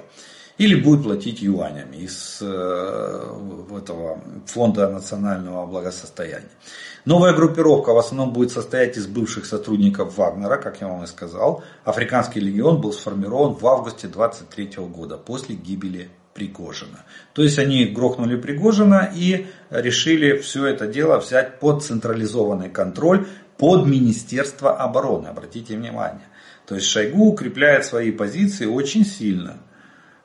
Или 0.59 0.75
будет 0.75 1.03
платить 1.03 1.41
юанями 1.41 1.97
из 1.97 2.37
э, 2.41 2.45
этого 3.75 4.21
фонда 4.45 4.87
национального 4.87 5.65
благосостояния. 5.65 6.49
Новая 7.05 7.33
группировка 7.33 7.91
в 7.91 7.97
основном 7.97 8.31
будет 8.33 8.51
состоять 8.51 8.95
из 8.95 9.07
бывших 9.07 9.45
сотрудников 9.45 10.15
Вагнера, 10.15 10.57
как 10.57 10.79
я 10.79 10.87
вам 10.87 11.03
и 11.03 11.07
сказал. 11.07 11.63
Африканский 11.83 12.39
легион 12.39 12.81
был 12.81 12.93
сформирован 12.93 13.55
в 13.55 13.65
августе 13.65 14.07
23 14.07 14.75
года, 14.85 15.17
после 15.17 15.55
гибели 15.55 16.09
Пригожина. 16.35 17.03
То 17.33 17.41
есть 17.43 17.57
они 17.59 17.85
грохнули 17.85 18.35
Пригожина 18.35 19.11
и 19.13 19.47
решили 19.69 20.37
все 20.37 20.67
это 20.67 20.87
дело 20.87 21.19
взять 21.19 21.59
под 21.59 21.83
централизованный 21.83 22.69
контроль, 22.69 23.27
под 23.57 23.85
Министерство 23.85 24.75
обороны. 24.75 25.27
Обратите 25.27 25.75
внимание. 25.75 26.27
То 26.65 26.75
есть 26.75 26.87
Шойгу 26.87 27.25
укрепляет 27.25 27.85
свои 27.85 28.11
позиции 28.11 28.65
очень 28.65 29.05
сильно. 29.05 29.57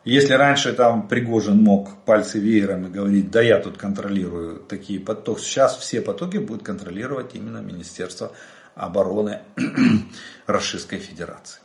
Если 0.05 0.33
раньше 0.33 0.73
там 0.73 1.09
Пригожин 1.09 1.63
мог 1.63 2.05
пальцы 2.05 2.39
веером 2.39 2.87
и 2.87 2.91
говорить, 2.91 3.31
да 3.31 3.43
я 3.43 3.59
тут 3.59 3.77
контролирую 3.77 4.61
такие 4.61 5.01
потоки, 5.01 5.41
сейчас 5.41 5.77
все 5.77 6.01
потоки 6.01 6.39
будет 6.39 6.63
контролировать 6.63 7.35
именно 7.35 7.59
Министерство 7.59 8.33
обороны 8.75 9.41
Российской 10.47 10.99
Федерации. 10.99 11.61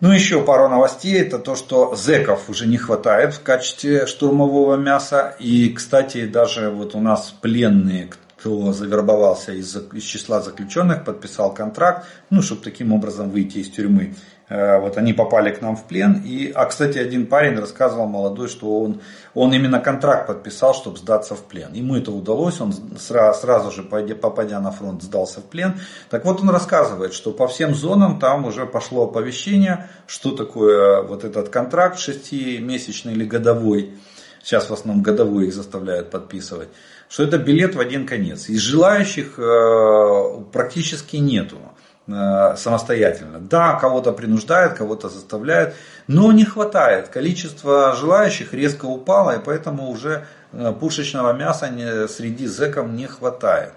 Ну, 0.00 0.10
еще 0.10 0.42
пару 0.42 0.68
новостей. 0.70 1.20
Это 1.20 1.38
то, 1.38 1.54
что 1.54 1.94
зеков 1.94 2.48
уже 2.48 2.66
не 2.66 2.78
хватает 2.78 3.34
в 3.34 3.42
качестве 3.42 4.06
штурмового 4.06 4.76
мяса. 4.76 5.36
И, 5.38 5.68
кстати, 5.68 6.26
даже 6.26 6.70
вот 6.70 6.94
у 6.94 7.00
нас 7.00 7.34
пленные, 7.42 8.10
кто 8.40 8.72
завербовался 8.72 9.52
из, 9.52 9.76
из 9.92 10.02
числа 10.02 10.40
заключенных, 10.40 11.04
подписал 11.04 11.52
контракт, 11.52 12.06
ну, 12.30 12.40
чтобы 12.40 12.62
таким 12.62 12.94
образом 12.94 13.28
выйти 13.28 13.58
из 13.58 13.68
тюрьмы. 13.68 14.14
Э, 14.48 14.80
вот 14.80 14.96
они 14.96 15.12
попали 15.12 15.50
к 15.50 15.60
нам 15.60 15.76
в 15.76 15.84
плен. 15.84 16.22
И, 16.24 16.50
а, 16.50 16.64
кстати, 16.64 16.96
один 16.96 17.26
парень 17.26 17.58
рассказывал 17.58 18.06
молодой, 18.06 18.48
что 18.48 18.80
он, 18.80 19.02
он 19.34 19.52
именно 19.52 19.78
контракт 19.78 20.26
подписал, 20.26 20.72
чтобы 20.72 20.96
сдаться 20.96 21.34
в 21.34 21.44
плен. 21.44 21.74
Ему 21.74 21.96
это 21.96 22.12
удалось, 22.12 22.62
он 22.62 22.72
сразу, 22.98 23.40
сразу 23.40 23.70
же, 23.70 23.82
попадя 23.82 24.58
на 24.58 24.70
фронт, 24.70 25.02
сдался 25.02 25.40
в 25.40 25.44
плен. 25.44 25.78
Так 26.08 26.24
вот, 26.24 26.40
он 26.40 26.48
рассказывает, 26.48 27.12
что 27.12 27.32
по 27.32 27.46
всем 27.46 27.74
зонам 27.74 28.18
там 28.18 28.46
уже 28.46 28.64
пошло 28.64 29.04
оповещение, 29.04 29.90
что 30.06 30.30
такое 30.30 31.02
вот 31.02 31.24
этот 31.24 31.50
контракт 31.50 31.98
шестимесячный 31.98 33.12
или 33.12 33.26
годовой. 33.26 33.98
Сейчас 34.42 34.70
в 34.70 34.72
основном 34.72 35.02
годовой 35.02 35.48
их 35.48 35.54
заставляют 35.54 36.10
подписывать. 36.10 36.68
Что 37.10 37.24
это 37.24 37.38
билет 37.38 37.74
в 37.74 37.80
один 37.80 38.06
конец. 38.06 38.48
Из 38.48 38.60
желающих 38.60 39.34
э, 39.36 40.44
практически 40.52 41.16
нету. 41.16 41.58
Э, 42.06 42.54
самостоятельно. 42.56 43.40
Да, 43.40 43.74
кого-то 43.74 44.12
принуждают, 44.12 44.74
кого-то 44.74 45.08
заставляют, 45.08 45.74
но 46.06 46.30
не 46.30 46.44
хватает. 46.44 47.08
Количество 47.08 47.96
желающих 47.96 48.54
резко 48.54 48.86
упало, 48.86 49.36
и 49.36 49.44
поэтому 49.44 49.90
уже 49.90 50.26
э, 50.52 50.72
пушечного 50.78 51.32
мяса 51.32 51.68
среди 52.08 52.46
зэков 52.46 52.88
не 52.88 53.08
хватает. 53.08 53.72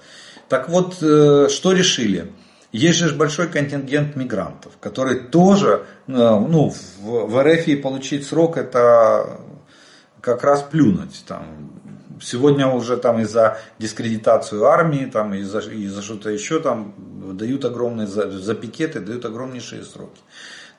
Так 0.47 0.69
вот, 0.69 0.97
что 0.97 1.71
решили? 1.71 2.31
Есть 2.71 2.99
же 2.99 3.15
большой 3.15 3.47
контингент 3.47 4.15
мигрантов, 4.15 4.73
которые 4.79 5.19
тоже, 5.19 5.86
ну, 6.05 6.71
в 6.99 7.43
РФ 7.43 7.81
получить 7.81 8.27
срок 8.27 8.57
это 8.57 9.39
как 10.21 10.43
раз 10.43 10.61
плюнуть. 10.63 11.23
Там, 11.27 11.72
сегодня 12.24 12.67
уже 12.67 12.97
там 12.97 13.19
и 13.19 13.24
за 13.24 13.57
дискредитацию 13.80 14.65
армии, 14.65 15.05
там 15.05 15.34
и 15.34 15.43
за, 15.43 15.59
и 15.59 15.88
за 15.88 16.01
что-то 16.01 16.30
еще 16.30 16.59
там 16.59 16.93
дают 17.38 17.65
огромные, 17.65 18.07
за, 18.07 18.32
за 18.32 18.55
пикеты 18.55 18.99
дают 18.99 19.26
огромнейшие 19.26 19.84
сроки. 19.84 20.21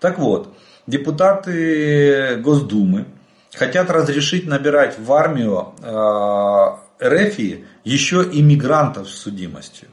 Так 0.01 0.19
вот, 0.19 0.53
депутаты 0.87 2.37
Госдумы 2.43 3.07
хотят 3.55 3.91
разрешить 3.91 4.47
набирать 4.47 4.99
в 4.99 5.13
армию 5.13 5.75
э, 5.83 7.07
РФ 7.07 7.39
еще 7.85 8.25
и 8.25 8.43
мигрантов 8.43 9.09
с 9.09 9.15
судимостью. 9.15 9.89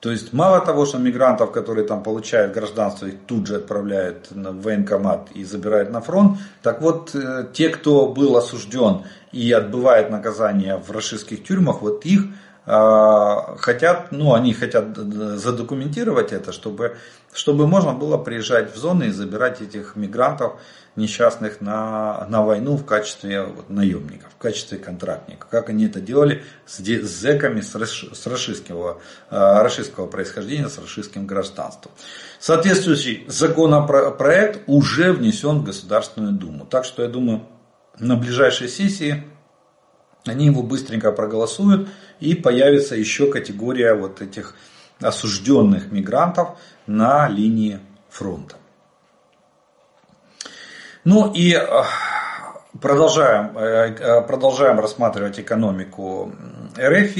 То 0.00 0.10
есть 0.10 0.32
мало 0.32 0.60
того, 0.60 0.84
что 0.84 0.98
мигрантов, 0.98 1.52
которые 1.52 1.86
там 1.86 2.02
получают 2.02 2.52
гражданство, 2.52 3.06
их 3.06 3.14
тут 3.26 3.46
же 3.46 3.56
отправляют 3.56 4.28
в 4.30 4.62
военкомат 4.62 5.30
и 5.34 5.42
забирают 5.42 5.90
на 5.90 6.00
фронт, 6.00 6.38
так 6.62 6.82
вот 6.82 7.14
э, 7.14 7.46
те, 7.52 7.70
кто 7.70 8.06
был 8.06 8.36
осужден 8.36 9.04
и 9.36 9.52
отбывает 9.52 10.10
наказание 10.10 10.76
в 10.78 10.90
российских 10.90 11.44
тюрьмах, 11.44 11.82
вот 11.82 12.06
их 12.06 12.22
а, 12.64 13.56
хотят, 13.58 14.10
ну, 14.12 14.32
они 14.32 14.54
хотят 14.54 14.96
задокументировать 14.96 16.32
это, 16.32 16.52
чтобы, 16.52 16.96
чтобы 17.34 17.66
можно 17.66 17.92
было 17.92 18.16
приезжать 18.16 18.74
в 18.74 18.78
зоны 18.78 19.04
и 19.04 19.10
забирать 19.10 19.60
этих 19.60 19.94
мигрантов 19.94 20.54
несчастных 20.96 21.60
на, 21.60 22.26
на 22.30 22.42
войну 22.42 22.76
в 22.76 22.86
качестве 22.86 23.42
вот, 23.42 23.68
наемников, 23.68 24.30
в 24.32 24.38
качестве 24.38 24.78
контрактников. 24.78 25.50
Как 25.50 25.68
они 25.68 25.84
это 25.84 26.00
делали 26.00 26.42
с, 26.64 26.78
с 26.78 27.20
зэками 27.20 27.60
с, 27.60 27.74
с 27.74 28.26
расистского, 28.26 29.02
расистского 29.28 30.06
происхождения, 30.06 30.70
с 30.70 30.78
расистским 30.78 31.26
гражданством. 31.26 31.92
Соответствующий 32.40 33.26
законопроект 33.28 34.62
уже 34.66 35.12
внесен 35.12 35.58
в 35.58 35.64
Государственную 35.64 36.32
Думу. 36.32 36.64
Так 36.64 36.86
что 36.86 37.02
я 37.02 37.08
думаю, 37.08 37.42
на 37.98 38.16
ближайшей 38.16 38.68
сессии 38.68 39.24
они 40.24 40.46
его 40.46 40.62
быстренько 40.62 41.12
проголосуют 41.12 41.88
и 42.20 42.34
появится 42.34 42.96
еще 42.96 43.30
категория 43.30 43.94
вот 43.94 44.20
этих 44.20 44.54
осужденных 45.00 45.92
мигрантов 45.92 46.58
на 46.86 47.28
линии 47.28 47.80
фронта. 48.08 48.56
Ну 51.04 51.32
и 51.32 51.54
э, 51.54 51.64
продолжаем, 52.80 53.56
э, 53.56 53.94
э, 53.98 54.22
продолжаем 54.22 54.80
рассматривать 54.80 55.38
экономику 55.38 56.32
РФ 56.76 57.16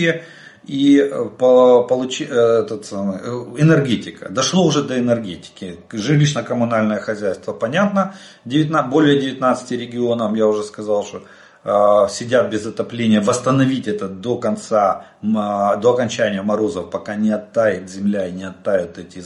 и 0.67 1.13
получи, 1.39 2.25
этот 2.25 2.87
самый, 2.87 3.19
энергетика. 3.59 4.29
Дошло 4.29 4.65
уже 4.65 4.83
до 4.83 4.99
энергетики. 4.99 5.79
Жилищно-коммунальное 5.91 7.01
хозяйство, 7.01 7.53
понятно. 7.53 8.15
19, 8.45 8.91
более 8.91 9.21
19 9.21 9.71
регионам, 9.73 10.35
я 10.35 10.47
уже 10.47 10.63
сказал, 10.63 11.05
что 11.05 11.23
Э, 11.69 12.07
сидят 12.09 12.49
без 12.49 12.65
отопления, 12.65 13.21
восстановить 13.21 13.89
это 13.89 14.09
до 14.09 14.39
конца, 14.39 15.07
до 15.21 15.93
окончания 15.93 16.41
морозов, 16.41 16.91
пока 16.91 17.17
не 17.17 17.33
оттает 17.33 17.91
земля 17.91 18.29
и 18.29 18.33
не 18.33 18.45
оттают 18.45 18.99
эти 18.99 19.21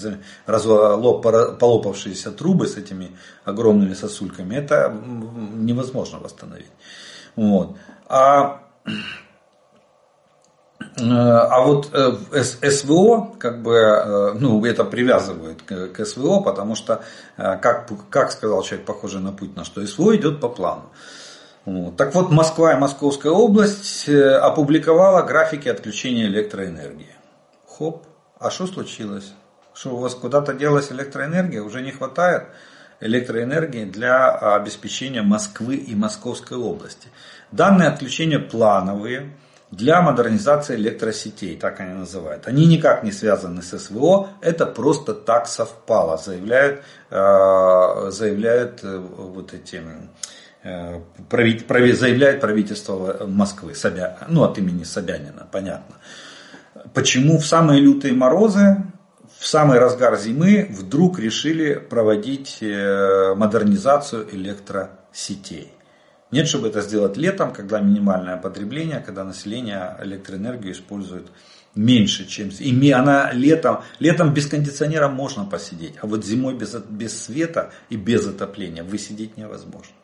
полопавшиеся 0.46 2.30
трубы 2.30 2.66
с 2.66 2.78
этими 2.78 3.10
огромными 3.44 3.92
сосульками, 3.92 4.54
это 4.56 4.90
невозможно 4.90 6.18
восстановить. 6.18 6.72
Вот. 7.36 7.76
А, 8.08 8.62
э, 8.86 8.90
а 10.96 11.60
вот 11.60 11.90
э, 11.92 12.42
СВО, 12.42 13.32
как 13.38 13.62
бы, 13.62 14.34
ну, 14.38 14.64
это 14.64 14.84
привязывает 14.84 15.62
к 15.62 16.04
СВО, 16.04 16.40
потому 16.40 16.74
что, 16.74 17.02
как, 17.36 17.88
как 18.10 18.32
сказал 18.32 18.62
человек, 18.62 18.86
похожий 18.86 19.20
на 19.20 19.32
Путина, 19.32 19.64
что 19.64 19.86
СВО 19.86 20.16
идет 20.16 20.40
по 20.40 20.48
плану. 20.48 20.90
Так 21.98 22.14
вот, 22.14 22.30
Москва 22.30 22.72
и 22.72 22.76
Московская 22.76 23.32
область 23.32 24.08
э, 24.08 24.32
опубликовала 24.32 25.22
графики 25.22 25.68
отключения 25.68 26.26
электроэнергии. 26.26 27.14
Хоп, 27.68 28.06
а 28.38 28.50
что 28.50 28.66
случилось? 28.66 29.34
Что 29.74 29.90
у 29.90 29.98
вас 29.98 30.14
куда-то 30.14 30.54
делась 30.54 30.90
электроэнергия? 30.90 31.62
Уже 31.62 31.82
не 31.82 31.92
хватает 31.92 32.44
электроэнергии 33.00 33.84
для 33.84 34.30
обеспечения 34.30 35.22
Москвы 35.22 35.76
и 35.76 35.94
Московской 35.94 36.56
области. 36.56 37.08
Данные 37.52 37.88
отключения 37.88 38.38
плановые 38.38 39.30
для 39.70 40.02
модернизации 40.02 40.74
электросетей, 40.74 41.56
так 41.56 41.80
они 41.80 41.94
называют. 41.94 42.48
Они 42.48 42.66
никак 42.66 43.04
не 43.04 43.12
связаны 43.12 43.62
с 43.62 43.78
СВО, 43.78 44.30
это 44.40 44.66
просто 44.66 45.14
так 45.14 45.46
совпало, 45.46 46.16
заявляют, 46.18 46.82
э, 47.10 48.10
заявляют 48.10 48.80
э, 48.82 48.98
вот 48.98 49.54
эти 49.54 49.80
Э, 50.62 51.00
заявляет 51.30 52.40
правительство 52.42 53.24
Москвы, 53.26 53.74
Собя, 53.74 54.18
ну 54.28 54.44
от 54.44 54.58
имени 54.58 54.84
Собянина, 54.84 55.48
понятно. 55.50 55.96
Почему 56.92 57.38
в 57.38 57.46
самые 57.46 57.80
лютые 57.80 58.12
морозы, 58.12 58.76
в 59.38 59.46
самый 59.46 59.78
разгар 59.78 60.18
зимы 60.18 60.68
вдруг 60.70 61.18
решили 61.18 61.74
проводить 61.76 62.58
модернизацию 62.60 64.28
электросетей? 64.34 65.72
Нет, 66.30 66.46
чтобы 66.46 66.68
это 66.68 66.80
сделать 66.80 67.16
летом, 67.16 67.52
когда 67.52 67.80
минимальное 67.80 68.36
потребление, 68.36 69.00
когда 69.00 69.24
население 69.24 69.96
электроэнергию 70.00 70.72
использует 70.72 71.26
меньше, 71.74 72.26
чем... 72.26 72.50
И 72.50 72.90
она 72.92 73.32
летом, 73.32 73.82
летом 73.98 74.32
без 74.32 74.46
кондиционера 74.46 75.08
можно 75.08 75.44
посидеть, 75.44 75.94
а 76.00 76.06
вот 76.06 76.24
зимой 76.24 76.54
без, 76.54 76.74
без 76.74 77.20
света 77.20 77.72
и 77.88 77.96
без 77.96 78.26
отопления 78.26 78.84
высидеть 78.84 79.36
невозможно. 79.36 79.94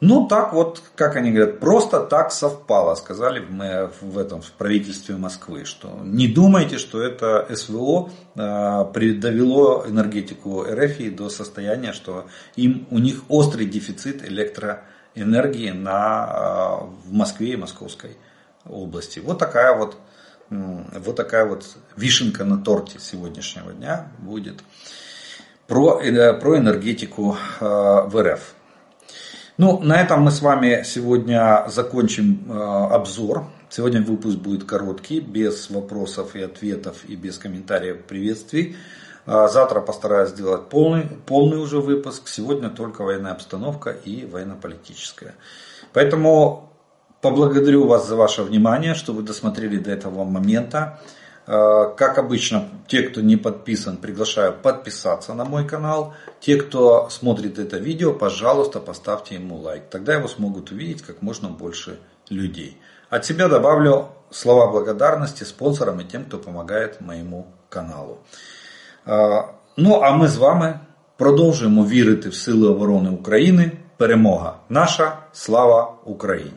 Ну, 0.00 0.26
так 0.26 0.52
вот, 0.52 0.82
как 0.96 1.14
они 1.14 1.30
говорят, 1.30 1.60
просто 1.60 2.00
так 2.00 2.32
совпало, 2.32 2.96
сказали 2.96 3.38
мы 3.38 3.88
в 4.00 4.18
этом 4.18 4.42
в 4.42 4.50
правительстве 4.50 5.16
Москвы, 5.16 5.64
что 5.64 6.00
не 6.02 6.26
думайте, 6.26 6.76
что 6.78 7.00
это 7.00 7.46
СВО 7.54 8.10
э, 8.34 8.40
довело 9.14 9.84
энергетику 9.86 10.64
РФ 10.64 11.14
до 11.14 11.28
состояния, 11.28 11.92
что 11.92 12.26
им, 12.56 12.88
у 12.90 12.98
них 12.98 13.22
острый 13.28 13.64
дефицит 13.64 14.24
электроэнергии 14.28 14.82
на, 15.14 16.82
э, 16.84 17.08
в 17.08 17.12
Москве 17.12 17.52
и 17.52 17.56
Московской 17.56 18.16
области. 18.64 19.18
Вот 19.18 19.38
такая 19.38 19.76
вот, 19.76 19.96
вот 20.50 21.16
такая 21.16 21.46
вот 21.46 21.64
вишенка 21.96 22.44
на 22.44 22.58
торте 22.58 22.98
сегодняшнего 22.98 23.72
дня 23.72 24.08
будет 24.18 24.62
про, 25.66 26.00
э, 26.00 26.32
про 26.34 26.58
энергетику 26.58 27.36
э, 27.60 27.64
в 27.64 28.22
РФ. 28.22 28.54
Ну, 29.58 29.80
на 29.80 30.00
этом 30.00 30.22
мы 30.22 30.30
с 30.30 30.40
вами 30.40 30.82
сегодня 30.84 31.66
закончим 31.68 32.50
обзор. 32.50 33.44
Сегодня 33.68 34.02
выпуск 34.02 34.38
будет 34.38 34.64
короткий, 34.64 35.20
без 35.20 35.70
вопросов 35.70 36.34
и 36.34 36.42
ответов 36.42 37.04
и 37.04 37.16
без 37.16 37.38
комментариев 37.38 38.04
приветствий. 38.04 38.76
Э, 39.26 39.48
завтра 39.48 39.80
постараюсь 39.80 40.30
сделать 40.30 40.68
полный, 40.68 41.04
полный 41.26 41.58
уже 41.58 41.78
выпуск. 41.80 42.28
Сегодня 42.28 42.70
только 42.70 43.02
военная 43.02 43.32
обстановка 43.32 43.90
и 43.90 44.26
военно-политическая. 44.26 45.34
Поэтому 45.92 46.72
поблагодарю 47.20 47.86
вас 47.86 48.06
за 48.06 48.16
ваше 48.16 48.42
внимание, 48.42 48.94
что 48.94 49.12
вы 49.12 49.22
досмотрели 49.22 49.78
до 49.78 49.90
этого 49.90 50.24
момента. 50.24 51.00
Э, 51.46 51.92
как 51.96 52.18
обычно, 52.18 52.68
те, 52.88 53.02
кто 53.02 53.20
не 53.20 53.36
подписан, 53.36 53.96
приглашаю 53.96 54.52
подписаться 54.52 55.34
на 55.34 55.44
мой 55.44 55.66
канал. 55.66 56.14
Те, 56.40 56.56
кто 56.56 57.08
смотрит 57.10 57.58
это 57.58 57.78
видео, 57.78 58.12
пожалуйста, 58.12 58.80
поставьте 58.80 59.36
ему 59.36 59.56
лайк. 59.56 59.84
Тогда 59.90 60.14
его 60.14 60.28
смогут 60.28 60.72
увидеть 60.72 61.02
как 61.02 61.22
можно 61.22 61.48
больше 61.48 61.98
людей. 62.28 62.80
От 63.08 63.24
себя 63.24 63.48
добавлю 63.48 64.08
слова 64.30 64.70
благодарности 64.70 65.44
спонсорам 65.44 66.00
и 66.00 66.04
тем, 66.04 66.24
кто 66.24 66.38
помогает 66.38 67.00
моему 67.00 67.46
каналу. 67.68 68.18
Э, 69.07 69.43
ну, 69.77 69.93
а 70.03 70.11
ми 70.11 70.27
з 70.27 70.37
вами 70.37 70.79
продовжуємо 71.17 71.85
вірити 71.85 72.29
в 72.29 72.35
Сили 72.35 72.69
оборони 72.69 73.09
України. 73.09 73.71
Перемога 73.97 74.55
наша, 74.69 75.17
слава 75.33 75.93
Україні! 76.05 76.51